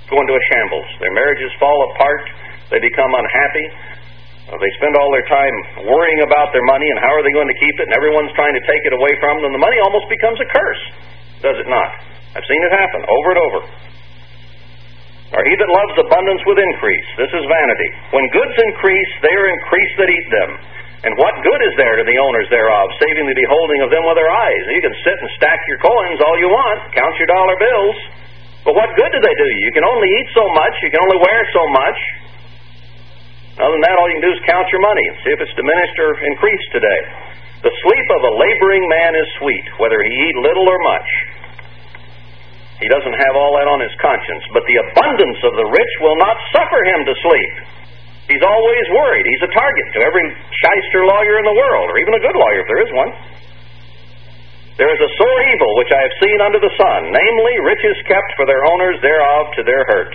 go 0.05 0.21
into 0.21 0.37
a 0.37 0.43
shambles. 0.53 0.89
Their 1.01 1.15
marriages 1.17 1.49
fall 1.57 1.89
apart. 1.95 2.29
They 2.69 2.77
become 2.77 3.09
unhappy. 3.09 3.67
Uh, 4.45 4.61
they 4.61 4.69
spend 4.77 4.93
all 5.01 5.09
their 5.09 5.25
time 5.25 5.55
worrying 5.89 6.21
about 6.21 6.53
their 6.53 6.65
money 6.69 6.85
and 6.85 7.01
how 7.01 7.09
are 7.09 7.25
they 7.25 7.33
going 7.33 7.49
to 7.49 7.57
keep 7.57 7.75
it, 7.81 7.89
and 7.89 7.95
everyone's 7.97 8.29
trying 8.37 8.53
to 8.53 8.61
take 8.69 8.85
it 8.85 8.93
away 8.93 9.09
from 9.17 9.41
them. 9.41 9.49
The 9.49 9.63
money 9.65 9.81
almost 9.81 10.05
becomes 10.13 10.37
a 10.37 10.47
curse, 10.53 10.83
does 11.41 11.57
it 11.57 11.65
not? 11.65 11.89
I've 12.37 12.45
seen 12.45 12.61
it 12.61 12.73
happen 12.77 13.01
over 13.09 13.27
and 13.33 13.39
over. 13.41 13.59
Or 15.35 15.43
he 15.43 15.53
that 15.59 15.67
loves 15.67 15.95
abundance 15.99 16.43
with 16.47 16.55
increase. 16.55 17.07
This 17.19 17.33
is 17.35 17.43
vanity. 17.43 17.89
When 18.15 18.23
goods 18.31 18.55
increase, 18.55 19.11
they 19.19 19.35
are 19.35 19.47
increased 19.51 19.95
that 19.99 20.07
eat 20.07 20.27
them. 20.31 20.51
And 21.03 21.13
what 21.19 21.35
good 21.43 21.61
is 21.67 21.75
there 21.75 21.99
to 21.99 22.05
the 22.07 22.17
owners 22.17 22.47
thereof, 22.49 22.87
saving 23.03 23.27
the 23.27 23.37
beholding 23.37 23.83
of 23.83 23.91
them 23.91 24.07
with 24.07 24.17
their 24.17 24.31
eyes? 24.31 24.63
You 24.73 24.81
can 24.81 24.95
sit 25.03 25.17
and 25.19 25.29
stack 25.37 25.59
your 25.67 25.77
coins 25.83 26.17
all 26.23 26.39
you 26.39 26.49
want, 26.49 26.89
count 26.95 27.13
your 27.19 27.29
dollar 27.29 27.53
bills, 27.59 27.97
but 28.65 28.73
what 28.73 28.89
good 28.97 29.11
do 29.13 29.19
they 29.21 29.37
do 29.37 29.45
you? 29.45 29.61
You 29.69 29.73
can 29.77 29.85
only 29.85 30.09
eat 30.17 30.29
so 30.33 30.41
much, 30.57 30.73
you 30.81 30.89
can 30.89 31.03
only 31.05 31.19
wear 31.21 31.41
so 31.53 31.63
much. 31.69 31.99
Other 33.61 33.75
than 33.77 33.83
that, 33.85 33.95
all 34.01 34.09
you 34.09 34.17
can 34.17 34.25
do 34.25 34.33
is 34.33 34.41
count 34.49 34.65
your 34.73 34.81
money 34.81 35.05
and 35.05 35.15
see 35.21 35.31
if 35.31 35.39
it's 35.45 35.53
diminished 35.53 35.97
or 36.01 36.17
increased 36.25 36.69
today. 36.73 37.01
The 37.61 37.69
sleep 37.69 38.07
of 38.17 38.21
a 38.25 38.33
laboring 38.41 38.85
man 38.89 39.13
is 39.13 39.27
sweet, 39.37 39.65
whether 39.77 40.01
he 40.01 40.09
eat 40.09 40.35
little 40.41 40.65
or 40.65 40.79
much. 40.89 41.09
He 42.79 42.91
doesn't 42.91 43.15
have 43.15 43.33
all 43.39 43.55
that 43.55 43.71
on 43.71 43.79
his 43.79 43.95
conscience. 44.03 44.43
But 44.51 44.67
the 44.67 44.77
abundance 44.91 45.39
of 45.47 45.53
the 45.55 45.67
rich 45.71 45.93
will 46.03 46.19
not 46.19 46.35
suffer 46.51 46.79
him 46.83 47.07
to 47.07 47.13
sleep. 47.23 47.53
He's 48.27 48.43
always 48.43 48.85
worried. 48.91 49.25
He's 49.29 49.45
a 49.45 49.53
target 49.53 49.87
to 49.95 49.99
every 50.01 50.27
shyster 50.59 51.05
lawyer 51.05 51.39
in 51.39 51.45
the 51.45 51.55
world, 51.55 51.87
or 51.93 51.97
even 52.01 52.13
a 52.17 52.21
good 52.25 52.35
lawyer 52.35 52.59
if 52.65 52.67
there 52.67 52.83
is 52.83 52.91
one. 52.91 53.11
There 54.75 54.91
is 54.91 54.99
a 54.99 55.11
sore 55.15 55.41
evil 55.55 55.71
which 55.79 55.93
I 55.93 56.01
have 56.03 56.15
seen 56.19 56.39
under 56.43 56.59
the 56.59 56.73
sun, 56.75 57.01
namely, 57.07 57.53
riches 57.63 57.95
kept 58.11 58.27
for 58.35 58.43
their 58.43 58.59
owners 58.59 58.99
thereof 58.99 59.55
to 59.55 59.63
their 59.63 59.87
hurt. 59.87 60.11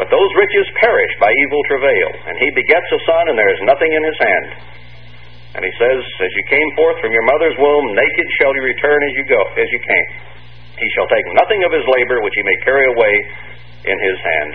But 0.00 0.08
those 0.08 0.30
riches 0.38 0.72
perish 0.78 1.12
by 1.20 1.28
evil 1.28 1.60
travail, 1.68 2.10
and 2.32 2.38
he 2.38 2.48
begets 2.54 2.88
a 2.96 3.00
son, 3.02 3.28
and 3.28 3.36
there 3.36 3.52
is 3.52 3.60
nothing 3.68 3.92
in 3.92 4.02
his 4.08 4.18
hand. 4.22 4.48
And 5.58 5.62
he 5.66 5.74
says, 5.74 6.00
As 6.22 6.32
you 6.38 6.44
came 6.48 6.70
forth 6.78 7.02
from 7.02 7.12
your 7.12 7.26
mother's 7.28 7.58
womb, 7.58 7.92
naked 7.92 8.28
shall 8.40 8.54
you 8.54 8.62
return 8.62 9.00
as 9.10 9.12
you 9.18 9.24
go, 9.26 9.42
as 9.58 9.68
you 9.74 9.80
came. 9.82 10.08
He 10.78 10.88
shall 10.94 11.10
take 11.10 11.26
nothing 11.34 11.60
of 11.66 11.70
his 11.74 11.82
labor 11.86 12.22
which 12.22 12.34
he 12.38 12.44
may 12.46 12.56
carry 12.62 12.86
away 12.86 13.14
in 13.86 13.96
his 13.98 14.18
hand. 14.22 14.50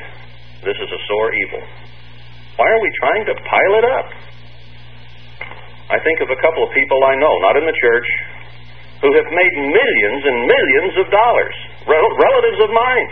This 0.63 0.77
is 0.79 0.89
a 0.89 1.01
sore 1.07 1.31
evil. 1.35 1.63
Why 2.55 2.67
are 2.69 2.81
we 2.81 2.91
trying 3.03 3.23
to 3.27 3.35
pile 3.43 3.73
it 3.81 3.85
up? 3.99 4.07
I 5.91 5.99
think 5.99 6.23
of 6.23 6.29
a 6.31 6.39
couple 6.39 6.63
of 6.63 6.71
people 6.71 7.03
I 7.03 7.15
know, 7.19 7.33
not 7.43 7.59
in 7.59 7.65
the 7.67 7.75
church, 7.75 8.07
who 9.03 9.11
have 9.19 9.27
made 9.27 9.53
millions 9.59 10.21
and 10.23 10.37
millions 10.47 10.93
of 11.03 11.11
dollars, 11.11 11.55
rel- 11.83 12.15
relatives 12.15 12.59
of 12.63 12.71
mine. 12.71 13.09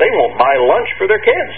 They 0.00 0.10
won't 0.16 0.34
buy 0.40 0.54
lunch 0.64 0.88
for 0.96 1.06
their 1.06 1.20
kids. 1.20 1.54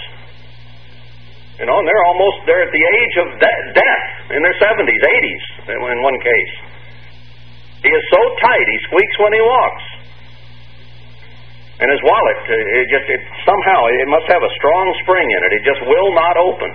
You 1.57 1.65
know, 1.65 1.79
and 1.79 1.87
they're 1.87 2.05
almost 2.11 2.37
they're 2.45 2.61
at 2.61 2.73
the 2.75 2.85
age 3.01 3.15
of 3.23 3.27
de- 3.39 3.65
death 3.73 4.05
in 4.35 4.43
their 4.43 4.53
70s, 4.61 5.01
80s 5.01 5.43
in 5.73 5.97
one 6.03 6.17
case. 6.21 6.53
He 7.87 7.91
is 7.95 8.05
so 8.11 8.19
tight, 8.43 8.67
he 8.67 8.79
squeaks 8.91 9.15
when 9.23 9.31
he 9.31 9.39
walks. 9.39 9.85
And 11.79 11.87
his 11.87 12.03
wallet, 12.03 12.39
uh, 12.43 12.77
it 12.83 12.85
just 12.91 13.07
it 13.07 13.21
somehow 13.47 13.79
it 13.87 14.09
must 14.11 14.27
have 14.27 14.43
a 14.43 14.51
strong 14.59 14.91
spring 15.05 15.23
in 15.23 15.39
it. 15.45 15.51
It 15.61 15.63
just 15.63 15.81
will 15.87 16.11
not 16.11 16.35
open. 16.35 16.71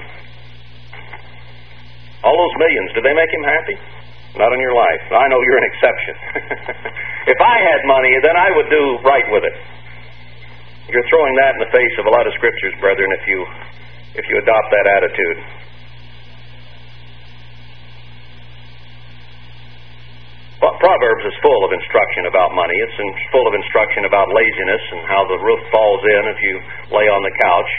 All 2.24 2.32
those 2.38 2.56
millions, 2.64 2.88
do 2.96 3.02
they 3.02 3.12
make 3.12 3.28
him 3.28 3.44
happy? 3.44 3.76
Not 4.38 4.54
in 4.56 4.60
your 4.62 4.72
life. 4.72 5.04
I 5.12 5.26
know 5.28 5.36
you're 5.42 5.60
an 5.60 5.68
exception. 5.74 6.14
if 7.34 7.40
I 7.42 7.56
had 7.60 7.80
money, 7.84 8.14
then 8.22 8.36
I 8.38 8.48
would 8.56 8.70
do 8.70 8.82
right 9.04 9.28
with 9.34 9.44
it. 9.44 9.56
You're 10.88 11.08
throwing 11.12 11.34
that 11.44 11.58
in 11.58 11.60
the 11.66 11.72
face 11.76 11.94
of 12.00 12.06
a 12.08 12.12
lot 12.14 12.24
of 12.24 12.32
scriptures, 12.40 12.72
brethren, 12.80 13.10
if 13.12 13.24
you 13.28 13.38
if 14.16 14.24
you 14.32 14.38
adopt 14.38 14.68
that 14.70 14.86
attitude. 14.86 15.38
Proverbs 20.83 21.22
is 21.30 21.37
full 21.47 21.62
of 21.62 21.70
instruction 21.70 22.26
about 22.26 22.51
money. 22.59 22.74
It's 22.74 22.99
full 23.30 23.47
of 23.47 23.55
instruction 23.55 24.03
about 24.03 24.26
laziness 24.35 24.83
and 24.91 25.07
how 25.07 25.22
the 25.30 25.39
roof 25.39 25.62
falls 25.70 26.03
in 26.03 26.22
if 26.26 26.39
you 26.43 26.55
lay 26.91 27.07
on 27.07 27.22
the 27.22 27.30
couch. 27.39 27.70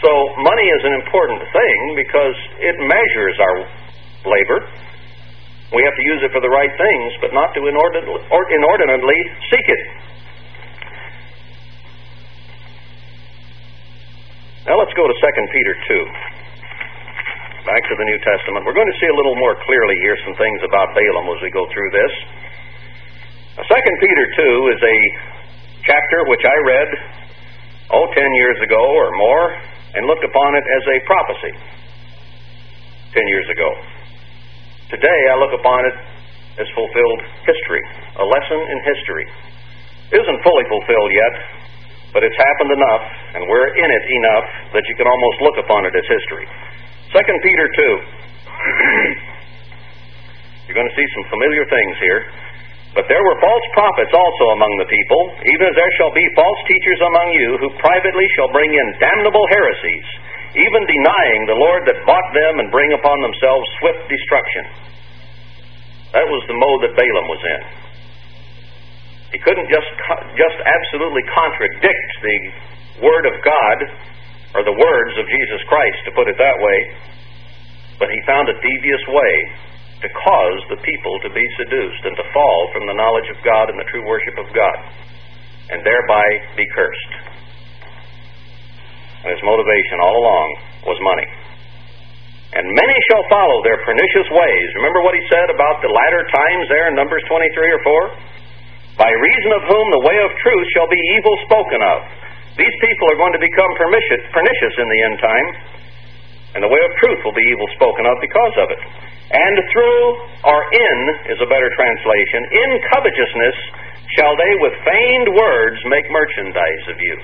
So 0.00 0.10
money 0.40 0.64
is 0.64 0.82
an 0.88 0.94
important 0.96 1.44
thing 1.52 1.78
because 1.92 2.36
it 2.56 2.76
measures 2.88 3.36
our 3.36 3.56
labor. 4.32 4.64
We 5.76 5.84
have 5.84 5.92
to 5.92 6.04
use 6.08 6.24
it 6.24 6.32
for 6.32 6.40
the 6.40 6.48
right 6.48 6.72
things, 6.72 7.10
but 7.20 7.36
not 7.36 7.52
to 7.52 7.60
inordinately 7.68 9.20
seek 9.52 9.66
it. 9.68 9.82
Now 14.64 14.80
let's 14.80 14.96
go 14.96 15.04
to 15.04 15.12
2 15.12 15.20
Peter 15.52 15.74
2 15.84 16.35
back 17.66 17.82
to 17.82 17.98
the 17.98 18.06
New 18.06 18.20
Testament. 18.22 18.62
We're 18.62 18.78
going 18.78 18.86
to 18.86 18.98
see 19.02 19.10
a 19.10 19.16
little 19.18 19.34
more 19.42 19.58
clearly 19.66 19.98
here 19.98 20.14
some 20.22 20.38
things 20.38 20.62
about 20.62 20.94
Balaam 20.94 21.26
as 21.34 21.42
we 21.42 21.50
go 21.50 21.66
through 21.74 21.90
this. 21.90 22.12
Second 23.58 23.94
Peter 23.98 24.24
2 24.70 24.70
is 24.70 24.80
a 24.86 24.98
chapter 25.82 26.18
which 26.30 26.46
I 26.46 26.56
read, 26.62 26.88
oh, 27.90 28.06
ten 28.14 28.30
years 28.38 28.58
ago 28.62 28.78
or 28.78 29.10
more, 29.18 29.50
and 29.98 30.06
looked 30.06 30.22
upon 30.22 30.54
it 30.54 30.62
as 30.62 30.82
a 30.94 30.96
prophecy 31.10 31.52
ten 33.10 33.26
years 33.34 33.48
ago. 33.50 33.68
Today 34.94 35.20
I 35.26 35.34
look 35.42 35.58
upon 35.58 35.82
it 35.90 35.96
as 36.62 36.66
fulfilled 36.70 37.20
history, 37.50 37.82
a 38.22 38.26
lesson 38.30 38.60
in 38.62 38.78
history. 38.94 39.26
It 40.14 40.22
isn't 40.22 40.40
fully 40.46 40.66
fulfilled 40.70 41.10
yet, 41.10 41.34
but 42.14 42.22
it's 42.22 42.38
happened 42.38 42.78
enough, 42.78 43.04
and 43.34 43.42
we're 43.50 43.74
in 43.74 43.90
it 43.90 44.04
enough 44.22 44.46
that 44.78 44.84
you 44.86 44.94
can 44.94 45.10
almost 45.10 45.38
look 45.42 45.56
upon 45.66 45.82
it 45.82 45.94
as 45.98 46.06
history. 46.06 46.46
Second 47.16 47.40
Peter 47.40 47.66
2. 47.72 47.80
You're 50.68 50.76
going 50.76 50.92
to 50.92 50.98
see 51.00 51.08
some 51.16 51.24
familiar 51.32 51.64
things 51.64 51.96
here. 51.96 52.28
But 52.92 53.08
there 53.08 53.24
were 53.24 53.40
false 53.40 53.66
prophets 53.72 54.12
also 54.12 54.44
among 54.52 54.68
the 54.76 54.84
people, 54.84 55.32
even 55.48 55.64
as 55.64 55.72
there 55.80 55.92
shall 55.96 56.12
be 56.12 56.20
false 56.36 56.60
teachers 56.68 57.00
among 57.08 57.28
you, 57.40 57.56
who 57.56 57.72
privately 57.80 58.28
shall 58.36 58.52
bring 58.52 58.68
in 58.68 59.00
damnable 59.00 59.48
heresies, 59.48 60.04
even 60.60 60.84
denying 60.84 61.48
the 61.48 61.56
Lord 61.56 61.88
that 61.88 62.04
bought 62.04 62.28
them 62.36 62.60
and 62.60 62.68
bring 62.68 62.92
upon 62.92 63.16
themselves 63.24 63.64
swift 63.80 64.04
destruction. 64.12 64.68
That 66.12 66.28
was 66.28 66.44
the 66.52 66.58
mode 66.60 66.84
that 66.84 67.00
Balaam 67.00 67.32
was 67.32 67.40
in. 67.48 67.62
He 69.32 69.40
couldn't 69.40 69.72
just 69.72 69.88
just 70.36 70.58
absolutely 70.68 71.24
contradict 71.32 72.12
the 72.20 73.08
word 73.08 73.24
of 73.24 73.40
God 73.40 73.88
or 74.56 74.64
the 74.64 74.72
words 74.72 75.14
of 75.20 75.28
Jesus 75.28 75.60
Christ, 75.68 76.00
to 76.08 76.16
put 76.16 76.32
it 76.32 76.40
that 76.40 76.56
way, 76.56 76.78
but 78.00 78.08
he 78.08 78.20
found 78.24 78.48
a 78.48 78.56
devious 78.56 79.04
way 79.12 79.34
to 80.00 80.08
cause 80.12 80.60
the 80.72 80.80
people 80.80 81.14
to 81.24 81.30
be 81.32 81.44
seduced 81.60 82.02
and 82.04 82.16
to 82.16 82.24
fall 82.32 82.60
from 82.72 82.88
the 82.88 82.96
knowledge 82.96 83.28
of 83.32 83.38
God 83.44 83.68
and 83.68 83.76
the 83.76 83.88
true 83.92 84.04
worship 84.04 84.36
of 84.40 84.48
God, 84.52 84.76
and 85.72 85.84
thereby 85.84 86.24
be 86.56 86.64
cursed. 86.72 87.12
And 89.24 89.32
his 89.32 89.44
motivation 89.44 90.00
all 90.00 90.16
along 90.16 90.48
was 90.88 90.98
money. 91.04 91.28
And 92.56 92.64
many 92.64 92.96
shall 93.12 93.24
follow 93.28 93.60
their 93.66 93.80
pernicious 93.84 94.28
ways. 94.32 94.68
Remember 94.80 95.04
what 95.04 95.12
he 95.12 95.24
said 95.28 95.52
about 95.52 95.82
the 95.84 95.92
latter 95.92 96.24
times 96.32 96.64
there 96.72 96.88
in 96.88 96.94
Numbers 96.96 97.24
23 97.28 97.52
or 97.76 97.82
4? 97.84 99.02
By 99.02 99.10
reason 99.12 99.50
of 99.60 99.62
whom 99.68 99.86
the 99.92 100.04
way 100.08 100.16
of 100.24 100.30
truth 100.40 100.66
shall 100.72 100.88
be 100.88 101.00
evil 101.18 101.36
spoken 101.44 101.80
of. 101.84 101.98
These 102.56 102.76
people 102.80 103.06
are 103.12 103.20
going 103.20 103.36
to 103.36 103.42
become 103.42 103.70
pernicious 103.76 104.74
in 104.80 104.88
the 104.88 105.00
end 105.04 105.16
time, 105.20 105.48
and 106.56 106.60
the 106.64 106.72
way 106.72 106.80
of 106.80 106.92
truth 107.04 107.20
will 107.20 107.36
be 107.36 107.44
evil 107.52 107.68
spoken 107.76 108.08
of 108.08 108.16
because 108.24 108.54
of 108.64 108.68
it. 108.72 108.80
And 109.28 109.56
through, 109.76 110.04
or 110.40 110.60
in, 110.72 110.98
is 111.36 111.38
a 111.44 111.48
better 111.52 111.68
translation, 111.76 112.40
in 112.56 112.70
covetousness 112.96 113.56
shall 114.16 114.32
they 114.40 114.52
with 114.64 114.74
feigned 114.88 115.28
words 115.36 115.78
make 115.90 116.08
merchandise 116.08 116.84
of 116.88 116.96
you. 116.96 117.16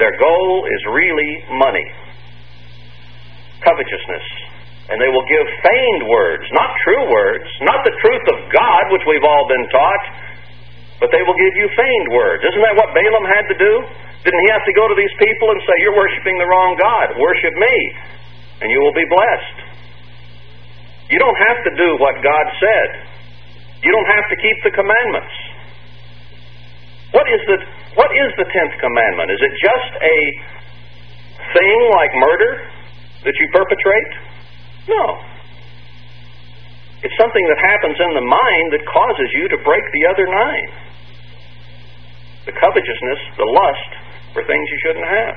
Their 0.00 0.16
goal 0.16 0.64
is 0.64 0.80
really 0.88 1.32
money. 1.60 1.84
Covetousness. 3.60 4.26
And 4.88 4.96
they 4.96 5.12
will 5.12 5.26
give 5.28 5.46
feigned 5.60 6.04
words, 6.08 6.48
not 6.56 6.72
true 6.80 7.04
words, 7.12 7.44
not 7.60 7.84
the 7.84 7.92
truth 8.00 8.26
of 8.32 8.38
God, 8.48 8.82
which 8.88 9.04
we've 9.04 9.26
all 9.26 9.44
been 9.52 9.66
taught, 9.68 10.04
but 11.04 11.12
they 11.12 11.20
will 11.28 11.36
give 11.36 11.54
you 11.60 11.68
feigned 11.76 12.08
words. 12.16 12.40
Isn't 12.48 12.64
that 12.64 12.76
what 12.80 12.96
Balaam 12.96 13.26
had 13.28 13.44
to 13.52 13.56
do? 13.60 13.72
Didn't 14.20 14.42
he 14.44 14.50
have 14.52 14.64
to 14.68 14.74
go 14.76 14.84
to 14.84 14.96
these 14.96 15.14
people 15.16 15.48
and 15.48 15.60
say, 15.64 15.74
You're 15.80 15.96
worshiping 15.96 16.36
the 16.36 16.44
wrong 16.44 16.76
God. 16.76 17.16
Worship 17.16 17.54
me, 17.56 17.76
and 18.60 18.68
you 18.68 18.80
will 18.84 18.92
be 18.92 19.08
blessed. 19.08 19.58
You 21.08 21.18
don't 21.18 21.40
have 21.40 21.58
to 21.64 21.72
do 21.74 21.88
what 21.98 22.20
God 22.20 22.46
said. 22.60 22.88
You 23.80 23.90
don't 23.90 24.10
have 24.12 24.26
to 24.28 24.36
keep 24.36 24.58
the 24.62 24.72
commandments. 24.76 25.34
What 27.16 27.26
is 27.32 27.40
the 27.48 27.58
what 27.96 28.12
is 28.14 28.30
the 28.38 28.46
tenth 28.46 28.76
commandment? 28.78 29.34
Is 29.34 29.40
it 29.42 29.54
just 29.58 29.92
a 29.98 30.18
thing 31.56 31.80
like 31.90 32.12
murder 32.14 32.52
that 33.24 33.34
you 33.34 33.46
perpetrate? 33.50 34.12
No. 34.86 35.18
It's 37.02 37.16
something 37.16 37.42
that 37.48 37.58
happens 37.58 37.96
in 37.98 38.12
the 38.14 38.26
mind 38.28 38.66
that 38.76 38.84
causes 38.84 39.28
you 39.32 39.48
to 39.48 39.58
break 39.64 39.82
the 39.82 40.04
other 40.12 40.28
nine. 40.28 40.70
The 42.46 42.52
covetousness, 42.52 43.20
the 43.40 43.48
lust 43.48 43.99
for 44.32 44.42
things 44.46 44.64
you 44.70 44.78
shouldn't 44.86 45.08
have. 45.08 45.36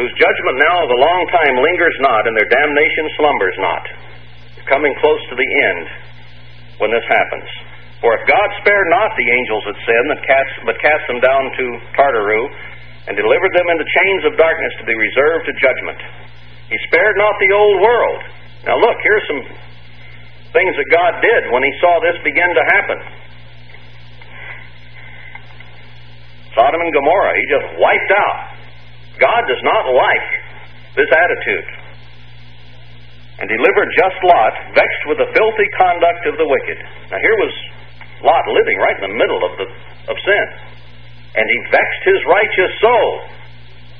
Whose 0.00 0.14
judgment 0.16 0.56
now 0.56 0.76
of 0.80 0.90
a 0.90 1.00
long 1.00 1.22
time 1.28 1.54
lingers 1.60 1.96
not, 2.00 2.24
and 2.24 2.32
their 2.32 2.48
damnation 2.48 3.06
slumbers 3.20 3.56
not. 3.60 3.84
Coming 4.64 4.94
close 4.96 5.22
to 5.28 5.36
the 5.36 5.50
end 5.68 5.84
when 6.80 6.88
this 6.88 7.04
happens. 7.04 7.48
For 8.00 8.16
if 8.16 8.24
God 8.24 8.48
spared 8.64 8.88
not 8.88 9.12
the 9.12 9.28
angels 9.28 9.62
that 9.68 9.76
sinned, 9.84 10.08
that 10.16 10.22
cast, 10.24 10.52
but 10.64 10.80
cast 10.80 11.04
them 11.04 11.20
down 11.20 11.52
to 11.52 11.64
Tartaru, 11.92 12.42
and 13.08 13.16
delivered 13.16 13.52
them 13.52 13.68
into 13.68 13.84
chains 13.84 14.22
of 14.24 14.40
darkness 14.40 14.72
to 14.80 14.88
be 14.88 14.96
reserved 14.96 15.44
to 15.48 15.54
judgment, 15.60 16.00
He 16.72 16.80
spared 16.88 17.16
not 17.20 17.36
the 17.36 17.52
old 17.52 17.76
world. 17.84 18.20
Now 18.64 18.80
look, 18.80 18.96
here's 19.04 19.26
some 19.28 19.44
things 20.56 20.72
that 20.80 20.88
God 20.88 21.12
did 21.20 21.52
when 21.52 21.60
He 21.60 21.72
saw 21.76 22.00
this 22.00 22.16
begin 22.24 22.48
to 22.56 22.64
happen. 22.72 22.98
Sodom 26.54 26.80
and 26.80 26.92
Gomorrah, 26.92 27.34
He 27.36 27.44
just 27.46 27.66
wiped 27.78 28.12
out. 28.14 28.38
God 29.20 29.42
does 29.46 29.62
not 29.62 29.84
like 29.92 30.28
this 30.96 31.10
attitude. 31.12 31.68
And 33.40 33.48
delivered 33.48 33.88
just 33.96 34.18
Lot, 34.20 34.52
vexed 34.76 35.04
with 35.08 35.16
the 35.16 35.30
filthy 35.32 35.68
conduct 35.80 36.28
of 36.28 36.36
the 36.36 36.44
wicked. 36.44 36.78
Now 37.08 37.20
here 37.20 37.36
was 37.40 37.52
Lot 38.20 38.44
living 38.52 38.76
right 38.76 38.96
in 39.00 39.04
the 39.08 39.16
middle 39.16 39.40
of 39.48 39.52
the 39.56 39.66
of 40.12 40.16
sin. 40.20 40.46
And 41.36 41.46
he 41.46 41.58
vexed 41.70 42.02
his 42.04 42.20
righteous 42.26 42.72
soul 42.82 43.08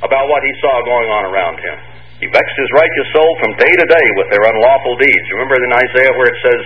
about 0.03 0.27
what 0.27 0.43
he 0.43 0.53
saw 0.59 0.75
going 0.83 1.09
on 1.09 1.25
around 1.31 1.57
him. 1.63 1.77
He 2.19 2.29
vexed 2.29 2.59
his 2.59 2.71
righteous 2.77 3.09
soul 3.17 3.31
from 3.41 3.57
day 3.57 3.73
to 3.81 3.87
day 3.87 4.07
with 4.21 4.29
their 4.29 4.45
unlawful 4.45 4.99
deeds. 4.99 5.27
Remember 5.41 5.57
in 5.57 5.73
Isaiah 5.73 6.13
where 6.21 6.29
it 6.29 6.39
says, 6.45 6.63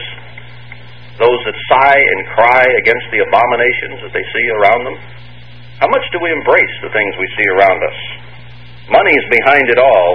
Those 1.22 1.40
that 1.46 1.58
sigh 1.70 2.00
and 2.00 2.20
cry 2.34 2.64
against 2.82 3.06
the 3.14 3.22
abominations 3.22 4.02
that 4.02 4.12
they 4.16 4.24
see 4.34 4.46
around 4.58 4.82
them? 4.82 4.96
How 5.82 5.90
much 5.90 6.06
do 6.14 6.22
we 6.22 6.30
embrace 6.30 6.74
the 6.86 6.92
things 6.94 7.12
we 7.18 7.26
see 7.34 7.48
around 7.58 7.82
us? 7.82 7.98
Money 8.94 9.10
is 9.10 9.26
behind 9.26 9.66
it 9.74 9.80
all, 9.82 10.10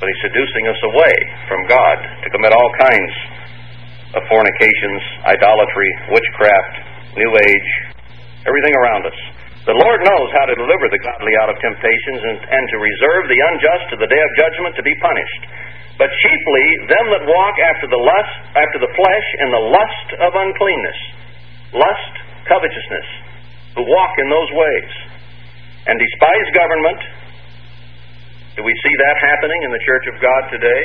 but 0.00 0.08
he's 0.08 0.22
seducing 0.24 0.64
us 0.72 0.80
away 0.88 1.16
from 1.52 1.60
God 1.68 1.96
to 2.24 2.28
commit 2.32 2.48
all 2.48 2.70
kinds 2.80 3.12
of 4.16 4.22
fornications, 4.24 5.02
idolatry, 5.28 5.90
witchcraft, 6.16 6.74
New 7.12 7.28
Age, 7.28 7.70
everything 8.48 8.72
around 8.80 9.04
us. 9.04 9.18
The 9.68 9.76
Lord 9.76 10.00
knows 10.00 10.28
how 10.32 10.48
to 10.48 10.56
deliver 10.56 10.88
the 10.88 11.00
godly 11.00 11.34
out 11.44 11.52
of 11.52 11.60
temptations 11.60 12.20
and, 12.24 12.38
and 12.48 12.64
to 12.72 12.76
reserve 12.80 13.24
the 13.28 13.40
unjust 13.52 13.84
to 13.92 13.96
the 14.00 14.08
day 14.08 14.22
of 14.22 14.30
judgment 14.40 14.72
to 14.80 14.84
be 14.84 14.96
punished. 14.96 15.42
But 16.00 16.08
chiefly 16.08 16.66
them 16.88 17.06
that 17.20 17.24
walk 17.28 17.56
after 17.68 17.86
the 17.88 18.00
lust, 18.00 18.36
after 18.56 18.78
the 18.80 18.92
flesh, 18.96 19.28
and 19.44 19.48
the 19.52 19.64
lust 19.76 20.08
of 20.24 20.30
uncleanness, 20.32 21.00
lust, 21.76 22.14
covetousness, 22.48 23.23
who 23.74 23.82
walk 23.82 24.12
in 24.18 24.28
those 24.30 24.50
ways, 24.54 24.92
and 25.86 25.98
despise 25.98 26.48
government. 26.54 27.00
Do 28.54 28.62
we 28.62 28.74
see 28.86 28.94
that 28.94 29.16
happening 29.18 29.60
in 29.66 29.70
the 29.74 29.82
Church 29.82 30.06
of 30.14 30.16
God 30.22 30.42
today? 30.54 30.82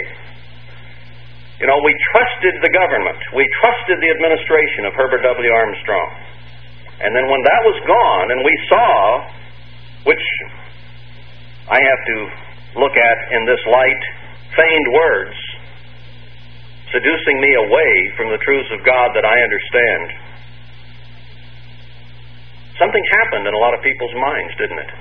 You 1.61 1.67
know, 1.67 1.77
we 1.85 1.93
trusted 2.15 2.55
the 2.63 2.71
government. 2.71 3.19
We 3.35 3.45
trusted 3.61 3.99
the 3.99 4.09
administration 4.15 4.87
of 4.89 4.95
Herbert 4.95 5.21
W. 5.21 5.51
Armstrong. 5.51 6.09
And 7.03 7.11
then 7.15 7.27
when 7.29 7.41
that 7.43 7.61
was 7.63 7.77
gone, 7.85 8.27
and 8.31 8.39
we 8.43 8.55
saw, 8.67 8.89
which 10.07 10.25
I 11.69 11.77
have 11.77 12.01
to 12.09 12.17
look 12.79 12.95
at 12.95 13.17
in 13.35 13.45
this 13.45 13.61
light, 13.69 14.03
feigned 14.55 14.89
words, 14.91 15.37
seducing 16.91 17.37
me 17.37 17.51
away 17.69 17.93
from 18.17 18.33
the 18.33 18.41
truths 18.41 18.71
of 18.73 18.81
God 18.81 19.13
that 19.13 19.23
I 19.27 19.37
understand. 19.37 20.05
Something 22.79 23.03
happened 23.21 23.43
in 23.43 23.53
a 23.53 23.61
lot 23.61 23.75
of 23.75 23.83
people's 23.83 24.15
minds, 24.15 24.55
didn't 24.55 24.79
it? 24.79 24.91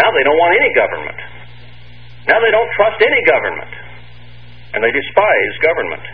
Now 0.00 0.08
they 0.08 0.24
don't 0.24 0.40
want 0.40 0.56
any 0.56 0.72
government. 0.72 1.20
Now 2.24 2.40
they 2.40 2.48
don't 2.48 2.72
trust 2.72 2.98
any 3.04 3.22
government. 3.28 3.72
And 4.72 4.80
they 4.80 4.92
despise 4.96 5.52
government. 5.60 6.04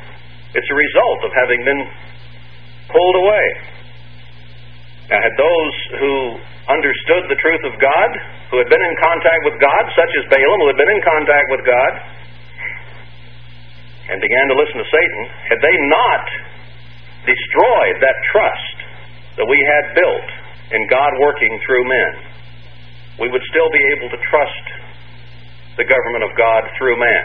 It's 0.59 0.67
a 0.67 0.75
result 0.75 1.21
of 1.23 1.31
having 1.39 1.63
been 1.63 1.83
pulled 2.91 3.17
away. 3.23 3.47
Now, 5.09 5.23
had 5.23 5.37
those 5.39 5.75
who 6.03 6.13
understood 6.69 7.31
the 7.33 7.39
truth 7.41 7.65
of 7.65 7.79
God, 7.81 8.11
who 8.53 8.59
had 8.61 8.69
been 8.69 8.83
in 8.83 8.97
contact 9.01 9.41
with 9.47 9.57
God, 9.57 9.85
such 9.97 10.13
as 10.21 10.29
Balaam, 10.29 10.61
who 10.67 10.69
had 10.69 10.81
been 10.81 10.93
in 10.93 11.01
contact 11.01 11.49
with 11.49 11.63
God, 11.65 11.93
and 14.13 14.21
began 14.21 14.47
to 14.53 14.57
listen 14.57 14.77
to 14.83 14.89
Satan, 14.89 15.23
had 15.49 15.61
they 15.65 15.77
not 15.89 16.25
destroyed 17.25 17.97
that 18.05 18.17
trust 18.33 18.78
that 19.39 19.47
we 19.47 19.59
had 19.63 19.95
built 19.95 20.29
in 20.75 20.83
God 20.91 21.11
working 21.23 21.55
through 21.65 21.87
men, 21.87 22.13
we 23.23 23.31
would 23.31 23.43
still 23.49 23.71
be 23.71 23.85
able 23.97 24.11
to 24.11 24.21
trust 24.27 24.65
the 25.79 25.87
government 25.87 26.27
of 26.27 26.35
God 26.35 26.67
through 26.77 26.99
man. 26.99 27.25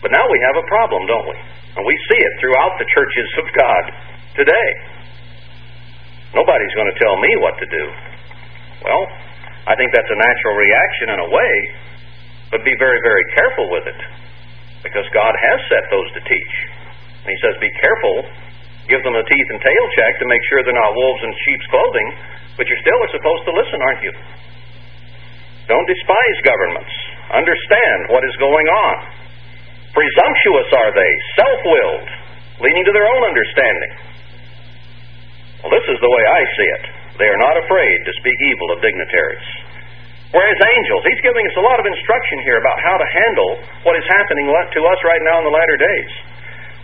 But 0.00 0.10
now 0.10 0.24
we 0.24 0.38
have 0.48 0.56
a 0.56 0.66
problem, 0.66 1.04
don't 1.04 1.28
we? 1.28 1.38
And 1.76 1.84
we 1.84 1.94
see 2.08 2.20
it 2.20 2.34
throughout 2.40 2.80
the 2.80 2.88
churches 2.88 3.28
of 3.38 3.46
God 3.52 3.82
today. 4.34 4.70
Nobody's 6.32 6.74
going 6.74 6.88
to 6.88 6.98
tell 6.98 7.16
me 7.20 7.30
what 7.40 7.54
to 7.60 7.66
do. 7.68 7.84
Well, 8.84 9.04
I 9.68 9.76
think 9.76 9.92
that's 9.92 10.08
a 10.08 10.16
natural 10.16 10.56
reaction 10.56 11.06
in 11.12 11.18
a 11.20 11.28
way, 11.28 11.54
but 12.50 12.64
be 12.64 12.76
very, 12.80 13.00
very 13.04 13.24
careful 13.36 13.68
with 13.68 13.84
it. 13.88 14.00
Because 14.80 15.04
God 15.12 15.34
has 15.36 15.58
set 15.68 15.84
those 15.92 16.08
to 16.16 16.20
teach. 16.24 16.54
And 17.24 17.28
He 17.28 17.38
says, 17.44 17.60
be 17.60 17.72
careful, 17.76 18.24
give 18.88 19.04
them 19.04 19.14
a 19.14 19.24
teeth 19.24 19.48
and 19.52 19.60
tail 19.60 19.84
check 19.94 20.12
to 20.18 20.26
make 20.26 20.42
sure 20.48 20.64
they're 20.64 20.76
not 20.76 20.96
wolves 20.96 21.22
in 21.22 21.30
sheep's 21.44 21.68
clothing, 21.68 22.08
but 22.56 22.66
you 22.66 22.76
still 22.80 22.98
are 22.98 23.12
supposed 23.12 23.44
to 23.46 23.52
listen, 23.54 23.78
aren't 23.84 24.02
you? 24.02 24.12
Don't 25.68 25.84
despise 25.84 26.38
governments. 26.48 26.92
Understand 27.28 28.08
what 28.08 28.24
is 28.24 28.32
going 28.40 28.66
on. 28.66 28.96
Presumptuous 29.92 30.68
are 30.72 30.92
they, 30.96 31.12
self 31.36 31.60
willed, 31.64 32.08
leaning 32.64 32.84
to 32.88 32.92
their 32.96 33.04
own 33.04 33.22
understanding. 33.28 33.92
Well, 35.60 35.72
this 35.74 35.84
is 35.92 35.98
the 36.00 36.08
way 36.08 36.24
I 36.24 36.42
see 36.56 36.68
it. 36.80 36.84
They 37.20 37.28
are 37.28 37.40
not 37.40 37.60
afraid 37.60 37.98
to 38.06 38.12
speak 38.22 38.38
evil 38.48 38.68
of 38.72 38.78
dignitaries. 38.80 39.48
Whereas 40.30 40.60
angels, 40.60 41.02
he's 41.08 41.24
giving 41.24 41.44
us 41.48 41.56
a 41.56 41.64
lot 41.64 41.80
of 41.80 41.86
instruction 41.88 42.44
here 42.44 42.60
about 42.60 42.78
how 42.84 42.96
to 43.00 43.06
handle 43.08 43.50
what 43.82 43.96
is 43.96 44.04
happening 44.06 44.46
to 44.48 44.80
us 44.84 45.00
right 45.04 45.24
now 45.24 45.40
in 45.40 45.44
the 45.48 45.52
latter 45.52 45.76
days. 45.76 46.12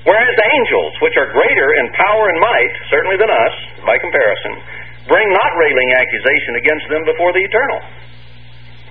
Whereas 0.05 0.37
angels, 0.37 0.93
which 1.01 1.17
are 1.17 1.33
greater 1.33 1.69
in 1.81 1.89
power 1.97 2.25
and 2.29 2.39
might, 2.41 2.75
certainly 2.93 3.17
than 3.17 3.33
us, 3.33 3.55
by 3.89 3.97
comparison, 3.97 4.53
bring 5.09 5.29
not 5.33 5.51
railing 5.57 5.91
accusation 5.97 6.61
against 6.61 6.87
them 6.93 7.03
before 7.09 7.33
the 7.33 7.41
eternal. 7.41 7.81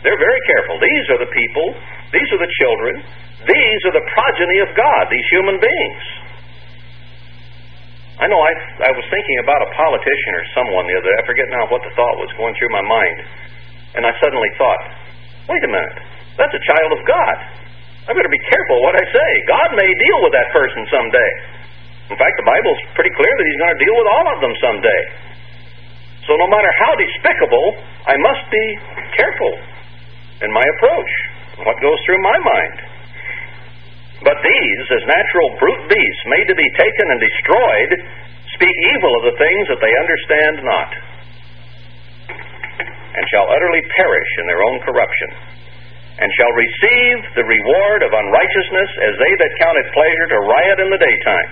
They're 0.02 0.20
very 0.20 0.42
careful. 0.50 0.82
These 0.82 1.06
are 1.14 1.22
the 1.22 1.32
people, 1.32 1.68
these 2.12 2.30
are 2.34 2.42
the 2.42 2.54
children, 2.60 2.94
these 3.46 3.82
are 3.88 3.96
the 3.96 4.06
progeny 4.10 4.60
of 4.66 4.70
God, 4.74 5.04
these 5.14 5.28
human 5.32 5.58
beings. 5.62 6.04
I 8.22 8.30
know 8.30 8.38
I, 8.38 8.54
I 8.88 8.92
was 8.94 9.06
thinking 9.10 9.38
about 9.42 9.62
a 9.66 9.70
politician 9.74 10.32
or 10.38 10.44
someone 10.54 10.86
the 10.86 10.96
other 10.98 11.10
day. 11.10 11.18
I 11.18 11.26
forget 11.26 11.48
now 11.50 11.66
what 11.70 11.82
the 11.82 11.94
thought 11.98 12.16
was 12.22 12.30
going 12.38 12.54
through 12.58 12.70
my 12.70 12.86
mind. 12.86 13.18
And 13.98 14.06
I 14.06 14.14
suddenly 14.22 14.50
thought, 14.58 14.82
wait 15.50 15.62
a 15.66 15.72
minute, 15.72 15.98
that's 16.38 16.54
a 16.54 16.64
child 16.64 16.94
of 16.94 17.02
God. 17.06 17.36
I 18.04 18.12
better 18.12 18.32
be 18.32 18.44
careful 18.52 18.84
what 18.84 19.00
I 19.00 19.06
say. 19.08 19.30
God 19.48 19.70
may 19.80 19.88
deal 19.88 20.20
with 20.28 20.34
that 20.36 20.52
person 20.52 20.84
someday. 20.92 21.32
In 22.12 22.18
fact, 22.20 22.36
the 22.36 22.44
Bible's 22.44 22.82
pretty 23.00 23.16
clear 23.16 23.32
that 23.32 23.46
He's 23.48 23.60
going 23.64 23.74
to 23.80 23.82
deal 23.82 23.96
with 23.96 24.10
all 24.12 24.28
of 24.36 24.38
them 24.44 24.54
someday. 24.60 25.02
So 26.28 26.36
no 26.36 26.48
matter 26.52 26.72
how 26.84 26.92
despicable, 27.00 27.68
I 28.08 28.16
must 28.20 28.44
be 28.52 28.66
careful 29.16 29.54
in 30.44 30.52
my 30.52 30.64
approach, 30.76 31.12
what 31.64 31.80
goes 31.80 32.00
through 32.04 32.20
my 32.20 32.38
mind. 32.44 32.78
But 34.24 34.40
these, 34.40 34.86
as 34.88 35.04
natural 35.04 35.50
brute 35.60 35.84
beasts, 35.92 36.24
made 36.28 36.48
to 36.48 36.56
be 36.56 36.70
taken 36.80 37.06
and 37.12 37.20
destroyed, 37.20 37.92
speak 38.56 38.76
evil 38.96 39.12
of 39.20 39.24
the 39.32 39.38
things 39.40 39.66
that 39.72 39.82
they 39.84 39.94
understand 40.00 40.56
not, 40.64 40.92
and 43.16 43.24
shall 43.32 43.48
utterly 43.52 43.84
perish 43.96 44.32
in 44.40 44.46
their 44.48 44.64
own 44.64 44.80
corruption, 44.88 45.30
and 46.20 46.30
shall 46.38 46.54
receive 46.54 47.18
the 47.34 47.46
reward 47.46 48.06
of 48.06 48.14
unrighteousness 48.14 48.92
as 49.02 49.14
they 49.18 49.34
that 49.42 49.52
count 49.58 49.78
it 49.82 49.88
pleasure 49.94 50.28
to 50.30 50.38
riot 50.46 50.78
in 50.84 50.90
the 50.94 51.02
daytime. 51.02 51.50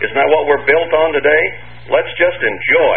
Isn't 0.00 0.16
that 0.16 0.30
what 0.32 0.48
we're 0.48 0.64
built 0.64 0.92
on 0.92 1.12
today? 1.12 1.44
Let's 1.92 2.12
just 2.16 2.40
enjoy 2.40 2.96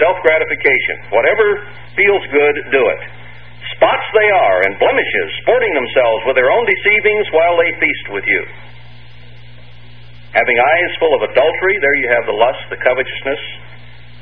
self 0.00 0.16
gratification. 0.24 1.12
Whatever 1.12 1.46
feels 1.94 2.24
good, 2.32 2.54
do 2.72 2.82
it. 2.90 3.00
Spots 3.76 4.06
they 4.16 4.28
are, 4.32 4.58
and 4.66 4.72
blemishes, 4.80 5.28
sporting 5.44 5.72
themselves 5.76 6.24
with 6.26 6.36
their 6.36 6.50
own 6.50 6.64
deceivings 6.66 7.26
while 7.30 7.56
they 7.60 7.70
feast 7.78 8.06
with 8.10 8.26
you. 8.26 8.42
Having 10.32 10.58
eyes 10.58 10.92
full 10.98 11.14
of 11.14 11.22
adultery, 11.26 11.76
there 11.78 11.96
you 12.00 12.08
have 12.10 12.24
the 12.26 12.36
lust, 12.36 12.62
the 12.70 12.80
covetousness, 12.80 13.42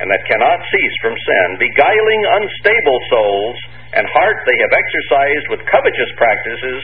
and 0.03 0.09
that 0.11 0.23
cannot 0.31 0.59
cease 0.71 0.97
from 1.03 1.15
sin, 1.15 1.49
beguiling 1.59 2.23
unstable 2.43 2.99
souls, 3.11 3.59
and 3.95 4.05
heart 4.09 4.39
they 4.45 4.59
have 4.61 4.73
exercised 4.75 5.47
with 5.53 5.61
covetous 5.71 6.11
practices, 6.17 6.81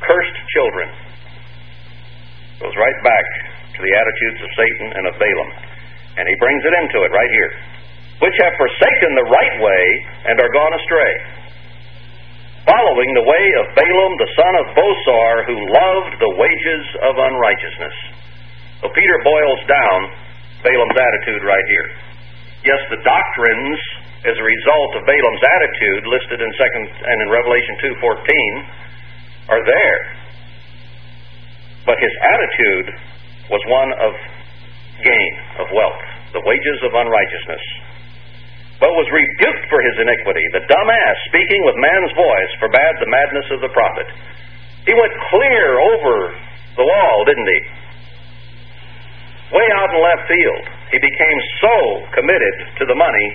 cursed 0.00 0.38
children. 0.54 0.88
Goes 2.62 2.76
right 2.76 3.00
back 3.04 3.26
to 3.76 3.80
the 3.82 3.92
attitudes 3.92 4.40
of 4.42 4.50
Satan 4.56 4.88
and 4.98 5.04
of 5.08 5.14
Balaam. 5.20 5.50
And 6.18 6.24
he 6.26 6.36
brings 6.40 6.62
it 6.64 6.74
into 6.82 7.06
it 7.06 7.12
right 7.14 7.30
here. 7.30 7.52
Which 8.18 8.34
have 8.42 8.54
forsaken 8.58 9.10
the 9.14 9.28
right 9.30 9.54
way 9.62 9.84
and 10.26 10.36
are 10.42 10.50
gone 10.50 10.74
astray 10.74 11.14
following 12.68 13.10
the 13.16 13.24
way 13.24 13.46
of 13.64 13.72
Balaam 13.72 14.12
the 14.20 14.30
son 14.36 14.54
of 14.60 14.66
Bosor, 14.76 15.32
who 15.48 15.56
loved 15.56 16.12
the 16.20 16.32
wages 16.36 16.84
of 17.00 17.16
unrighteousness. 17.16 17.96
So 18.84 18.92
Peter 18.92 19.18
boils 19.24 19.60
down 19.64 19.98
Balaam's 20.60 20.98
attitude 21.00 21.42
right 21.48 21.64
here. 21.72 21.88
Yes, 22.68 22.80
the 22.92 23.00
doctrines 23.00 23.80
as 24.26 24.34
a 24.34 24.42
result 24.42 24.90
of 24.98 25.06
Balaam's 25.06 25.44
attitude 25.44 26.02
listed 26.06 26.38
in 26.42 26.50
second 26.58 26.86
and 26.90 27.16
in 27.22 27.28
Revelation 27.30 27.74
2:14 28.02 28.66
are 29.48 29.62
there. 29.64 30.00
But 31.86 31.98
his 32.00 32.12
attitude 32.20 32.88
was 33.50 33.62
one 33.66 33.92
of 33.94 34.12
gain, 35.02 35.32
of 35.58 35.70
wealth, 35.72 36.02
the 36.32 36.40
wages 36.40 36.78
of 36.82 36.94
unrighteousness 36.94 37.62
but 38.78 38.94
was 38.94 39.10
rebuked 39.10 39.66
for 39.66 39.82
his 39.82 39.96
iniquity. 39.98 40.42
The 40.54 40.62
dumb 40.70 40.88
ass, 40.90 41.18
speaking 41.26 41.66
with 41.66 41.76
man's 41.82 42.14
voice, 42.14 42.52
forbade 42.62 42.96
the 43.02 43.10
madness 43.10 43.48
of 43.50 43.60
the 43.60 43.74
prophet. 43.74 44.06
He 44.86 44.94
went 44.94 45.14
clear 45.34 45.82
over 45.82 46.14
the 46.78 46.86
wall, 46.86 47.26
didn't 47.26 47.48
he? 47.50 47.60
Way 49.50 49.66
out 49.82 49.90
in 49.90 49.98
left 49.98 50.24
field. 50.30 50.64
He 50.94 50.98
became 51.02 51.38
so 51.58 51.76
committed 52.14 52.56
to 52.78 52.84
the 52.86 52.94
money 52.94 53.28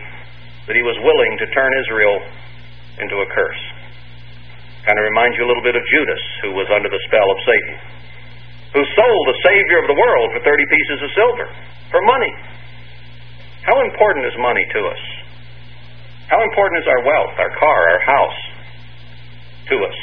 that 0.68 0.76
he 0.76 0.84
was 0.84 0.96
willing 1.04 1.34
to 1.44 1.46
turn 1.52 1.72
Israel 1.84 2.18
into 3.04 3.18
a 3.20 3.28
curse. 3.32 3.64
Kind 4.88 5.00
of 5.00 5.06
reminds 5.08 5.40
you 5.40 5.44
a 5.44 5.50
little 5.50 5.64
bit 5.64 5.76
of 5.76 5.84
Judas, 5.88 6.24
who 6.44 6.52
was 6.56 6.68
under 6.72 6.92
the 6.92 7.02
spell 7.08 7.28
of 7.28 7.40
Satan, 7.44 7.76
who 8.76 8.84
sold 8.96 9.24
the 9.32 9.40
Savior 9.44 9.80
of 9.84 9.88
the 9.88 10.00
world 10.00 10.28
for 10.36 10.42
30 10.44 10.48
pieces 10.48 11.00
of 11.04 11.10
silver, 11.16 11.48
for 11.92 12.02
money. 12.04 12.34
How 13.64 13.80
important 13.88 14.28
is 14.28 14.36
money 14.40 14.66
to 14.76 14.80
us? 14.92 15.04
How 16.28 16.40
important 16.44 16.84
is 16.84 16.88
our 16.88 17.04
wealth, 17.04 17.36
our 17.40 17.54
car, 17.56 17.80
our 17.96 18.04
house 18.04 18.40
to 19.72 19.76
us? 19.88 20.00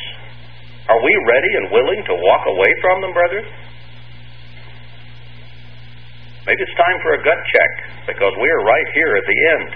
Are 0.89 1.01
we 1.01 1.13
ready 1.29 1.53
and 1.61 1.65
willing 1.71 2.01
to 2.09 2.15
walk 2.17 2.45
away 2.49 2.73
from 2.81 3.01
them, 3.05 3.13
brethren? 3.13 3.45
Maybe 6.49 6.61
it's 6.65 6.79
time 6.81 6.99
for 7.05 7.15
a 7.15 7.21
gut 7.23 7.41
check 7.53 7.73
because 8.09 8.33
we 8.41 8.49
are 8.49 8.63
right 8.65 8.89
here 8.97 9.13
at 9.15 9.27
the 9.29 9.39
end. 9.61 9.71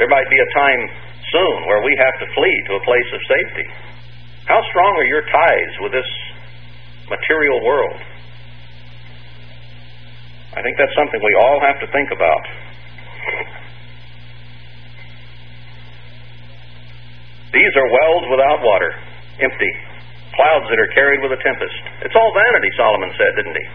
There 0.00 0.08
might 0.08 0.32
be 0.32 0.40
a 0.40 0.50
time 0.56 0.82
soon 1.28 1.68
where 1.68 1.84
we 1.84 1.92
have 2.00 2.16
to 2.24 2.26
flee 2.32 2.56
to 2.72 2.80
a 2.80 2.82
place 2.88 3.10
of 3.12 3.20
safety. 3.28 3.68
How 4.48 4.64
strong 4.72 4.96
are 4.96 5.04
your 5.04 5.20
ties 5.28 5.72
with 5.84 5.92
this 5.92 6.08
material 7.12 7.60
world? 7.60 8.00
I 10.56 10.64
think 10.64 10.80
that's 10.80 10.96
something 10.96 11.20
we 11.20 11.36
all 11.36 11.60
have 11.68 11.78
to 11.84 11.88
think 11.92 12.08
about. 12.16 12.42
These 17.52 17.74
are 17.76 17.88
wells 17.92 18.24
without 18.32 18.64
water, 18.64 18.96
empty. 19.44 19.72
Clouds 20.32 20.64
that 20.72 20.80
are 20.80 20.90
carried 20.96 21.20
with 21.20 21.36
a 21.36 21.40
tempest. 21.44 21.76
It's 22.08 22.16
all 22.16 22.32
vanity, 22.32 22.72
Solomon 22.80 23.12
said, 23.20 23.36
didn't 23.36 23.52
he? 23.52 23.66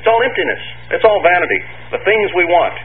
It's 0.00 0.08
all 0.08 0.22
emptiness. 0.24 0.62
It's 0.96 1.04
all 1.04 1.20
vanity. 1.20 1.60
The 1.92 2.00
things 2.00 2.32
we 2.32 2.48
want. 2.48 2.80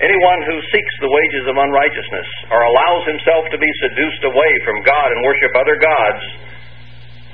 Anyone 0.00 0.40
who 0.48 0.56
seeks 0.72 0.94
the 1.04 1.12
wages 1.12 1.44
of 1.44 1.60
unrighteousness 1.60 2.28
or 2.48 2.64
allows 2.64 3.04
himself 3.04 3.52
to 3.52 3.58
be 3.60 3.68
seduced 3.84 4.24
away 4.24 4.52
from 4.64 4.80
God 4.80 5.08
and 5.12 5.20
worship 5.28 5.52
other 5.52 5.76
gods 5.76 6.24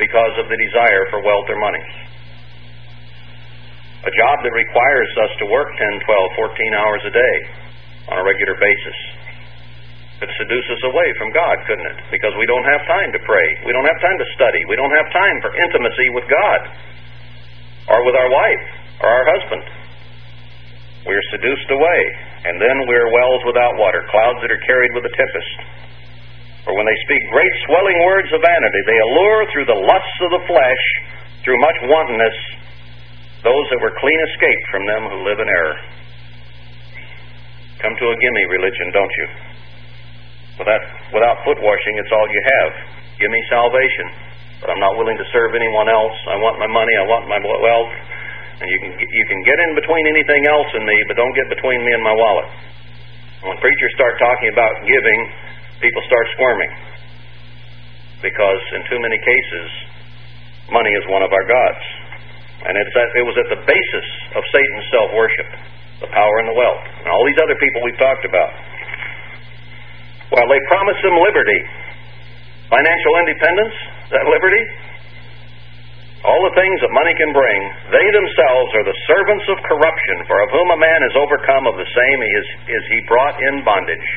because 0.03 0.35
of 0.43 0.51
the 0.51 0.59
desire 0.59 1.07
for 1.15 1.23
wealth 1.23 1.47
or 1.47 1.59
money. 1.63 1.87
A 4.03 4.13
job 4.13 4.43
that 4.43 4.55
requires 4.55 5.11
us 5.31 5.33
to 5.43 5.47
work 5.47 5.71
10, 5.79 6.03
12, 6.11 6.43
14 6.43 6.83
hours 6.83 7.03
a 7.07 7.13
day 7.15 7.37
on 8.11 8.19
a 8.19 8.25
regular 8.27 8.59
basis 8.59 8.99
could 10.19 10.33
seduce 10.41 10.69
us 10.73 10.83
away 10.89 11.09
from 11.21 11.31
God, 11.31 11.57
couldn't 11.69 11.87
it? 11.87 11.99
Because 12.09 12.33
we 12.41 12.49
don't 12.49 12.65
have 12.65 12.83
time 12.89 13.13
to 13.13 13.21
pray. 13.23 13.49
We 13.69 13.73
don't 13.73 13.85
have 13.85 14.01
time 14.01 14.17
to 14.17 14.29
study. 14.33 14.65
We 14.67 14.77
don't 14.77 14.95
have 14.97 15.09
time 15.13 15.37
for 15.45 15.53
intimacy 15.55 16.09
with 16.17 16.25
God 16.27 16.61
or 17.93 17.99
with 18.03 18.17
our 18.17 18.31
wife 18.33 18.65
or 19.05 19.09
our 19.13 19.27
husband. 19.29 19.65
We 21.05 21.15
are 21.15 21.27
seduced 21.31 21.69
away, 21.71 22.01
and 22.45 22.61
then 22.61 22.77
we 22.85 22.95
are 22.99 23.09
wells 23.15 23.43
without 23.47 23.79
water, 23.81 24.05
clouds 24.13 24.43
that 24.45 24.53
are 24.53 24.65
carried 24.69 24.93
with 24.93 25.09
a 25.09 25.15
tempest. 25.17 25.57
For 26.67 26.75
when 26.75 26.85
they 26.85 26.99
speak 27.07 27.23
great 27.31 27.55
swelling 27.71 27.99
words 28.05 28.31
of 28.35 28.43
vanity, 28.43 28.81
they 28.91 28.99
allure 28.99 29.41
through 29.55 29.69
the 29.71 29.81
lusts 29.87 30.19
of 30.27 30.31
the 30.35 30.43
flesh, 30.51 30.85
through 31.47 31.63
much 31.63 31.79
wantonness, 31.87 32.39
those 33.47 33.67
that 33.71 33.79
were 33.79 33.95
clean 34.03 34.21
escaped 34.35 34.67
from 34.75 34.83
them 34.85 35.03
who 35.07 35.19
live 35.23 35.39
in 35.39 35.47
error. 35.47 35.79
Come 37.79 37.95
to 37.95 38.07
a 38.11 38.17
gimme 38.19 38.45
religion, 38.51 38.91
don't 38.91 39.15
you? 39.15 39.27
Without, 40.59 40.83
without 41.15 41.37
foot 41.47 41.61
washing, 41.63 41.95
it's 42.01 42.11
all 42.11 42.27
you 42.27 42.43
have. 42.43 42.71
Give 43.21 43.31
me 43.31 43.41
salvation, 43.47 44.07
but 44.59 44.75
I'm 44.75 44.81
not 44.81 44.99
willing 44.99 45.17
to 45.17 45.27
serve 45.31 45.55
anyone 45.55 45.87
else. 45.87 46.17
I 46.27 46.37
want 46.41 46.59
my 46.59 46.67
money, 46.67 46.95
I 46.99 47.07
want 47.07 47.31
my 47.31 47.39
wealth, 47.39 47.95
and 48.57 48.67
you 48.73 48.79
can 48.81 48.93
you 48.97 49.25
can 49.29 49.41
get 49.45 49.59
in 49.69 49.71
between 49.77 50.05
anything 50.09 50.49
else 50.49 50.71
and 50.73 50.85
me, 50.89 50.97
but 51.09 51.21
don't 51.21 51.37
get 51.37 51.49
between 51.53 51.81
me 51.85 51.93
and 51.93 52.03
my 52.03 52.17
wallet. 52.17 52.49
When 53.45 53.57
preachers 53.61 53.93
start 53.95 54.17
talking 54.17 54.49
about 54.49 54.73
giving, 54.89 55.21
people 55.85 56.03
start 56.09 56.27
squirming 56.35 56.73
because 58.25 58.61
in 58.75 58.83
too 58.89 59.01
many 59.01 59.19
cases, 59.21 59.69
money 60.73 60.89
is 60.89 61.05
one 61.13 61.21
of 61.21 61.31
our 61.31 61.47
gods, 61.47 61.85
and 62.65 62.73
it's 62.81 62.95
at, 62.97 63.09
it 63.21 63.25
was 63.29 63.37
at 63.37 63.49
the 63.53 63.61
basis 63.61 64.07
of 64.35 64.43
Satan's 64.51 64.89
self 64.89 65.09
worship, 65.13 65.49
the 66.01 66.11
power 66.11 66.35
and 66.41 66.49
the 66.49 66.57
wealth, 66.57 66.85
and 67.05 67.07
all 67.13 67.25
these 67.29 67.41
other 67.45 67.57
people 67.61 67.85
we've 67.85 68.01
talked 68.01 68.25
about. 68.25 68.51
While 70.33 70.49
they 70.49 70.61
promise 70.73 70.99
them 71.05 71.15
liberty, 71.23 71.61
financial 72.73 73.13
independence, 73.21 73.77
that 74.11 74.25
liberty, 74.27 74.63
all 76.27 76.43
the 76.51 76.59
things 76.59 76.79
that 76.83 76.91
money 76.91 77.15
can 77.15 77.31
bring, 77.31 77.61
they 77.95 78.07
themselves 78.11 78.71
are 78.75 78.87
the 78.87 78.99
servants 79.07 79.47
of 79.47 79.63
corruption, 79.63 80.17
for 80.27 80.43
of 80.43 80.51
whom 80.51 80.69
a 80.75 80.81
man 80.83 81.01
is 81.07 81.15
overcome, 81.15 81.71
of 81.71 81.79
the 81.79 81.87
same 81.87 82.21
is, 82.21 82.47
is 82.67 82.83
he 82.91 82.99
brought 83.07 83.39
in 83.39 83.63
bondage. 83.63 84.11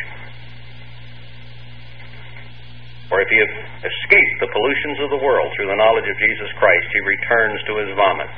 or 3.09 3.21
if 3.21 3.29
he 3.29 3.41
escaped 3.41 4.37
the 4.37 4.49
pollutions 4.53 5.01
of 5.01 5.09
the 5.09 5.21
world 5.21 5.49
through 5.57 5.69
the 5.69 5.79
knowledge 5.81 6.05
of 6.05 6.17
Jesus 6.21 6.49
Christ, 6.61 6.87
he 6.93 7.01
returns 7.01 7.57
to 7.65 7.73
his 7.81 7.89
vomit. 7.97 8.29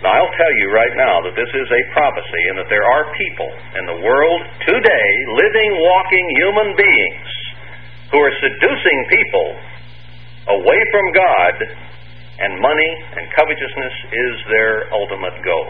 Now, 0.00 0.18
I'll 0.18 0.34
tell 0.34 0.54
you 0.58 0.72
right 0.72 0.96
now 0.98 1.22
that 1.22 1.36
this 1.36 1.52
is 1.52 1.68
a 1.68 1.82
prophecy 1.94 2.42
and 2.50 2.56
that 2.58 2.70
there 2.72 2.82
are 2.82 3.06
people 3.14 3.50
in 3.78 3.84
the 3.86 3.98
world 4.02 4.40
today, 4.66 5.10
living, 5.36 5.70
walking 5.78 6.26
human 6.42 6.68
beings, 6.74 7.30
who 8.10 8.18
are 8.18 8.34
seducing 8.40 8.98
people 9.14 9.46
away 10.48 10.80
from 10.90 11.06
God, 11.14 11.54
and 12.42 12.58
money 12.58 12.92
and 13.18 13.30
covetousness 13.38 13.94
is 14.10 14.34
their 14.50 14.90
ultimate 14.90 15.38
goal. 15.46 15.68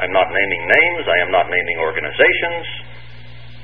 I'm 0.00 0.12
not 0.12 0.32
naming 0.32 0.62
names, 0.64 1.04
I 1.04 1.18
am 1.20 1.30
not 1.30 1.52
naming 1.52 1.78
organizations, 1.84 2.64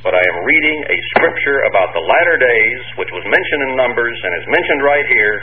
but 0.05 0.13
I 0.13 0.21
am 0.21 0.39
reading 0.45 0.79
a 0.85 0.99
scripture 1.17 1.65
about 1.73 1.97
the 1.97 2.05
latter 2.05 2.37
days, 2.37 2.83
which 3.01 3.09
was 3.11 3.25
mentioned 3.25 3.63
in 3.69 3.73
Numbers 3.81 4.19
and 4.21 4.33
is 4.37 4.47
mentioned 4.53 4.83
right 4.85 5.07
here, 5.09 5.37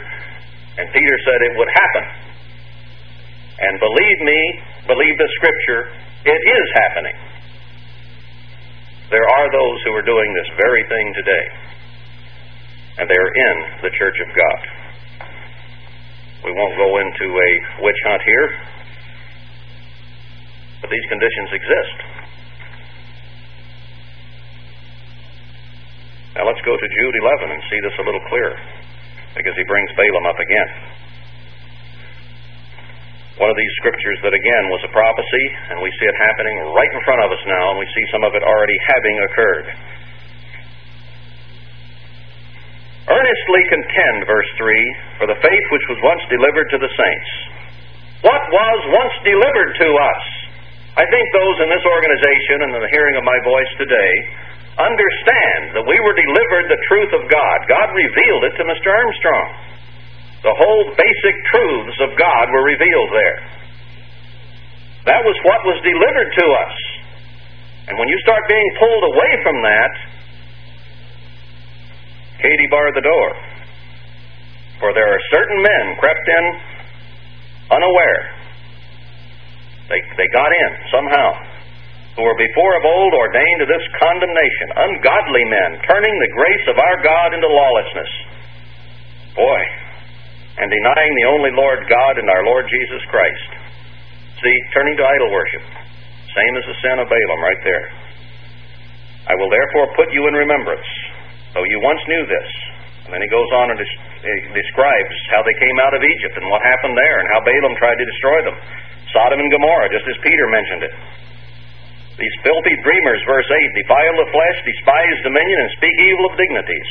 and 0.78 0.86
Peter 0.94 1.18
said 1.26 1.38
it 1.42 1.56
would 1.58 1.72
happen. 1.74 2.06
And 3.56 3.74
believe 3.80 4.20
me, 4.22 4.40
believe 4.86 5.16
the 5.18 5.30
scripture, 5.42 5.82
it 6.28 6.42
is 6.44 6.68
happening. 6.86 7.18
There 9.10 9.26
are 9.26 9.48
those 9.50 9.78
who 9.86 9.92
are 9.96 10.06
doing 10.06 10.30
this 10.34 10.50
very 10.58 10.84
thing 10.86 11.08
today, 11.14 11.46
and 12.98 13.10
they 13.10 13.20
are 13.20 13.32
in 13.32 13.56
the 13.84 13.92
church 14.00 14.18
of 14.24 14.30
God. 14.32 14.60
We 16.46 16.52
won't 16.54 16.76
go 16.78 16.90
into 17.02 17.28
a 17.28 17.52
witch 17.84 18.02
hunt 18.06 18.22
here, 18.22 18.48
but 20.82 20.90
these 20.90 21.08
conditions 21.10 21.50
exist. 21.52 21.98
Now 26.36 26.46
let's 26.46 26.62
go 26.68 26.76
to 26.76 26.88
Jude 26.88 27.16
11 27.48 27.52
and 27.52 27.62
see 27.72 27.80
this 27.82 27.96
a 28.00 28.04
little 28.04 28.24
clearer, 28.28 28.60
because 29.36 29.56
he 29.56 29.66
brings 29.66 29.90
Balaam 29.96 30.28
up 30.28 30.40
again. 30.40 30.70
One 33.36 33.52
of 33.52 33.58
these 33.60 33.74
scriptures 33.84 34.20
that 34.24 34.32
again 34.32 34.66
was 34.72 34.80
a 34.88 34.92
prophecy, 34.96 35.46
and 35.72 35.84
we 35.84 35.92
see 36.00 36.08
it 36.08 36.16
happening 36.24 36.56
right 36.72 36.92
in 36.94 37.02
front 37.04 37.20
of 37.20 37.32
us 37.36 37.44
now, 37.44 37.76
and 37.76 37.80
we 37.80 37.88
see 37.92 38.06
some 38.12 38.24
of 38.24 38.32
it 38.32 38.44
already 38.44 38.78
having 38.96 39.16
occurred. 39.28 39.68
Earnestly 43.06 43.62
contend, 43.70 44.26
verse 44.26 44.50
3, 44.58 45.22
for 45.22 45.28
the 45.30 45.38
faith 45.38 45.66
which 45.70 45.86
was 45.94 46.00
once 46.02 46.24
delivered 46.26 46.68
to 46.74 46.80
the 46.82 46.90
saints. 46.90 47.32
What 48.26 48.42
was 48.50 48.80
once 48.90 49.16
delivered 49.22 49.78
to 49.78 49.90
us? 49.94 50.24
I 50.98 51.06
think 51.06 51.26
those 51.30 51.58
in 51.62 51.70
this 51.70 51.86
organization 51.86 52.66
and 52.66 52.72
in 52.74 52.82
the 52.82 52.90
hearing 52.90 53.14
of 53.20 53.24
my 53.28 53.38
voice 53.46 53.72
today 53.78 54.14
understand 54.82 55.78
that 55.78 55.86
we 55.86 55.98
were 56.02 56.18
delivered 56.18 56.66
the 56.66 56.82
truth 56.90 57.12
of 57.14 57.24
God. 57.30 57.58
God 57.70 57.94
revealed 57.94 58.44
it 58.50 58.54
to 58.58 58.64
Mr. 58.66 58.90
Armstrong. 58.90 59.50
The 60.42 60.56
whole 60.56 60.84
basic 60.98 61.36
truths 61.54 62.00
of 62.02 62.10
God 62.18 62.46
were 62.50 62.66
revealed 62.66 63.12
there. 63.14 63.40
That 65.14 65.22
was 65.22 65.38
what 65.46 65.62
was 65.70 65.78
delivered 65.86 66.32
to 66.42 66.46
us. 66.66 66.76
And 67.86 67.94
when 68.02 68.10
you 68.10 68.18
start 68.26 68.42
being 68.50 68.70
pulled 68.82 69.06
away 69.14 69.32
from 69.46 69.58
that, 69.62 69.94
Katie 72.42 72.70
barred 72.70 72.96
the 72.96 73.06
door. 73.06 73.30
For 74.80 74.92
there 74.94 75.08
are 75.08 75.22
certain 75.32 75.60
men 75.62 75.86
crept 76.00 76.28
in 76.28 76.44
unaware. 77.72 78.22
They, 79.88 80.02
they 80.18 80.28
got 80.34 80.52
in 80.52 80.72
somehow 80.92 81.28
who 82.16 82.24
were 82.24 82.40
before 82.40 82.74
of 82.80 82.84
old 82.88 83.14
ordained 83.14 83.60
to 83.60 83.68
this 83.68 83.86
condemnation, 84.00 84.68
ungodly 84.76 85.46
men, 85.52 85.70
turning 85.84 86.16
the 86.16 86.32
grace 86.32 86.66
of 86.72 86.80
our 86.80 86.98
God 87.04 87.36
into 87.36 87.48
lawlessness. 87.48 88.12
Boy, 89.36 89.62
and 90.56 90.72
denying 90.72 91.14
the 91.20 91.28
only 91.28 91.52
Lord 91.52 91.84
God 91.92 92.16
and 92.16 92.28
our 92.32 92.44
Lord 92.48 92.64
Jesus 92.72 93.04
Christ. 93.12 93.52
See, 94.40 94.56
turning 94.72 94.96
to 94.96 95.04
idol 95.04 95.32
worship. 95.32 95.64
Same 96.32 96.54
as 96.56 96.66
the 96.68 96.78
sin 96.80 96.96
of 97.04 97.08
Balaam 97.12 97.42
right 97.44 97.62
there. 97.68 97.86
I 99.28 99.36
will 99.36 99.52
therefore 99.52 99.92
put 100.00 100.12
you 100.16 100.28
in 100.28 100.34
remembrance, 100.36 100.88
though 101.56 101.64
you 101.64 101.80
once 101.80 102.04
knew 102.12 102.24
this. 102.28 102.50
And 103.08 103.14
then 103.16 103.22
he 103.24 103.30
goes 103.32 103.50
on 103.56 103.72
and 103.72 103.80
eh, 103.80 104.42
describes 104.52 105.16
how 105.32 105.42
they 105.46 105.56
came 105.56 105.78
out 105.80 105.96
of 105.96 106.02
Egypt 106.04 106.36
and 106.36 106.46
what 106.52 106.62
happened 106.62 106.98
there 107.00 107.18
and 107.24 107.28
how 107.32 107.40
Balaam 107.42 107.74
tried 107.80 107.96
to 107.96 108.06
destroy 108.06 108.40
them. 108.44 108.58
Sodom 109.16 109.40
and 109.40 109.50
Gomorrah, 109.54 109.88
just 109.94 110.04
as 110.10 110.18
Peter 110.20 110.48
mentioned 110.52 110.84
it. 110.90 110.94
These 112.20 112.36
filthy 112.44 112.76
dreamers, 112.82 113.22
verse 113.28 113.48
8, 113.48 113.80
defile 113.80 114.16
the 114.20 114.30
flesh, 114.32 114.58
despise 114.64 115.18
dominion, 115.24 115.58
and 115.64 115.72
speak 115.80 115.96
evil 116.00 116.26
of 116.32 116.34
dignities. 116.40 116.90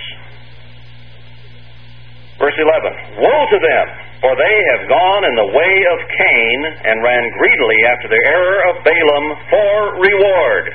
Verse 2.36 2.58
11, 2.60 3.24
Woe 3.24 3.44
to 3.48 3.58
them, 3.58 3.86
for 4.20 4.32
they 4.36 4.56
have 4.76 4.84
gone 4.88 5.24
in 5.24 5.34
the 5.34 5.50
way 5.56 5.74
of 5.96 5.98
Cain, 6.12 6.58
and 6.84 7.00
ran 7.00 7.24
greedily 7.40 7.80
after 7.88 8.08
the 8.12 8.22
error 8.28 8.60
of 8.68 8.84
Balaam 8.84 9.26
for 9.48 9.76
reward. 9.96 10.66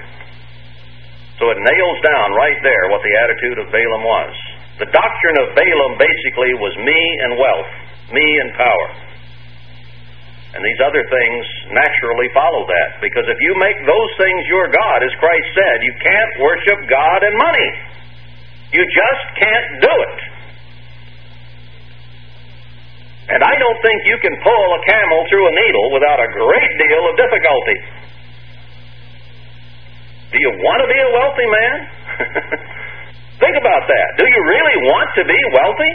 So 1.40 1.48
it 1.56 1.60
nails 1.64 2.00
down 2.04 2.36
right 2.36 2.60
there 2.62 2.92
what 2.92 3.00
the 3.00 3.16
attitude 3.24 3.58
of 3.64 3.72
Balaam 3.72 4.04
was. 4.04 4.36
The 4.84 4.92
doctrine 4.92 5.38
of 5.40 5.56
Balaam 5.56 5.96
basically 5.96 6.52
was 6.60 6.76
me 6.84 7.00
and 7.24 7.40
wealth, 7.40 7.72
me 8.12 8.28
and 8.44 8.52
power. 8.60 8.88
And 10.52 10.60
these 10.66 10.82
other 10.84 11.06
things 11.08 11.44
naturally 11.72 12.28
follow 12.36 12.68
that. 12.68 13.00
Because 13.00 13.24
if 13.32 13.40
you 13.40 13.56
make 13.56 13.80
those 13.88 14.12
things 14.20 14.42
your 14.52 14.68
God, 14.68 15.00
as 15.00 15.14
Christ 15.22 15.48
said, 15.56 15.78
you 15.80 15.94
can't 16.04 16.34
worship 16.44 16.80
God 16.90 17.20
and 17.24 17.36
money. 17.40 17.70
You 18.76 18.84
just 18.84 19.26
can't 19.40 19.70
do 19.80 19.94
it. 19.94 20.20
And 23.30 23.46
I 23.46 23.54
don't 23.62 23.80
think 23.86 23.98
you 24.10 24.18
can 24.26 24.36
pull 24.42 24.68
a 24.74 24.82
camel 24.90 25.22
through 25.30 25.46
a 25.48 25.54
needle 25.54 25.88
without 25.94 26.18
a 26.18 26.30
great 26.34 26.74
deal 26.82 27.04
of 27.08 27.14
difficulty. 27.14 27.78
Do 30.30 30.38
you 30.38 30.52
want 30.62 30.80
to 30.86 30.88
be 30.90 31.00
a 31.02 31.10
wealthy 31.10 31.48
man? 31.50 31.76
think 33.44 33.56
about 33.58 33.84
that. 33.90 34.08
Do 34.22 34.26
you 34.30 34.42
really 34.46 34.78
want 34.86 35.10
to 35.18 35.24
be 35.26 35.40
wealthy? 35.58 35.94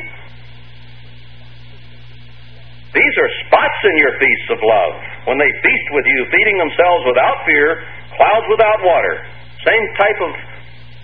These 2.95 3.15
are 3.19 3.31
spots 3.47 3.79
in 3.91 3.95
your 3.99 4.15
feasts 4.19 4.49
of 4.55 4.59
love. 4.63 4.95
When 5.27 5.39
they 5.39 5.51
feast 5.63 5.89
with 5.95 6.07
you, 6.07 6.19
feeding 6.31 6.59
themselves 6.59 7.03
without 7.07 7.47
fear, 7.47 7.83
clouds 8.19 8.47
without 8.51 8.79
water. 8.83 9.23
Same 9.67 9.85
type 9.99 10.19
of 10.23 10.31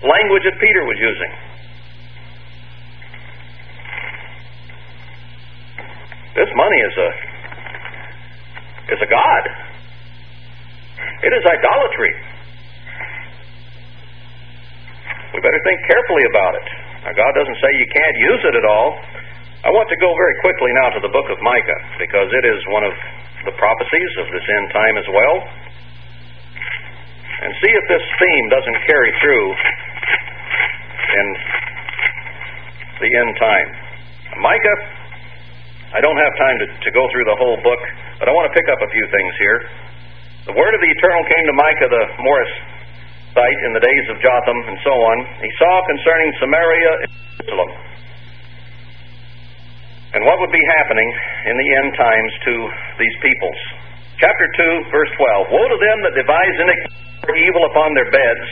language 0.07 0.43
that 0.47 0.55
Peter 0.59 0.83
was 0.87 0.99
using. 0.99 1.31
This 6.35 6.51
money 6.55 6.79
is 6.79 6.95
a 6.95 7.09
is 8.95 8.99
a 9.03 9.09
god. 9.11 9.43
It 11.23 11.31
is 11.31 11.43
idolatry. 11.43 12.13
We 15.31 15.39
better 15.39 15.61
think 15.63 15.79
carefully 15.87 16.25
about 16.27 16.53
it. 16.59 16.67
Now, 17.07 17.13
God 17.15 17.31
doesn't 17.33 17.57
say 17.63 17.69
you 17.79 17.87
can't 17.87 18.17
use 18.19 18.41
it 18.51 18.55
at 18.55 18.65
all. 18.67 18.99
I 19.63 19.69
want 19.71 19.87
to 19.89 19.97
go 20.01 20.11
very 20.17 20.35
quickly 20.43 20.71
now 20.83 20.89
to 20.97 20.99
the 20.99 21.11
book 21.13 21.29
of 21.31 21.37
Micah 21.39 21.81
because 22.01 22.27
it 22.33 22.45
is 22.49 22.59
one 22.73 22.83
of 22.83 22.93
the 23.45 23.53
prophecies 23.55 24.11
of 24.19 24.27
this 24.33 24.43
end 24.43 24.67
time 24.75 24.95
as 24.99 25.07
well. 25.07 25.35
And 27.41 27.49
see 27.57 27.73
if 27.73 27.85
this 27.89 28.05
theme 28.19 28.45
doesn't 28.53 28.79
carry 28.85 29.11
through 29.21 29.47
in 31.15 31.27
the 33.01 33.11
end 33.21 33.31
time. 33.39 33.67
Micah, 34.41 34.77
I 35.95 35.99
don't 36.01 36.17
have 36.17 36.33
time 36.37 36.57
to, 36.59 36.67
to 36.67 36.89
go 36.91 37.03
through 37.11 37.25
the 37.25 37.37
whole 37.39 37.57
book, 37.65 37.81
but 38.19 38.27
I 38.27 38.31
want 38.31 38.51
to 38.51 38.55
pick 38.55 38.67
up 38.69 38.79
a 38.83 38.89
few 38.91 39.05
things 39.09 39.33
here. 39.39 39.59
The 40.49 40.55
word 40.57 40.73
of 40.73 40.81
the 40.81 40.89
Eternal 40.89 41.23
came 41.25 41.45
to 41.49 41.55
Micah 41.55 41.89
the 41.89 42.03
Morris 42.21 42.53
site 43.33 43.61
in 43.65 43.71
the 43.73 43.83
days 43.83 44.05
of 44.11 44.19
Jotham 44.19 44.59
and 44.67 44.77
so 44.83 44.93
on. 44.93 45.17
He 45.39 45.51
saw 45.57 45.73
concerning 45.87 46.29
Samaria 46.39 46.91
and 47.03 47.09
Jerusalem 47.39 47.71
and 50.11 50.27
what 50.27 50.39
would 50.43 50.51
be 50.51 50.65
happening 50.79 51.09
in 51.47 51.55
the 51.55 51.69
end 51.83 51.89
times 51.95 52.31
to 52.43 52.53
these 52.99 53.15
peoples. 53.23 53.59
Chapter 54.19 54.47
2, 54.85 54.91
verse 54.91 55.11
12 55.15 55.55
Woe 55.55 55.67
to 55.71 55.79
them 55.79 55.97
that 56.03 56.15
devise 56.19 56.55
iniquity 56.59 57.41
evil 57.47 57.63
upon 57.71 57.95
their 57.95 58.11
beds. 58.11 58.47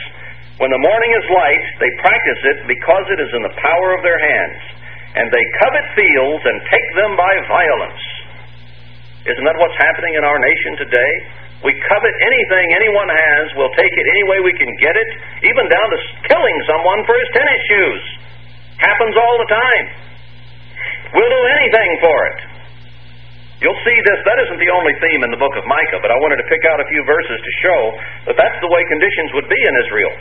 When 0.56 0.72
the 0.72 0.80
morning 0.80 1.12
is 1.16 1.24
light, 1.28 1.64
they 1.80 1.92
practice 2.00 2.40
it 2.52 2.58
because 2.68 3.04
it 3.12 3.20
is 3.20 3.30
in 3.32 3.42
the 3.44 3.54
power 3.60 3.96
of 3.96 4.00
their 4.04 4.20
hands. 4.20 4.60
And 5.20 5.26
they 5.28 5.44
covet 5.60 5.86
fields 5.96 6.42
and 6.48 6.56
take 6.68 6.88
them 6.96 7.12
by 7.16 7.32
violence. 7.48 8.02
Isn't 9.28 9.44
that 9.44 9.58
what's 9.60 9.76
happening 9.76 10.16
in 10.16 10.24
our 10.24 10.38
nation 10.40 10.72
today? 10.80 11.12
We 11.60 11.76
covet 11.76 12.14
anything 12.24 12.66
anyone 12.72 13.10
has, 13.12 13.44
we'll 13.52 13.74
take 13.76 13.92
it 13.92 14.06
any 14.16 14.24
way 14.24 14.38
we 14.40 14.56
can 14.56 14.72
get 14.80 14.96
it, 14.96 15.10
even 15.44 15.68
down 15.68 15.88
to 15.92 15.98
killing 16.24 16.58
someone 16.64 17.04
for 17.04 17.12
his 17.12 17.28
tennis 17.36 17.62
shoes. 17.68 18.02
Happens 18.80 19.12
all 19.12 19.36
the 19.44 19.50
time. 19.52 19.86
We'll 21.12 21.28
do 21.28 21.44
anything 21.60 21.90
for 22.00 22.18
it. 22.32 22.38
You'll 23.60 23.82
see 23.84 23.98
this. 24.08 24.18
That 24.24 24.40
isn't 24.48 24.56
the 24.56 24.72
only 24.72 24.96
theme 25.04 25.20
in 25.20 25.30
the 25.36 25.36
book 25.36 25.52
of 25.52 25.68
Micah, 25.68 26.00
but 26.00 26.08
I 26.08 26.16
wanted 26.16 26.40
to 26.40 26.48
pick 26.48 26.64
out 26.64 26.80
a 26.80 26.88
few 26.88 27.04
verses 27.04 27.36
to 27.44 27.52
show 27.60 27.80
that 28.32 28.36
that's 28.40 28.58
the 28.64 28.70
way 28.72 28.80
conditions 28.88 29.36
would 29.36 29.48
be 29.52 29.60
in 29.60 29.74
Israel. 29.84 30.14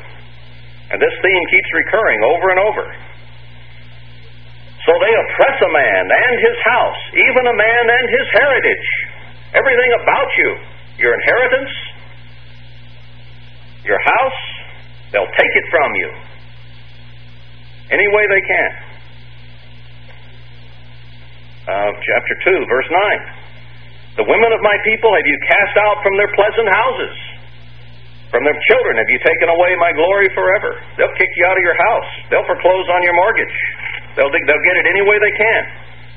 And 0.92 1.00
this 1.00 1.16
theme 1.24 1.44
keeps 1.48 1.70
recurring 1.72 2.20
over 2.28 2.52
and 2.52 2.60
over. 2.60 2.86
So 4.84 4.92
they 4.92 5.14
oppress 5.24 5.56
a 5.56 5.72
man 5.72 6.04
and 6.04 6.36
his 6.44 6.58
house, 6.68 7.02
even 7.16 7.44
a 7.48 7.56
man 7.56 7.84
and 7.96 8.06
his 8.12 8.28
heritage. 8.36 8.88
Everything 9.56 9.92
about 10.04 10.30
you, 10.36 10.50
your 11.00 11.16
inheritance, 11.16 11.72
your 13.88 14.00
house, 14.04 14.42
they'll 15.12 15.34
take 15.34 15.54
it 15.56 15.66
from 15.72 15.90
you. 15.96 16.10
Any 17.90 18.08
way 18.14 18.24
they 18.30 18.44
can. 18.46 18.72
Uh, 21.70 21.92
chapter 21.96 22.34
2, 22.60 22.66
verse 22.70 22.90
9. 22.92 24.22
The 24.22 24.26
women 24.28 24.52
of 24.52 24.62
my 24.62 24.78
people 24.84 25.10
have 25.16 25.26
you 25.26 25.38
cast 25.48 25.76
out 25.80 26.04
from 26.04 26.18
their 26.20 26.30
pleasant 26.36 26.68
houses. 26.68 27.16
From 28.30 28.46
their 28.46 28.58
children 28.70 28.94
have 29.00 29.10
you 29.10 29.18
taken 29.26 29.50
away 29.50 29.74
my 29.82 29.90
glory 29.96 30.30
forever. 30.38 30.78
They'll 30.98 31.16
kick 31.18 31.32
you 31.34 31.44
out 31.50 31.58
of 31.58 31.64
your 31.66 31.78
house. 31.78 32.10
They'll 32.30 32.46
foreclose 32.46 32.86
on 32.94 33.02
your 33.02 33.16
mortgage. 33.16 33.58
They'll, 34.14 34.30
they'll 34.30 34.66
get 34.70 34.76
it 34.78 34.86
any 34.86 35.02
way 35.02 35.18
they 35.18 35.34
can. 35.34 35.62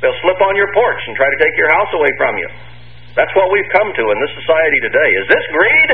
They'll 0.05 0.19
slip 0.21 0.41
on 0.45 0.59
your 0.59 0.69
porch 0.75 1.01
and 1.09 1.17
try 1.17 1.31
to 1.31 1.39
take 1.41 1.57
your 1.57 1.71
house 1.73 1.89
away 1.95 2.13
from 2.19 2.37
you. 2.37 2.49
That's 3.13 3.33
what 3.37 3.53
we've 3.53 3.69
come 3.77 3.93
to 3.93 4.05
in 4.09 4.19
this 4.25 4.35
society 4.41 4.79
today. 4.89 5.11
Is 5.21 5.27
this 5.29 5.45
greed? 5.53 5.91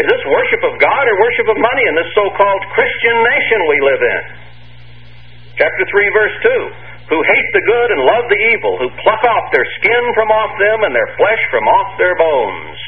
Is 0.00 0.06
this 0.08 0.24
worship 0.24 0.62
of 0.64 0.80
God 0.80 1.02
or 1.04 1.14
worship 1.20 1.48
of 1.52 1.58
money 1.60 1.84
in 1.84 1.94
this 2.00 2.08
so 2.16 2.24
called 2.32 2.62
Christian 2.72 3.16
nation 3.20 3.58
we 3.68 3.78
live 3.84 4.02
in? 4.02 4.22
Chapter 5.60 5.84
3, 5.84 6.16
verse 6.16 6.36
2 7.12 7.12
Who 7.12 7.18
hate 7.20 7.48
the 7.52 7.64
good 7.68 7.88
and 7.92 8.00
love 8.00 8.24
the 8.32 8.40
evil, 8.56 8.72
who 8.80 8.88
pluck 9.04 9.20
off 9.20 9.52
their 9.52 9.68
skin 9.76 10.04
from 10.16 10.32
off 10.32 10.56
them 10.56 10.88
and 10.88 10.96
their 10.96 11.10
flesh 11.20 11.42
from 11.52 11.68
off 11.68 11.98
their 12.00 12.16
bones. 12.16 12.78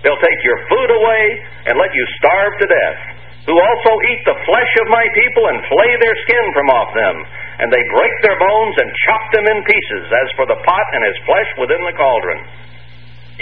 They'll 0.00 0.24
take 0.24 0.40
your 0.42 0.64
food 0.72 0.90
away 0.96 1.24
and 1.68 1.76
let 1.76 1.92
you 1.92 2.04
starve 2.16 2.56
to 2.56 2.66
death. 2.72 3.00
Who 3.42 3.58
also 3.58 3.92
eat 4.06 4.22
the 4.22 4.38
flesh 4.46 4.72
of 4.86 4.94
my 4.94 5.02
people 5.18 5.44
and 5.50 5.66
flay 5.66 5.90
their 5.98 6.16
skin 6.22 6.46
from 6.54 6.68
off 6.70 6.90
them. 6.94 7.16
And 7.58 7.68
they 7.74 7.82
break 7.90 8.14
their 8.22 8.38
bones 8.38 8.74
and 8.78 8.88
chop 9.06 9.22
them 9.34 9.46
in 9.50 9.58
pieces, 9.66 10.04
as 10.06 10.28
for 10.38 10.46
the 10.46 10.58
pot 10.62 10.86
and 10.94 11.02
his 11.02 11.18
flesh 11.26 11.50
within 11.58 11.82
the 11.82 11.94
cauldron. 11.98 12.38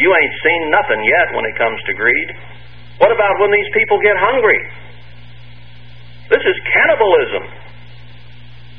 You 0.00 0.08
ain't 0.08 0.36
seen 0.40 0.62
nothing 0.72 1.00
yet 1.04 1.28
when 1.36 1.44
it 1.44 1.56
comes 1.60 1.76
to 1.84 1.92
greed. 1.92 2.28
What 2.96 3.12
about 3.12 3.40
when 3.40 3.52
these 3.52 3.68
people 3.76 4.00
get 4.00 4.16
hungry? 4.16 4.60
This 6.32 6.44
is 6.48 6.56
cannibalism. 6.72 7.44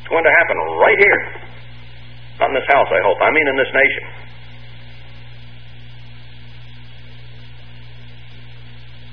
It's 0.01 0.09
going 0.09 0.25
to 0.25 0.35
happen 0.41 0.57
right 0.81 0.97
here. 0.97 1.21
Not 2.41 2.49
in 2.49 2.57
this 2.57 2.69
house, 2.69 2.89
I 2.89 3.01
hope. 3.05 3.21
I 3.21 3.29
mean 3.29 3.45
in 3.45 3.57
this 3.61 3.69
nation. 3.69 4.30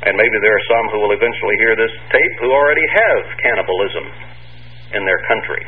And 0.09 0.17
maybe 0.17 0.41
there 0.41 0.57
are 0.57 0.67
some 0.73 0.87
who 0.89 1.05
will 1.05 1.13
eventually 1.13 1.53
hear 1.61 1.77
this 1.77 1.93
tape 2.09 2.35
who 2.41 2.49
already 2.49 2.87
have 2.89 3.29
cannibalism 3.45 4.09
in 4.97 5.05
their 5.05 5.21
country. 5.29 5.61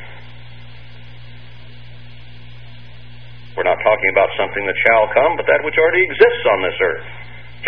We're 3.53 3.69
not 3.69 3.85
talking 3.85 4.11
about 4.17 4.33
something 4.41 4.65
that 4.65 4.79
shall 4.81 5.13
come, 5.13 5.37
but 5.37 5.45
that 5.45 5.61
which 5.61 5.77
already 5.77 6.01
exists 6.09 6.45
on 6.57 6.65
this 6.65 6.79
earth. 6.81 7.05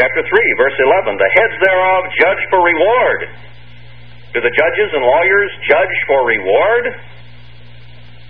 Chapter 0.00 0.24
3, 0.24 0.32
verse 0.56 0.78
11 0.80 1.20
The 1.20 1.32
heads 1.36 1.56
thereof 1.60 2.02
judge 2.16 2.42
for 2.48 2.64
reward. 2.64 3.20
Do 4.32 4.40
the 4.40 4.54
judges 4.56 4.96
and 4.96 5.04
lawyers 5.04 5.52
judge 5.68 5.96
for 6.08 6.24
reward? 6.24 6.84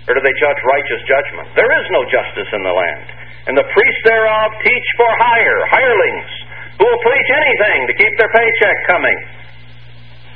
Or 0.03 0.19
do 0.19 0.19
they 0.19 0.35
judge 0.35 0.59
righteous 0.67 0.99
judgment? 1.07 1.47
There 1.55 1.71
is 1.79 1.87
no 1.95 2.03
justice 2.11 2.51
in 2.51 2.59
the 2.59 2.75
land. 2.75 3.07
And 3.47 3.55
the 3.55 3.71
priests 3.71 4.03
thereof 4.03 4.51
teach 4.67 4.87
for 4.99 5.07
hire, 5.15 5.63
hirelings 5.71 6.42
who 6.79 6.85
will 6.85 7.03
preach 7.05 7.29
anything 7.29 7.79
to 7.89 7.93
keep 7.93 8.13
their 8.17 8.31
paycheck 8.33 8.77
coming. 8.89 9.17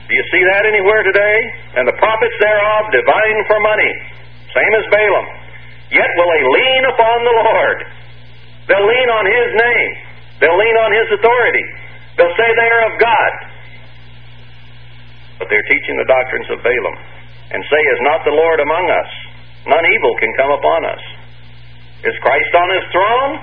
Do 0.07 0.13
you 0.15 0.25
see 0.31 0.43
that 0.55 0.63
anywhere 0.63 1.03
today? 1.03 1.37
And 1.75 1.83
the 1.83 1.97
prophets 1.99 2.37
thereof 2.39 2.83
divine 2.95 3.39
for 3.49 3.59
money, 3.59 3.93
same 4.55 4.73
as 4.79 4.85
Balaam. 4.87 5.27
Yet 5.91 6.09
will 6.15 6.31
they 6.31 6.43
lean 6.47 6.83
upon 6.91 7.17
the 7.23 7.35
Lord. 7.43 7.79
They'll 8.67 8.87
lean 8.87 9.09
on 9.11 9.25
His 9.27 9.49
name. 9.55 9.91
They'll 10.39 10.59
lean 10.59 10.77
on 10.83 10.91
His 10.95 11.07
authority. 11.19 11.65
They'll 12.15 12.37
say 12.39 12.47
they 12.47 12.71
are 12.71 12.83
of 12.91 12.95
God. 12.99 13.31
But 15.39 15.47
they're 15.51 15.67
teaching 15.69 15.95
the 15.95 16.07
doctrines 16.07 16.49
of 16.51 16.63
Balaam 16.63 16.97
and 17.51 17.63
say, 17.67 17.81
Is 17.95 18.01
not 18.03 18.23
the 18.27 18.35
Lord 18.35 18.59
among 18.59 18.85
us? 18.91 19.11
None 19.67 19.85
evil 19.85 20.13
can 20.19 20.31
come 20.39 20.51
upon 20.51 20.81
us. 20.87 21.03
Is 22.03 22.15
Christ 22.23 22.53
on 22.55 22.67
His 22.75 22.85
throne? 22.91 23.33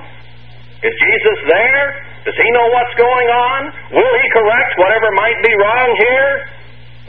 Is 0.85 0.95
Jesus 0.97 1.39
there? 1.49 1.87
Does 2.25 2.41
he 2.41 2.49
know 2.57 2.73
what's 2.73 2.97
going 2.97 3.29
on? 3.29 3.61
Will 3.93 4.15
he 4.17 4.27
correct 4.33 4.81
whatever 4.81 5.13
might 5.13 5.37
be 5.45 5.53
wrong 5.61 5.93
here? 6.01 6.49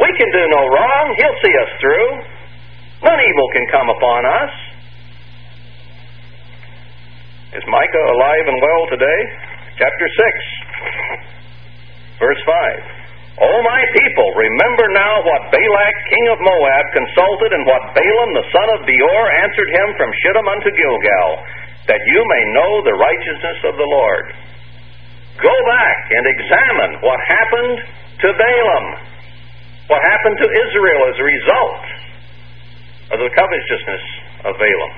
We 0.04 0.12
can 0.20 0.28
do 0.28 0.44
no 0.52 0.68
wrong. 0.68 1.16
He'll 1.16 1.40
see 1.40 1.56
us 1.56 1.72
through. 1.80 2.20
None 3.00 3.22
evil 3.24 3.48
can 3.56 3.66
come 3.72 3.88
upon 3.96 4.28
us. 4.28 4.52
Is 7.56 7.64
Micah 7.72 8.06
alive 8.12 8.46
and 8.52 8.60
well 8.60 8.84
today? 8.92 9.22
Chapter 9.80 10.08
6, 10.08 12.20
verse 12.20 12.42
5. 12.44 12.84
O 13.36 13.52
my 13.64 13.84
people, 13.96 14.32
remember 14.36 14.88
now 14.96 15.20
what 15.24 15.52
Balak 15.52 15.96
king 16.12 16.28
of 16.32 16.40
Moab 16.40 16.86
consulted, 16.96 17.52
and 17.56 17.66
what 17.68 17.94
Balaam 17.96 18.34
the 18.36 18.44
son 18.52 18.70
of 18.80 18.86
Beor 18.88 19.32
answered 19.44 19.70
him 19.72 19.94
from 19.96 20.12
Shittim 20.24 20.48
unto 20.48 20.72
Gilgal 20.72 21.44
that 21.88 22.02
you 22.08 22.24
may 22.28 22.44
know 22.56 22.82
the 22.84 22.96
righteousness 22.96 23.60
of 23.68 23.76
the 23.76 23.88
Lord. 23.88 24.34
Go 25.42 25.56
back 25.68 26.00
and 26.16 26.24
examine 26.32 26.92
what 27.04 27.20
happened 27.28 27.76
to 28.24 28.28
Balaam, 28.32 28.88
what 29.92 30.02
happened 30.08 30.38
to 30.40 30.48
Israel 30.48 31.02
as 31.12 31.16
a 31.20 31.26
result 31.26 31.84
of 33.12 33.18
the 33.20 33.32
covetousness 33.36 34.04
of 34.48 34.54
Balaam. 34.56 34.94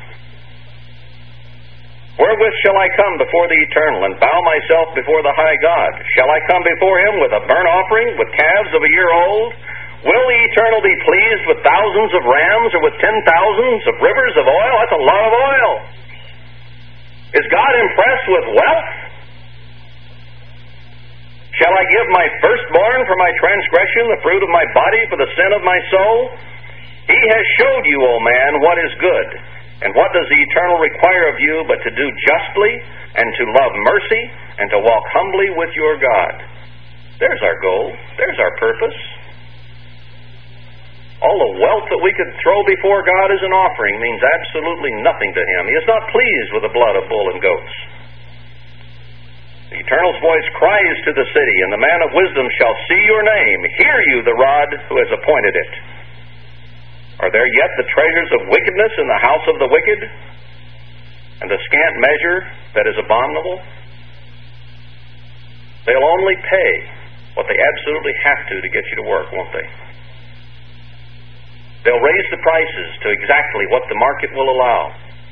Wherewith 2.17 2.55
shall 2.65 2.77
I 2.77 2.89
come 2.97 3.21
before 3.21 3.45
the 3.45 3.59
Eternal 3.69 4.09
and 4.09 4.17
bow 4.17 4.37
myself 4.41 4.89
before 4.97 5.21
the 5.21 5.33
high 5.37 5.57
God? 5.61 5.91
Shall 6.17 6.29
I 6.33 6.41
come 6.49 6.65
before 6.65 6.97
him 6.97 7.21
with 7.21 7.29
a 7.29 7.41
burnt 7.45 7.69
offering, 7.69 8.17
with 8.17 8.29
calves 8.33 8.73
of 8.73 8.81
a 8.81 8.91
year 8.93 9.09
old? 9.13 9.53
Will 10.01 10.25
the 10.25 10.39
Eternal 10.49 10.81
be 10.81 10.97
pleased 11.05 11.43
with 11.45 11.61
thousands 11.61 12.11
of 12.17 12.21
rams 12.25 12.69
or 12.73 12.81
with 12.85 12.97
ten 13.01 13.17
thousands 13.21 13.81
of 13.89 13.93
rivers 14.01 14.33
of 14.37 14.45
oil? 14.49 14.73
That's 14.81 14.97
a 14.97 15.05
lot 15.05 15.23
of 15.29 15.33
oil. 15.33 15.71
Is 17.37 17.45
God 17.53 17.73
impressed 17.85 18.27
with 18.33 18.45
wealth? 18.49 19.06
Shall 21.57 21.73
I 21.73 21.83
give 21.89 22.07
my 22.13 22.27
firstborn 22.37 22.99
for 23.09 23.17
my 23.17 23.31
transgression, 23.41 24.03
the 24.13 24.21
fruit 24.21 24.41
of 24.45 24.51
my 24.53 24.65
body 24.77 25.01
for 25.09 25.17
the 25.17 25.29
sin 25.33 25.51
of 25.57 25.65
my 25.65 25.79
soul? 25.89 26.37
He 27.09 27.17
has 27.17 27.43
showed 27.57 27.85
you, 27.89 27.97
O 27.97 28.13
man, 28.21 28.51
what 28.61 28.77
is 28.77 28.93
good. 29.01 29.29
And 29.81 29.89
what 29.97 30.13
does 30.13 30.25
the 30.29 30.37
Eternal 30.37 30.77
require 30.77 31.33
of 31.33 31.37
you 31.41 31.65
but 31.65 31.81
to 31.81 31.91
do 31.93 32.05
justly, 32.29 32.73
and 33.17 33.25
to 33.25 33.43
love 33.57 33.73
mercy, 33.73 34.23
and 34.61 34.69
to 34.69 34.79
walk 34.85 35.03
humbly 35.13 35.49
with 35.57 35.73
your 35.73 35.97
God? 35.97 36.33
There's 37.17 37.41
our 37.41 37.57
goal. 37.61 37.89
There's 38.21 38.37
our 38.37 38.53
purpose. 38.61 38.97
All 41.25 41.37
the 41.41 41.57
wealth 41.57 41.89
that 41.89 42.01
we 42.05 42.13
could 42.13 42.29
throw 42.45 42.61
before 42.69 43.01
God 43.01 43.33
as 43.33 43.41
an 43.41 43.49
offering 43.49 43.97
means 43.97 44.21
absolutely 44.21 44.93
nothing 45.01 45.33
to 45.33 45.41
Him. 45.41 45.61
He 45.65 45.77
is 45.81 45.89
not 45.89 46.05
pleased 46.13 46.49
with 46.53 46.69
the 46.69 46.73
blood 46.77 46.93
of 46.93 47.09
bull 47.09 47.33
and 47.33 47.41
goats. 47.41 47.73
Eternal's 49.77 50.19
voice 50.21 50.47
cries 50.57 50.97
to 51.05 51.11
the 51.13 51.27
city, 51.29 51.57
and 51.63 51.71
the 51.73 51.81
man 51.81 51.99
of 52.01 52.09
wisdom 52.17 52.49
shall 52.57 52.75
see 52.89 53.01
your 53.05 53.21
name. 53.21 53.59
Hear 53.77 53.97
you, 54.09 54.17
the 54.25 54.33
rod 54.33 54.69
who 54.89 54.97
has 54.97 55.09
appointed 55.13 55.53
it. 55.53 55.71
Are 57.21 57.29
there 57.29 57.45
yet 57.45 57.69
the 57.77 57.87
treasures 57.93 58.31
of 58.41 58.49
wickedness 58.49 58.93
in 58.97 59.07
the 59.07 59.21
house 59.21 59.45
of 59.49 59.57
the 59.61 59.69
wicked, 59.69 60.01
and 61.41 61.47
the 61.49 61.61
scant 61.61 61.95
measure 62.01 62.37
that 62.73 62.85
is 62.89 62.97
abominable? 62.97 63.61
They'll 65.85 66.09
only 66.19 66.35
pay 66.35 66.71
what 67.37 67.45
they 67.45 67.57
absolutely 67.57 68.13
have 68.25 68.41
to 68.49 68.55
to 68.61 68.69
get 68.69 68.83
you 68.89 68.95
to 68.97 69.05
work, 69.05 69.29
won't 69.31 69.53
they? 69.53 69.67
They'll 71.85 72.01
raise 72.01 72.27
the 72.33 72.41
prices 72.41 72.89
to 73.05 73.13
exactly 73.13 73.65
what 73.69 73.85
the 73.87 73.95
market 73.95 74.33
will 74.33 74.49
allow. 74.49 74.91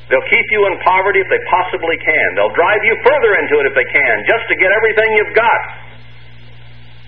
They'll 0.10 0.30
keep 0.30 0.48
you 0.54 0.62
in 0.70 0.78
poverty 0.86 1.20
if 1.22 1.30
they 1.34 1.42
possibly 1.50 1.98
can. 1.98 2.28
They'll 2.38 2.54
drive 2.54 2.82
you 2.86 2.94
further 3.02 3.32
into 3.42 3.56
it 3.62 3.66
if 3.70 3.76
they 3.76 3.90
can, 3.90 4.16
just 4.30 4.46
to 4.54 4.56
get 4.56 4.70
everything 4.70 5.10
you've 5.18 5.36
got. 5.36 5.62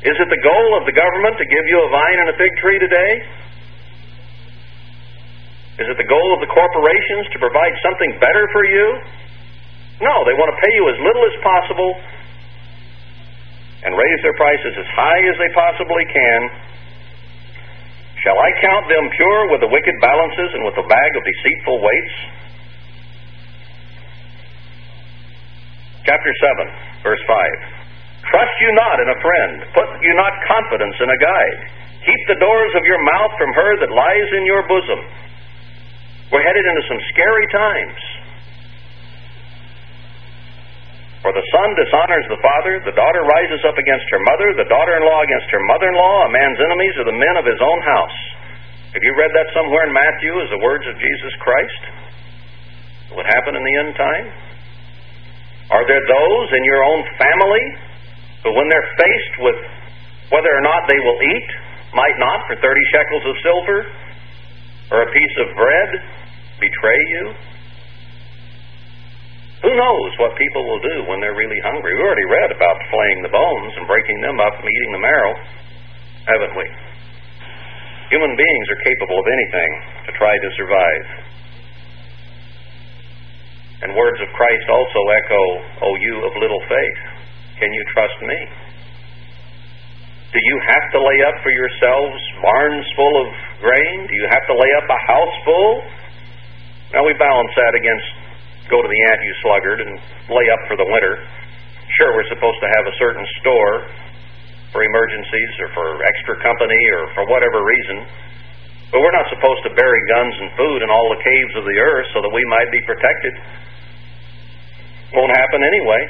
Is 0.01 0.17
it 0.17 0.29
the 0.29 0.41
goal 0.41 0.69
of 0.81 0.89
the 0.89 0.95
government 0.97 1.37
to 1.37 1.45
give 1.45 1.65
you 1.69 1.77
a 1.85 1.89
vine 1.93 2.17
and 2.25 2.29
a 2.33 2.35
fig 2.37 2.53
tree 2.57 2.79
today? 2.81 3.11
Is 5.77 5.87
it 5.93 5.97
the 5.97 6.09
goal 6.09 6.29
of 6.33 6.41
the 6.41 6.49
corporations 6.49 7.29
to 7.33 7.37
provide 7.37 7.73
something 7.85 8.17
better 8.17 8.49
for 8.49 8.65
you? 8.65 8.85
No, 10.01 10.25
they 10.25 10.33
want 10.33 10.49
to 10.53 10.57
pay 10.57 10.73
you 10.73 10.89
as 10.89 10.97
little 10.97 11.25
as 11.25 11.35
possible 11.45 11.91
and 13.85 13.93
raise 13.93 14.19
their 14.25 14.33
prices 14.41 14.73
as 14.73 14.89
high 14.97 15.21
as 15.21 15.37
they 15.37 15.53
possibly 15.53 16.05
can 16.09 16.41
Shall 18.27 18.43
I 18.43 18.51
count 18.59 18.89
them 18.91 19.07
pure 19.15 19.41
with 19.55 19.61
the 19.63 19.71
wicked 19.71 19.95
balances 20.03 20.49
and 20.51 20.67
with 20.67 20.75
the 20.75 20.83
bag 20.83 21.11
of 21.15 21.23
deceitful 21.23 21.79
weights? 21.79 22.15
Chapter 26.07 26.31
7, 26.31 27.03
verse 27.03 27.19
5. 27.19 28.31
Trust 28.31 28.55
you 28.63 28.71
not 28.79 28.95
in 29.03 29.11
a 29.11 29.19
friend, 29.19 29.53
put 29.75 29.87
you 29.99 30.13
not 30.15 30.31
confidence 30.47 30.95
in 31.03 31.11
a 31.11 31.19
guide. 31.19 31.59
Keep 32.07 32.21
the 32.31 32.39
doors 32.39 32.71
of 32.79 32.87
your 32.87 33.03
mouth 33.03 33.35
from 33.35 33.51
her 33.51 33.71
that 33.83 33.91
lies 33.91 34.29
in 34.39 34.47
your 34.47 34.63
bosom. 34.71 35.03
We're 36.31 36.47
headed 36.47 36.63
into 36.63 36.83
some 36.87 37.01
scary 37.11 37.47
times. 37.51 37.99
For 41.27 41.35
the 41.35 41.43
son 41.51 41.69
dishonors 41.75 42.27
the 42.31 42.39
father, 42.39 42.79
the 42.87 42.95
daughter 42.95 43.27
rises 43.27 43.59
up 43.67 43.75
against 43.75 44.07
her 44.07 44.23
mother, 44.23 44.55
the 44.55 44.69
daughter 44.71 44.95
in 44.95 45.03
law 45.03 45.27
against 45.27 45.51
her 45.51 45.59
mother 45.67 45.91
in 45.91 45.95
law. 45.99 46.23
A 46.23 46.31
man's 46.31 46.59
enemies 46.63 46.95
are 47.03 47.07
the 47.11 47.19
men 47.19 47.35
of 47.35 47.43
his 47.43 47.59
own 47.59 47.79
house. 47.83 48.19
Have 48.95 49.03
you 49.03 49.11
read 49.11 49.35
that 49.35 49.51
somewhere 49.51 49.83
in 49.83 49.91
Matthew 49.91 50.39
as 50.39 50.47
the 50.55 50.63
words 50.63 50.87
of 50.87 50.95
Jesus 50.95 51.33
Christ? 51.43 51.81
What 53.11 53.27
happened 53.27 53.59
in 53.59 53.63
the 53.67 53.75
end 53.75 53.91
time? 53.99 54.46
Are 55.67 55.83
there 55.83 55.99
those 55.99 56.47
in 56.55 56.63
your 56.63 56.81
own 56.83 57.01
family 57.19 57.65
who, 58.43 58.55
when 58.55 58.67
they're 58.71 58.91
faced 58.95 59.35
with 59.43 59.59
whether 60.31 60.51
or 60.51 60.63
not 60.63 60.87
they 60.87 60.99
will 61.03 61.19
eat, 61.19 61.49
might 61.91 62.17
not 62.19 62.47
for 62.47 62.55
30 62.55 62.63
shekels 62.91 63.25
of 63.27 63.35
silver 63.43 63.79
or 64.95 64.97
a 65.03 65.09
piece 65.11 65.35
of 65.43 65.47
bread 65.55 65.89
betray 66.63 67.01
you? 67.19 67.23
Who 69.67 69.73
knows 69.73 70.11
what 70.21 70.37
people 70.37 70.63
will 70.63 70.79
do 70.79 71.09
when 71.09 71.19
they're 71.19 71.35
really 71.35 71.59
hungry? 71.65 71.91
We 71.97 72.03
already 72.05 72.29
read 72.29 72.51
about 72.53 72.77
flaying 72.93 73.25
the 73.25 73.33
bones 73.33 73.73
and 73.75 73.89
breaking 73.89 74.21
them 74.21 74.39
up 74.39 74.53
and 74.55 74.63
eating 74.69 74.91
the 74.93 75.03
marrow, 75.03 75.33
haven't 76.29 76.55
we? 76.55 76.67
Human 78.13 78.33
beings 78.37 78.67
are 78.71 78.81
capable 78.87 79.19
of 79.19 79.27
anything 79.27 79.71
to 80.07 80.11
try 80.15 80.31
to 80.31 80.49
survive. 80.55 81.26
And 83.81 83.93
words 83.93 84.17
of 84.21 84.29
Christ 84.33 84.65
also 84.69 85.01
echo, 85.13 85.41
O 85.85 85.87
you 86.01 86.15
of 86.25 86.33
little 86.41 86.61
faith, 86.65 86.99
can 87.61 87.69
you 87.69 87.83
trust 87.93 88.17
me? 88.25 88.37
Do 90.33 90.39
you 90.43 90.57
have 90.65 90.85
to 90.91 90.99
lay 90.99 91.19
up 91.29 91.37
for 91.41 91.51
yourselves 91.53 92.19
barns 92.41 92.85
full 92.97 93.15
of 93.21 93.27
grain? 93.61 94.07
Do 94.09 94.15
you 94.17 94.27
have 94.29 94.45
to 94.49 94.55
lay 94.57 94.71
up 94.81 94.87
a 94.89 94.99
house 95.07 95.35
full? 95.45 95.73
Now 96.93 97.05
we 97.05 97.13
balance 97.15 97.53
that 97.55 97.73
against 97.73 98.07
go 98.67 98.83
to 98.83 98.89
the 98.89 99.01
ant, 99.11 99.19
you 99.23 99.33
sluggard, 99.41 99.79
and 99.79 99.93
lay 100.27 100.47
up 100.51 100.61
for 100.67 100.75
the 100.75 100.87
winter. 100.87 101.23
Sure, 102.01 102.11
we're 102.13 102.27
supposed 102.27 102.59
to 102.59 102.69
have 102.75 102.85
a 102.85 102.95
certain 102.99 103.25
store 103.39 103.87
for 104.75 104.83
emergencies 104.83 105.51
or 105.63 105.69
for 105.71 105.87
extra 106.03 106.35
company 106.43 106.81
or 106.99 107.07
for 107.15 107.23
whatever 107.31 107.63
reason. 107.63 108.03
But 108.91 109.03
we're 109.03 109.15
not 109.15 109.27
supposed 109.27 109.63
to 109.67 109.75
bury 109.75 110.01
guns 110.07 110.35
and 110.39 110.49
food 110.55 110.79
in 110.79 110.89
all 110.89 111.11
the 111.11 111.19
caves 111.19 111.53
of 111.59 111.63
the 111.67 111.77
earth 111.79 112.07
so 112.15 112.23
that 112.23 112.31
we 112.31 112.43
might 112.47 112.71
be 112.71 112.79
protected. 112.87 113.33
Won't 115.11 115.35
happen 115.35 115.59
anyway. 115.59 116.01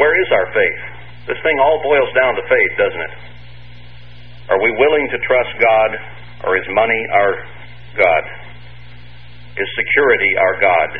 Where 0.00 0.14
is 0.24 0.28
our 0.32 0.48
faith? 0.52 0.80
This 1.28 1.40
thing 1.44 1.56
all 1.60 1.80
boils 1.84 2.12
down 2.16 2.36
to 2.36 2.42
faith, 2.48 2.72
doesn't 2.80 3.00
it? 3.00 3.14
Are 4.52 4.60
we 4.60 4.72
willing 4.76 5.08
to 5.08 5.18
trust 5.24 5.52
God 5.60 5.90
or 6.44 6.56
is 6.56 6.66
money 6.72 7.00
our 7.12 7.32
God? 7.96 8.24
Is 9.56 9.68
security 9.76 10.32
our 10.36 10.56
God? 10.60 10.90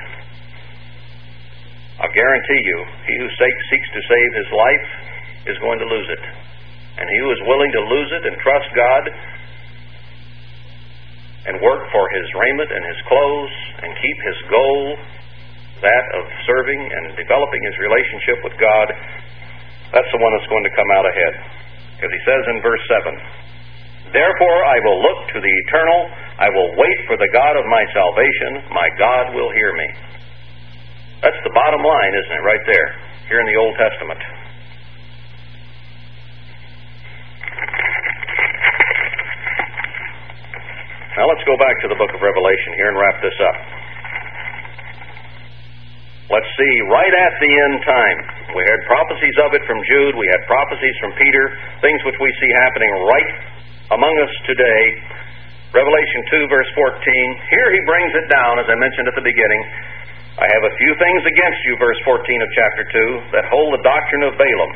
I'll 2.01 2.15
guarantee 2.15 2.63
you, 2.65 2.79
he 3.07 3.15
who 3.21 3.29
seeks 3.29 3.89
to 3.93 4.01
save 4.01 4.31
his 4.45 4.51
life 4.53 4.89
is 5.47 5.57
going 5.61 5.79
to 5.79 5.89
lose 5.89 6.09
it. 6.09 6.25
And 6.97 7.05
he 7.09 7.19
who 7.21 7.31
is 7.33 7.43
willing 7.45 7.73
to 7.73 7.83
lose 7.85 8.11
it 8.13 8.23
and 8.27 8.35
trust 8.41 8.69
God 8.73 9.03
and 11.45 11.61
work 11.61 11.83
for 11.93 12.05
his 12.17 12.27
raiment 12.33 12.71
and 12.73 12.83
his 12.89 13.01
clothes 13.05 13.55
and 13.85 13.91
keep 14.01 14.19
his 14.25 14.39
goal, 14.49 14.81
that 15.85 16.05
of 16.17 16.25
serving 16.49 16.81
and 16.81 17.05
developing 17.21 17.63
his 17.69 17.77
relationship 17.77 18.39
with 18.41 18.57
God, 18.57 18.89
that's 19.93 20.11
the 20.11 20.21
one 20.21 20.33
that's 20.35 20.49
going 20.49 20.65
to 20.65 20.75
come 20.75 20.91
out 20.97 21.07
ahead. 21.07 21.35
Because 21.97 22.13
he 22.13 22.23
says 22.25 22.43
in 22.49 22.57
verse 22.65 22.85
7, 22.89 24.17
Therefore 24.17 24.59
I 24.65 24.79
will 24.89 24.99
look 25.05 25.21
to 25.37 25.39
the 25.43 25.55
eternal, 25.69 26.01
I 26.41 26.49
will 26.49 26.71
wait 26.81 26.99
for 27.07 27.17
the 27.21 27.29
God 27.35 27.55
of 27.61 27.65
my 27.69 27.85
salvation, 27.93 28.51
my 28.73 28.89
God 28.97 29.35
will 29.37 29.53
hear 29.53 29.73
me. 29.77 29.89
That's 31.21 31.41
the 31.45 31.53
bottom 31.53 31.83
line, 31.85 32.13
isn't 32.25 32.37
it, 32.37 32.45
right 32.45 32.65
there, 32.69 32.89
here 33.29 33.41
in 33.41 33.49
the 33.49 33.59
Old 33.61 33.75
Testament. 33.77 34.21
Now 41.15 41.31
let's 41.31 41.47
go 41.47 41.55
back 41.55 41.79
to 41.87 41.87
the 41.87 41.95
book 41.95 42.11
of 42.11 42.19
Revelation 42.19 42.75
here 42.75 42.91
and 42.91 42.99
wrap 42.99 43.23
this 43.23 43.39
up. 43.39 43.59
Let's 46.27 46.51
see, 46.59 46.75
right 46.91 47.15
at 47.15 47.35
the 47.39 47.53
end 47.55 47.77
time, 47.87 48.19
we 48.59 48.67
had 48.67 48.79
prophecies 48.91 49.37
of 49.47 49.55
it 49.55 49.63
from 49.63 49.79
Jude, 49.87 50.19
we 50.19 50.27
had 50.35 50.43
prophecies 50.51 50.97
from 50.99 51.15
Peter, 51.15 51.45
things 51.87 52.03
which 52.03 52.19
we 52.19 52.27
see 52.43 52.51
happening 52.67 52.91
right 53.07 53.31
among 53.95 54.15
us 54.27 54.35
today. 54.43 54.83
Revelation 55.71 56.51
2, 56.51 56.51
verse 56.51 56.71
14. 56.75 56.99
Here 56.99 57.69
he 57.71 57.81
brings 57.87 58.11
it 58.19 58.27
down, 58.27 58.59
as 58.59 58.67
I 58.67 58.75
mentioned 58.75 59.07
at 59.07 59.15
the 59.15 59.23
beginning. 59.23 59.63
I 60.35 60.51
have 60.51 60.65
a 60.67 60.75
few 60.75 60.93
things 60.99 61.23
against 61.31 61.61
you, 61.71 61.79
verse 61.79 62.01
14 62.03 62.27
of 62.43 62.51
chapter 62.59 62.83
2, 63.31 63.39
that 63.39 63.47
hold 63.55 63.71
the 63.71 63.83
doctrine 63.87 64.27
of 64.27 64.35
Balaam. 64.35 64.73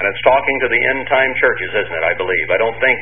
And 0.00 0.08
it's 0.08 0.22
talking 0.24 0.56
to 0.64 0.68
the 0.72 0.80
end 0.96 1.04
time 1.04 1.32
churches, 1.36 1.84
isn't 1.84 1.96
it? 2.00 2.04
I 2.08 2.16
believe. 2.16 2.46
I 2.48 2.56
don't 2.56 2.78
think 2.80 2.96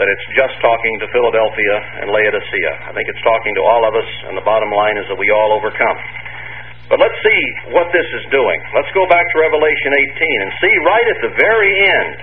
that 0.00 0.08
it's 0.08 0.26
just 0.32 0.56
talking 0.64 0.94
to 1.04 1.06
Philadelphia 1.12 1.76
and 2.00 2.08
Laodicea. 2.08 2.72
I 2.88 2.92
think 2.96 3.12
it's 3.12 3.20
talking 3.20 3.52
to 3.60 3.62
all 3.62 3.84
of 3.84 3.92
us, 3.92 4.10
and 4.28 4.34
the 4.36 4.46
bottom 4.46 4.72
line 4.72 4.96
is 4.96 5.04
that 5.12 5.18
we 5.20 5.28
all 5.28 5.52
overcome. 5.52 5.98
But 6.88 7.00
let's 7.00 7.16
see 7.24 7.42
what 7.76 7.92
this 7.92 8.08
is 8.20 8.24
doing. 8.32 8.58
Let's 8.72 8.92
go 8.96 9.04
back 9.08 9.24
to 9.24 9.36
Revelation 9.40 9.90
18 10.16 10.44
and 10.44 10.50
see 10.60 10.74
right 10.84 11.08
at 11.08 11.20
the 11.24 11.32
very 11.36 11.72
end 11.76 12.16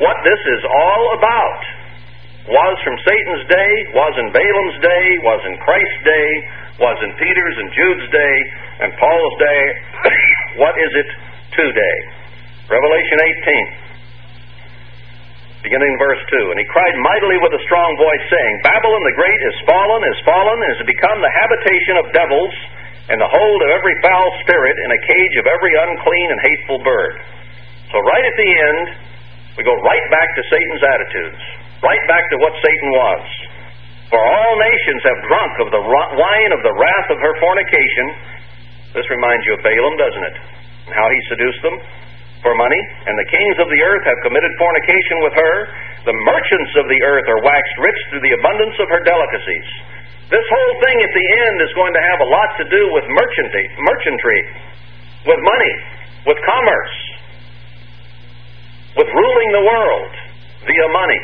what 0.00 0.16
this 0.24 0.40
is 0.56 0.62
all 0.68 1.04
about. 1.16 1.60
Was 2.44 2.76
from 2.84 2.96
Satan's 3.08 3.44
day, 3.48 3.72
was 3.96 4.14
in 4.20 4.28
Balaam's 4.28 4.78
day, 4.84 5.04
was 5.24 5.40
in 5.48 5.56
Christ's 5.64 6.02
day, 6.04 6.28
was 6.76 6.96
in 7.00 7.16
Peter's 7.16 7.56
and 7.56 7.68
Jude's 7.72 8.08
day, 8.12 8.34
and 8.84 8.90
Paul's 9.00 9.36
day. 9.40 9.62
what 10.60 10.76
is 10.76 10.92
it 10.92 11.08
today? 11.56 11.96
Revelation 12.68 13.18
18 13.80 13.83
beginning 15.64 15.88
in 15.88 15.98
verse 15.98 16.20
2. 16.28 16.52
And 16.52 16.60
he 16.60 16.66
cried 16.68 16.94
mightily 17.00 17.40
with 17.40 17.56
a 17.56 17.62
strong 17.64 17.96
voice, 17.96 18.24
saying, 18.28 18.54
Babylon 18.60 19.00
the 19.00 19.16
great 19.16 19.40
is 19.48 19.56
fallen, 19.64 20.00
is 20.12 20.20
fallen, 20.28 20.58
and 20.60 20.70
is 20.76 20.84
become 20.84 21.18
the 21.24 21.32
habitation 21.40 21.94
of 22.04 22.12
devils, 22.12 22.54
and 23.08 23.16
the 23.16 23.32
hold 23.32 23.60
of 23.64 23.70
every 23.72 23.96
foul 24.04 24.28
spirit, 24.44 24.76
and 24.76 24.92
a 24.92 25.00
cage 25.00 25.34
of 25.40 25.48
every 25.48 25.72
unclean 25.88 26.28
and 26.36 26.40
hateful 26.44 26.78
bird. 26.84 27.16
So, 27.90 27.96
right 28.04 28.24
at 28.28 28.36
the 28.36 28.50
end, 28.52 28.84
we 29.56 29.64
go 29.64 29.74
right 29.80 30.06
back 30.12 30.28
to 30.36 30.42
Satan's 30.52 30.84
attitudes, 30.84 31.40
right 31.80 32.04
back 32.12 32.28
to 32.28 32.36
what 32.44 32.52
Satan 32.60 32.90
was. 32.92 33.24
For 34.12 34.20
all 34.20 34.52
nations 34.60 35.00
have 35.08 35.18
drunk 35.26 35.52
of 35.64 35.68
the 35.72 35.80
wine 35.80 36.52
of 36.52 36.60
the 36.60 36.74
wrath 36.76 37.08
of 37.08 37.18
her 37.18 37.34
fornication. 37.40 38.06
This 38.92 39.08
reminds 39.10 39.42
you 39.48 39.56
of 39.56 39.64
Balaam, 39.64 39.96
doesn't 39.96 40.24
it? 40.28 40.36
And 40.86 40.92
how 40.92 41.08
he 41.08 41.18
seduced 41.32 41.62
them 41.64 41.76
for 42.44 42.52
money, 42.54 42.78
and 43.08 43.16
the 43.16 43.28
kings 43.32 43.56
of 43.56 43.72
the 43.72 43.80
earth 43.80 44.04
have 44.04 44.20
committed 44.20 44.52
fornication 44.60 45.24
with 45.24 45.32
her. 45.32 45.54
The 46.04 46.12
merchants 46.12 46.72
of 46.76 46.86
the 46.92 47.00
earth 47.00 47.24
are 47.32 47.40
waxed 47.40 47.76
rich 47.80 48.00
through 48.12 48.20
the 48.20 48.36
abundance 48.36 48.76
of 48.78 48.92
her 48.92 49.00
delicacies. 49.00 49.68
This 50.28 50.44
whole 50.44 50.74
thing 50.84 50.96
at 51.00 51.12
the 51.16 51.26
end 51.48 51.56
is 51.64 51.72
going 51.72 51.96
to 51.96 52.04
have 52.04 52.20
a 52.20 52.28
lot 52.28 52.48
to 52.60 52.64
do 52.68 52.82
with 52.92 53.04
merchantry, 53.08 53.64
merchantry 53.80 54.40
with 55.24 55.40
money, 55.40 55.74
with 56.28 56.38
commerce, 56.44 56.96
with 59.00 59.08
ruling 59.08 59.50
the 59.56 59.64
world 59.64 60.12
via 60.68 60.88
money. 60.92 61.20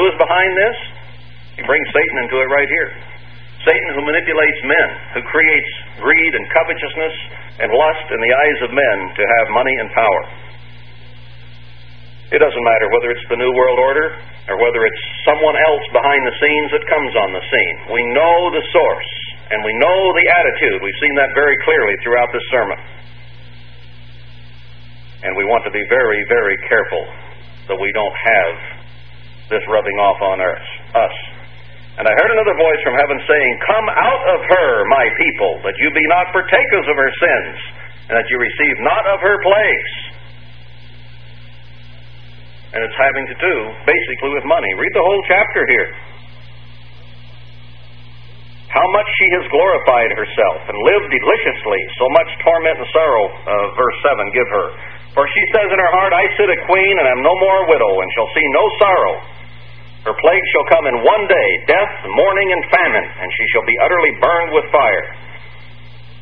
Who 0.00 0.02
is 0.08 0.16
behind 0.16 0.50
this? 0.56 0.76
He 1.60 1.62
brings 1.68 1.84
Satan 1.92 2.16
into 2.24 2.40
it 2.40 2.48
right 2.48 2.68
here. 2.68 3.09
Satan, 3.60 3.88
who 3.92 4.02
manipulates 4.08 4.60
men, 4.64 4.88
who 5.14 5.22
creates 5.28 5.72
greed 6.00 6.32
and 6.32 6.44
covetousness 6.48 7.16
and 7.60 7.68
lust 7.68 8.06
in 8.08 8.20
the 8.20 8.32
eyes 8.32 8.58
of 8.64 8.70
men 8.72 8.96
to 9.12 9.22
have 9.36 9.46
money 9.52 9.76
and 9.84 9.88
power. 9.92 10.22
It 12.30 12.38
doesn't 12.38 12.64
matter 12.64 12.86
whether 12.94 13.10
it's 13.10 13.26
the 13.28 13.36
New 13.36 13.52
World 13.52 13.78
Order 13.82 14.16
or 14.48 14.56
whether 14.62 14.80
it's 14.86 15.02
someone 15.26 15.58
else 15.58 15.84
behind 15.92 16.22
the 16.24 16.36
scenes 16.40 16.70
that 16.72 16.84
comes 16.86 17.12
on 17.20 17.30
the 17.34 17.42
scene. 17.42 17.76
We 17.90 18.02
know 18.14 18.54
the 18.54 18.64
source 18.70 19.10
and 19.50 19.60
we 19.66 19.74
know 19.76 19.98
the 20.14 20.26
attitude. 20.30 20.78
We've 20.78 21.00
seen 21.02 21.14
that 21.18 21.34
very 21.34 21.58
clearly 21.66 21.94
throughout 22.06 22.30
this 22.32 22.46
sermon. 22.54 22.80
And 25.26 25.36
we 25.36 25.44
want 25.44 25.66
to 25.66 25.74
be 25.74 25.84
very, 25.90 26.24
very 26.30 26.56
careful 26.70 27.04
that 27.68 27.76
we 27.76 27.90
don't 27.92 28.16
have 28.16 28.54
this 29.50 29.62
rubbing 29.68 29.98
off 29.98 30.22
on 30.22 30.38
us. 30.40 30.64
us. 30.94 31.16
And 31.98 32.06
I 32.06 32.12
heard 32.14 32.30
another 32.30 32.54
voice 32.54 32.80
from 32.86 32.94
heaven 32.94 33.18
saying, 33.26 33.52
Come 33.66 33.86
out 33.90 34.22
of 34.36 34.40
her, 34.46 34.70
my 34.86 35.06
people, 35.18 35.52
that 35.66 35.74
you 35.82 35.88
be 35.90 36.06
not 36.14 36.30
partakers 36.30 36.86
of 36.86 36.96
her 36.96 37.12
sins, 37.18 37.56
and 38.08 38.14
that 38.14 38.26
you 38.30 38.38
receive 38.38 38.74
not 38.86 39.04
of 39.10 39.18
her 39.18 39.36
plagues. 39.42 39.94
And 42.70 42.80
it's 42.86 42.98
having 42.98 43.26
to 43.26 43.36
do 43.42 43.54
basically 43.82 44.30
with 44.38 44.46
money. 44.46 44.70
Read 44.78 44.94
the 44.94 45.02
whole 45.02 45.22
chapter 45.26 45.66
here. 45.66 45.90
How 48.70 48.86
much 48.94 49.08
she 49.18 49.28
has 49.34 49.44
glorified 49.50 50.14
herself 50.14 50.70
and 50.70 50.78
lived 50.78 51.10
deliciously, 51.10 51.80
so 51.98 52.06
much 52.14 52.30
torment 52.46 52.78
and 52.78 52.86
sorrow, 52.94 53.26
uh, 53.26 53.66
verse 53.74 53.98
7, 54.06 54.30
give 54.30 54.46
her. 54.46 54.66
For 55.10 55.26
she 55.26 55.42
says 55.50 55.66
in 55.66 55.74
her 55.74 55.92
heart, 55.98 56.14
I 56.14 56.22
sit 56.38 56.46
a 56.46 56.58
queen 56.70 56.94
and 57.02 57.06
am 57.10 57.20
no 57.26 57.34
more 57.34 57.66
a 57.66 57.68
widow, 57.74 57.92
and 57.98 58.08
shall 58.14 58.30
see 58.30 58.46
no 58.54 58.64
sorrow. 58.78 59.14
Her 60.00 60.16
plague 60.16 60.46
shall 60.56 60.66
come 60.72 60.84
in 60.88 60.96
one 61.04 61.24
day 61.28 61.48
death, 61.68 61.92
mourning, 62.08 62.48
and 62.56 62.62
famine, 62.72 63.06
and 63.20 63.28
she 63.28 63.44
shall 63.52 63.66
be 63.68 63.76
utterly 63.84 64.12
burned 64.16 64.52
with 64.56 64.64
fire. 64.72 65.06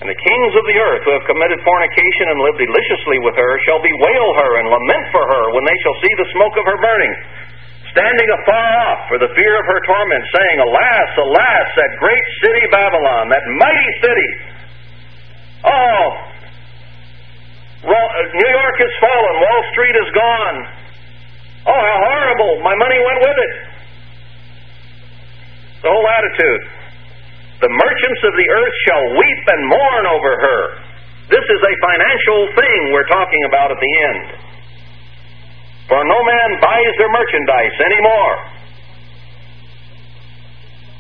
And 0.03 0.07
the 0.11 0.19
kings 0.19 0.53
of 0.55 0.65
the 0.67 0.79
earth 0.79 1.03
who 1.07 1.15
have 1.15 1.27
committed 1.27 1.59
fornication 1.63 2.27
and 2.31 2.39
lived 2.43 2.59
deliciously 2.59 3.19
with 3.23 3.35
her 3.35 3.53
shall 3.67 3.83
bewail 3.83 4.27
her 4.43 4.51
and 4.63 4.67
lament 4.71 5.05
for 5.15 5.23
her 5.23 5.45
when 5.55 5.67
they 5.67 5.79
shall 5.83 5.97
see 6.03 6.15
the 6.19 6.29
smoke 6.35 6.55
of 6.59 6.65
her 6.67 6.79
burning, 6.79 7.15
standing 7.95 8.29
afar 8.43 8.71
off 8.91 9.01
for 9.11 9.19
the 9.19 9.31
fear 9.35 9.53
of 9.59 9.67
her 9.67 9.81
torment, 9.87 10.23
saying, 10.35 10.59
Alas, 10.63 11.11
alas, 11.19 11.67
that 11.79 11.93
great 11.99 12.27
city 12.43 12.65
Babylon, 12.71 13.31
that 13.31 13.43
mighty 13.59 13.91
city! 14.03 14.31
Oh, 15.67 16.29
New 17.87 18.51
York 18.55 18.77
is 18.83 18.93
fallen, 19.03 19.35
Wall 19.39 19.63
Street 19.71 19.97
is 19.99 20.11
gone. 20.15 20.59
Oh, 21.69 21.77
how 21.77 21.99
horrible! 22.01 22.53
My 22.65 22.73
money 22.81 22.97
went 22.97 23.21
with 23.21 23.39
it. 23.45 23.53
The 25.85 25.91
whole 25.93 26.09
attitude. 26.17 26.63
The 27.61 27.69
merchants 27.69 28.23
of 28.25 28.33
the 28.33 28.49
earth 28.49 28.77
shall 28.89 29.05
weep 29.21 29.43
and 29.53 29.63
mourn 29.69 30.05
over 30.17 30.33
her. 30.33 30.61
This 31.29 31.45
is 31.45 31.61
a 31.61 31.75
financial 31.85 32.41
thing 32.57 32.79
we're 32.97 33.11
talking 33.13 33.43
about 33.53 33.69
at 33.69 33.81
the 33.83 33.93
end. 34.01 34.25
For 35.93 36.01
no 36.01 36.19
man 36.25 36.51
buys 36.57 36.95
their 36.97 37.13
merchandise 37.13 37.77
anymore. 37.85 38.35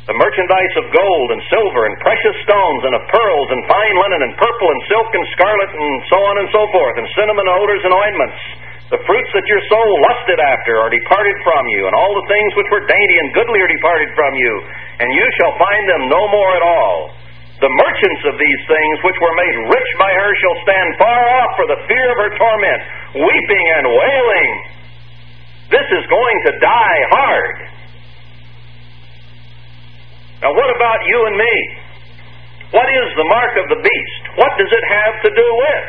The 0.08 0.16
merchandise 0.16 0.74
of 0.80 0.84
gold 0.92 1.28
and 1.32 1.40
silver 1.48 1.84
and 1.84 1.96
precious 2.00 2.36
stones 2.44 2.82
and 2.88 2.94
of 2.96 3.02
pearls 3.08 3.48
and 3.56 3.60
fine 3.68 3.96
linen 4.04 4.20
and 4.24 4.32
purple 4.36 4.68
and 4.68 4.80
silk 4.88 5.08
and 5.16 5.24
scarlet 5.32 5.70
and 5.72 5.96
so 6.12 6.18
on 6.28 6.34
and 6.44 6.48
so 6.52 6.62
forth, 6.72 6.96
and 6.96 7.06
cinnamon 7.16 7.48
odors 7.48 7.84
and 7.84 7.92
ointments 7.92 8.67
the 8.88 9.00
fruits 9.04 9.30
that 9.36 9.44
your 9.44 9.60
soul 9.68 9.90
lusted 10.08 10.40
after 10.40 10.80
are 10.80 10.88
departed 10.88 11.36
from 11.44 11.64
you, 11.76 11.84
and 11.84 11.92
all 11.92 12.12
the 12.16 12.28
things 12.32 12.50
which 12.56 12.70
were 12.72 12.84
dainty 12.88 13.16
and 13.20 13.28
goodly 13.36 13.60
are 13.60 13.68
departed 13.68 14.08
from 14.16 14.32
you, 14.32 14.52
and 15.04 15.12
you 15.12 15.26
shall 15.36 15.54
find 15.60 15.84
them 15.92 16.02
no 16.08 16.22
more 16.32 16.50
at 16.56 16.64
all. 16.64 17.12
The 17.60 17.68
merchants 17.68 18.22
of 18.32 18.40
these 18.40 18.62
things 18.64 18.96
which 19.04 19.18
were 19.20 19.36
made 19.36 19.56
rich 19.68 19.90
by 20.00 20.08
her 20.08 20.30
shall 20.40 20.56
stand 20.64 20.88
far 20.96 21.20
off 21.42 21.50
for 21.60 21.66
the 21.68 21.80
fear 21.84 22.06
of 22.14 22.16
her 22.16 22.32
torment, 22.38 22.80
weeping 23.18 23.66
and 23.76 23.84
wailing. 23.92 24.52
This 25.68 25.88
is 25.92 26.04
going 26.08 26.38
to 26.48 26.52
die 26.64 27.00
hard. 27.12 27.56
Now, 30.40 30.54
what 30.54 30.70
about 30.70 31.00
you 31.04 31.18
and 31.28 31.36
me? 31.36 31.54
What 32.72 32.88
is 32.88 33.08
the 33.20 33.26
mark 33.26 33.52
of 33.58 33.66
the 33.68 33.80
beast? 33.84 34.22
What 34.38 34.54
does 34.56 34.70
it 34.70 34.84
have 34.88 35.14
to 35.28 35.30
do 35.34 35.48
with? 35.60 35.84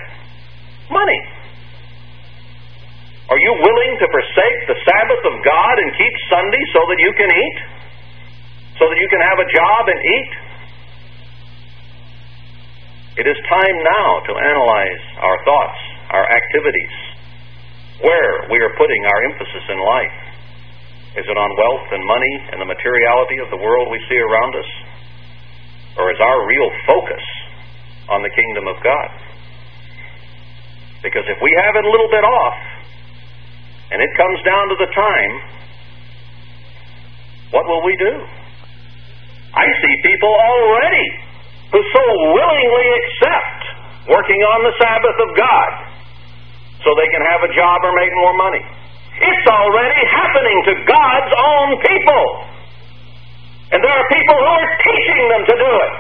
Money. 0.90 1.39
Are 3.30 3.38
you 3.38 3.54
willing 3.62 3.94
to 4.02 4.08
forsake 4.10 4.60
the 4.66 4.78
Sabbath 4.90 5.24
of 5.30 5.36
God 5.46 5.76
and 5.78 5.94
keep 5.94 6.14
Sunday 6.34 6.64
so 6.74 6.82
that 6.90 6.98
you 6.98 7.12
can 7.14 7.30
eat? 7.30 7.58
So 8.82 8.90
that 8.90 8.98
you 8.98 9.10
can 9.14 9.22
have 9.22 9.38
a 9.38 9.48
job 9.54 9.82
and 9.86 10.00
eat? 10.02 10.32
It 13.22 13.28
is 13.30 13.38
time 13.46 13.78
now 13.86 14.10
to 14.26 14.32
analyze 14.34 15.04
our 15.22 15.38
thoughts, 15.46 15.80
our 16.10 16.26
activities, 16.26 16.96
where 18.02 18.50
we 18.50 18.58
are 18.66 18.74
putting 18.82 19.02
our 19.06 19.20
emphasis 19.30 19.66
in 19.70 19.78
life. 19.78 20.18
Is 21.22 21.26
it 21.30 21.38
on 21.38 21.50
wealth 21.54 21.88
and 21.94 22.02
money 22.02 22.34
and 22.50 22.58
the 22.62 22.70
materiality 22.70 23.38
of 23.46 23.54
the 23.54 23.62
world 23.62 23.94
we 23.94 24.02
see 24.10 24.18
around 24.18 24.58
us? 24.58 24.70
Or 26.02 26.10
is 26.10 26.18
our 26.18 26.48
real 26.50 26.70
focus 26.88 27.22
on 28.10 28.24
the 28.26 28.32
kingdom 28.34 28.66
of 28.66 28.82
God? 28.82 29.10
Because 31.04 31.30
if 31.30 31.38
we 31.44 31.52
have 31.62 31.76
it 31.76 31.86
a 31.86 31.92
little 31.92 32.10
bit 32.10 32.24
off, 32.24 32.69
and 33.90 33.98
it 34.02 34.12
comes 34.18 34.40
down 34.46 34.70
to 34.70 34.76
the 34.78 34.90
time, 34.94 35.34
what 37.50 37.66
will 37.66 37.82
we 37.82 37.98
do? 37.98 38.14
I 39.54 39.66
see 39.66 39.94
people 40.06 40.30
already 40.30 41.08
who 41.74 41.82
so 41.82 42.04
willingly 42.38 42.88
accept 43.02 43.62
working 44.14 44.42
on 44.54 44.60
the 44.70 44.74
Sabbath 44.78 45.18
of 45.26 45.30
God 45.34 45.72
so 46.86 46.94
they 46.94 47.10
can 47.10 47.24
have 47.34 47.42
a 47.46 47.52
job 47.54 47.78
or 47.82 47.94
make 47.98 48.14
more 48.14 48.36
money. 48.38 48.64
It's 49.20 49.48
already 49.50 50.02
happening 50.06 50.60
to 50.70 50.74
God's 50.86 51.34
own 51.34 51.70
people. 51.82 52.26
And 53.74 53.82
there 53.82 53.92
are 53.92 54.08
people 54.14 54.38
who 54.38 54.50
are 54.54 54.70
teaching 54.86 55.24
them 55.34 55.44
to 55.50 55.56
do 55.58 55.72
it. 55.82 56.00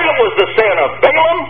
That 0.00 0.12
was 0.16 0.32
the 0.40 0.48
sin 0.56 0.74
of 0.80 0.90
Balaam, 1.00 1.40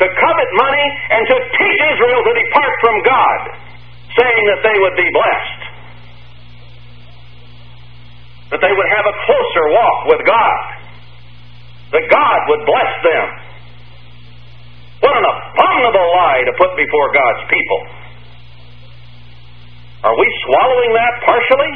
to 0.00 0.06
covet 0.08 0.50
money 0.56 0.86
and 1.12 1.22
to 1.28 1.36
teach 1.56 1.80
Israel 1.92 2.20
to 2.24 2.32
depart 2.36 2.74
from 2.80 2.96
God 3.04 3.67
saying 4.18 4.44
that 4.50 4.60
they 4.66 4.76
would 4.82 4.96
be 4.98 5.08
blessed, 5.14 5.62
that 8.50 8.60
they 8.60 8.74
would 8.74 8.90
have 8.90 9.06
a 9.06 9.14
closer 9.24 9.64
walk 9.70 9.98
with 10.10 10.22
God, 10.26 10.60
that 11.94 12.04
God 12.10 12.38
would 12.50 12.62
bless 12.66 12.92
them. 13.06 13.26
What 14.98 15.14
an 15.14 15.22
abominable 15.22 16.08
lie 16.18 16.42
to 16.50 16.52
put 16.58 16.74
before 16.74 17.06
God's 17.14 17.44
people. 17.46 17.80
Are 20.02 20.16
we 20.18 20.28
swallowing 20.46 20.92
that 20.94 21.14
partially? 21.22 21.72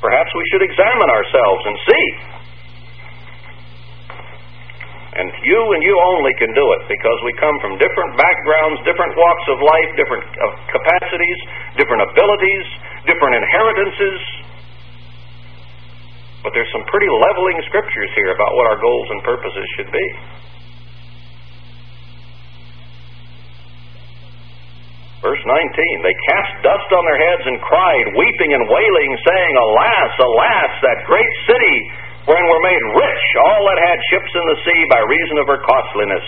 Perhaps 0.00 0.30
we 0.34 0.44
should 0.50 0.62
examine 0.62 1.10
ourselves 1.10 1.62
and 1.66 1.76
see. 1.86 2.06
And 5.10 5.26
you 5.42 5.60
and 5.74 5.82
you 5.82 5.94
only 6.14 6.30
can 6.38 6.54
do 6.54 6.62
it 6.78 6.82
because 6.86 7.18
we 7.26 7.34
come 7.42 7.58
from 7.58 7.74
different 7.82 8.14
backgrounds, 8.14 8.78
different 8.86 9.10
walks 9.18 9.46
of 9.50 9.58
life, 9.58 9.90
different 9.98 10.22
uh, 10.38 10.54
capacities, 10.70 11.38
different 11.74 12.06
abilities, 12.06 12.66
different 13.10 13.34
inheritances. 13.42 14.20
But 16.46 16.54
there's 16.54 16.70
some 16.70 16.86
pretty 16.86 17.10
leveling 17.10 17.58
scriptures 17.66 18.10
here 18.14 18.30
about 18.30 18.54
what 18.54 18.70
our 18.70 18.78
goals 18.78 19.08
and 19.10 19.20
purposes 19.26 19.66
should 19.74 19.90
be. 19.90 20.06
Verse 25.26 25.42
19 25.42 26.06
They 26.06 26.16
cast 26.30 26.52
dust 26.64 26.88
on 26.94 27.02
their 27.02 27.20
heads 27.20 27.44
and 27.50 27.58
cried, 27.60 28.06
weeping 28.14 28.54
and 28.54 28.64
wailing, 28.70 29.10
saying, 29.26 29.54
Alas, 29.58 30.12
alas, 30.22 30.70
that 30.86 30.98
great 31.04 31.32
city 31.50 31.78
wherein 32.30 32.46
were 32.46 32.62
made 32.62 32.84
rich 32.94 33.24
all 33.42 33.62
that 33.66 33.78
had 33.90 33.98
ships 34.14 34.30
in 34.38 34.44
the 34.54 34.58
sea 34.62 34.80
by 34.86 35.02
reason 35.02 35.36
of 35.42 35.50
her 35.50 35.58
costliness. 35.66 36.26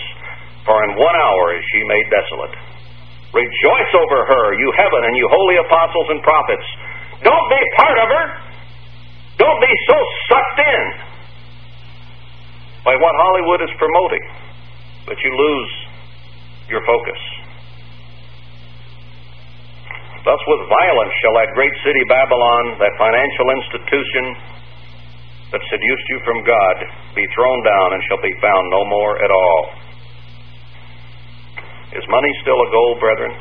For 0.67 0.75
in 0.83 0.99
one 0.99 1.15
hour 1.15 1.55
is 1.55 1.63
she 1.63 1.79
made 1.87 2.07
desolate. 2.11 2.55
Rejoice 3.31 3.91
over 3.95 4.19
her, 4.27 4.45
you 4.59 4.67
heaven 4.75 5.01
and 5.07 5.15
you 5.15 5.31
holy 5.31 5.63
apostles 5.63 6.07
and 6.11 6.19
prophets. 6.19 6.67
Don't 7.23 7.47
be 7.47 7.61
part 7.79 7.97
of 8.03 8.07
her. 8.11 8.25
Don't 9.39 9.59
be 9.63 9.73
so 9.87 9.97
sucked 10.27 10.59
in 10.59 10.81
by 12.83 12.99
what 12.99 13.15
Hollywood 13.15 13.63
is 13.63 13.71
promoting 13.79 14.23
that 15.07 15.17
you 15.23 15.31
lose 15.31 15.71
your 16.67 16.83
focus. 16.83 17.21
Thus, 20.27 20.39
with 20.47 20.67
violence 20.67 21.13
shall 21.23 21.35
that 21.39 21.51
great 21.55 21.75
city 21.83 22.03
Babylon, 22.07 22.79
that 22.79 22.91
financial 22.99 23.47
institution, 23.55 24.23
that 25.53 25.61
seduced 25.69 26.07
you 26.09 26.19
from 26.25 26.41
God 26.41 26.75
be 27.13 27.29
thrown 27.37 27.59
down 27.61 27.87
and 27.93 28.01
shall 28.09 28.21
be 28.25 28.33
found 28.41 28.65
no 28.73 28.81
more 28.89 29.21
at 29.21 29.29
all. 29.29 29.61
Is 31.93 32.01
money 32.09 32.33
still 32.41 32.57
a 32.57 32.69
goal, 32.73 32.97
brethren? 32.97 33.37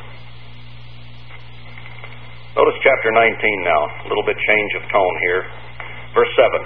Notice 2.52 2.76
chapter 2.84 3.09
19 3.16 3.32
now. 3.64 3.82
A 4.05 4.09
little 4.12 4.28
bit 4.28 4.36
change 4.36 4.72
of 4.76 4.84
tone 4.93 5.16
here. 5.24 5.43
Verse 6.12 6.28
7, 6.36 6.60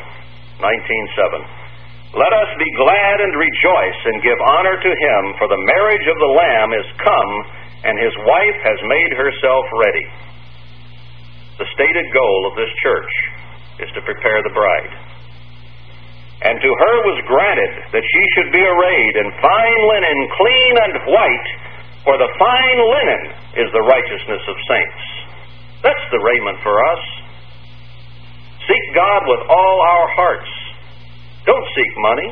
19.7. 0.58 2.18
Let 2.18 2.32
us 2.34 2.50
be 2.58 2.66
glad 2.74 3.22
and 3.22 3.30
rejoice 3.38 4.00
and 4.02 4.26
give 4.26 4.40
honor 4.50 4.82
to 4.82 4.92
him, 4.98 5.22
for 5.38 5.46
the 5.46 5.62
marriage 5.62 6.06
of 6.10 6.18
the 6.18 6.32
Lamb 6.42 6.70
is 6.74 6.88
come, 6.98 7.32
and 7.86 7.94
his 8.02 8.14
wife 8.26 8.58
has 8.66 8.78
made 8.82 9.12
herself 9.14 9.62
ready. 9.78 10.06
The 11.62 11.70
stated 11.70 12.10
goal 12.10 12.50
of 12.50 12.58
this 12.58 12.72
church 12.82 13.14
is 13.86 13.90
to 13.94 14.02
prepare 14.02 14.42
the 14.42 14.50
bride. 14.50 15.05
And 16.44 16.60
to 16.60 16.68
her 16.68 16.96
was 17.08 17.18
granted 17.24 17.72
that 17.96 18.04
she 18.04 18.22
should 18.36 18.52
be 18.52 18.60
arrayed 18.60 19.14
in 19.24 19.28
fine 19.40 19.80
linen, 19.88 20.18
clean 20.36 20.74
and 20.84 20.94
white, 21.08 21.48
for 22.04 22.20
the 22.20 22.28
fine 22.36 22.80
linen 22.80 23.22
is 23.56 23.68
the 23.72 23.84
righteousness 23.88 24.44
of 24.44 24.56
saints. 24.68 25.02
That's 25.80 26.06
the 26.12 26.20
raiment 26.20 26.60
for 26.60 26.76
us. 26.76 27.02
Seek 28.68 28.84
God 28.92 29.22
with 29.24 29.42
all 29.48 29.76
our 29.80 30.06
hearts. 30.12 30.52
Don't 31.48 31.68
seek 31.72 31.92
money. 32.04 32.30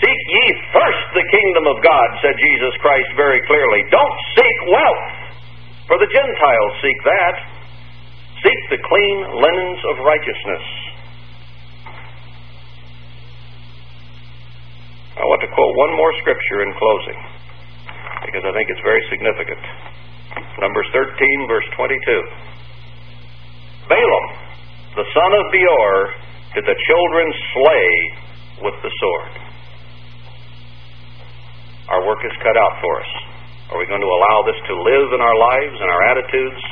Seek 0.00 0.20
ye 0.32 0.44
first 0.72 1.04
the 1.12 1.26
kingdom 1.28 1.68
of 1.68 1.84
God, 1.84 2.08
said 2.24 2.32
Jesus 2.40 2.72
Christ 2.80 3.12
very 3.20 3.44
clearly. 3.44 3.84
Don't 3.92 4.16
seek 4.32 4.56
wealth, 4.72 5.12
for 5.84 6.00
the 6.00 6.08
Gentiles 6.08 6.72
seek 6.80 6.96
that. 7.04 7.36
Seek 8.40 8.60
the 8.72 8.80
clean 8.88 9.18
linens 9.36 9.80
of 9.92 10.00
righteousness 10.00 10.64
I 15.20 15.24
want 15.28 15.44
to 15.44 15.50
quote 15.52 15.72
one 15.76 15.92
more 16.00 16.12
scripture 16.24 16.64
in 16.64 16.72
closing 16.80 17.20
because 18.24 18.44
I 18.48 18.52
think 18.56 18.72
it's 18.72 18.80
very 18.80 19.04
significant. 19.12 19.60
Numbers 20.58 20.88
13, 20.96 21.12
verse 21.46 21.68
22. 21.76 21.92
Balaam 23.92 24.50
the 24.98 25.06
son 25.14 25.30
of 25.38 25.44
Beor, 25.54 25.94
did 26.58 26.66
the 26.66 26.74
children 26.74 27.26
slay 27.54 27.88
with 28.66 28.74
the 28.82 28.90
sword. 28.90 29.32
Our 31.94 32.02
work 32.10 32.18
is 32.26 32.34
cut 32.42 32.58
out 32.58 32.74
for 32.82 32.98
us. 32.98 33.12
Are 33.70 33.78
we 33.78 33.86
going 33.86 34.02
to 34.02 34.10
allow 34.10 34.42
this 34.50 34.58
to 34.66 34.74
live 34.74 35.14
in 35.14 35.22
our 35.22 35.38
lives, 35.38 35.76
and 35.78 35.88
our 35.94 36.02
attitudes, 36.10 36.62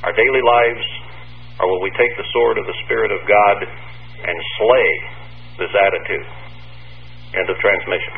our 0.00 0.16
daily 0.16 0.40
lives, 0.40 0.84
or 1.60 1.68
will 1.68 1.84
we 1.84 1.92
take 2.00 2.16
the 2.16 2.24
sword 2.32 2.56
of 2.56 2.64
the 2.64 2.76
Spirit 2.88 3.12
of 3.12 3.20
God 3.28 3.56
and 4.24 4.36
slay 4.56 4.88
this 5.60 5.72
attitude? 5.76 6.47
End 7.34 7.50
of 7.50 7.56
transmission. 7.60 8.14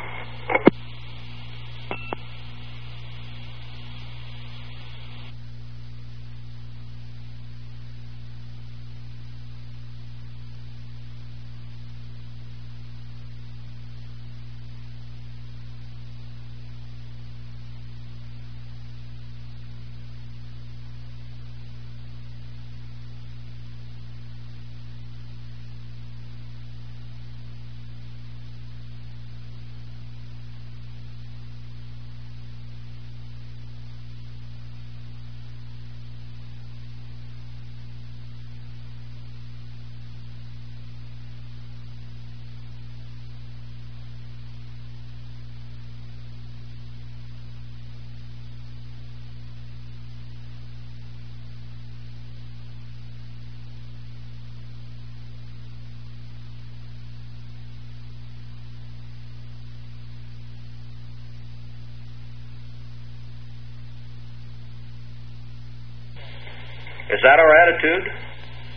Is 67.10 67.18
that 67.26 67.42
our 67.42 67.52
attitude? 67.66 68.06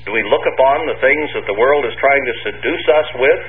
Do 0.05 0.11
we 0.11 0.25
look 0.25 0.41
upon 0.41 0.77
the 0.89 0.97
things 0.97 1.29
that 1.37 1.45
the 1.45 1.53
world 1.53 1.85
is 1.85 1.93
trying 2.01 2.25
to 2.25 2.35
seduce 2.41 2.85
us 2.89 3.07
with, 3.21 3.41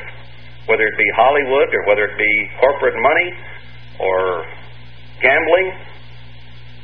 whether 0.69 0.85
it 0.85 0.97
be 1.01 1.09
Hollywood 1.17 1.73
or 1.73 1.83
whether 1.89 2.05
it 2.05 2.17
be 2.21 2.33
corporate 2.61 2.93
money 2.93 3.29
or 3.97 4.45
gambling, 5.25 5.73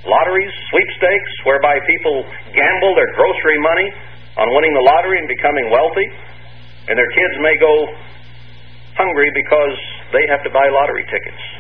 lotteries, 0.09 0.55
sweepstakes, 0.73 1.33
whereby 1.45 1.77
people 1.85 2.25
gamble 2.57 2.97
their 2.97 3.13
grocery 3.13 3.61
money 3.61 3.93
on 4.41 4.49
winning 4.57 4.73
the 4.73 4.85
lottery 4.97 5.21
and 5.21 5.29
becoming 5.29 5.69
wealthy, 5.69 6.09
and 6.89 6.97
their 6.97 7.13
kids 7.13 7.35
may 7.45 7.53
go 7.61 7.73
hungry 8.97 9.29
because 9.37 9.77
they 10.17 10.25
have 10.33 10.41
to 10.41 10.51
buy 10.51 10.65
lottery 10.73 11.05
tickets? 11.13 11.60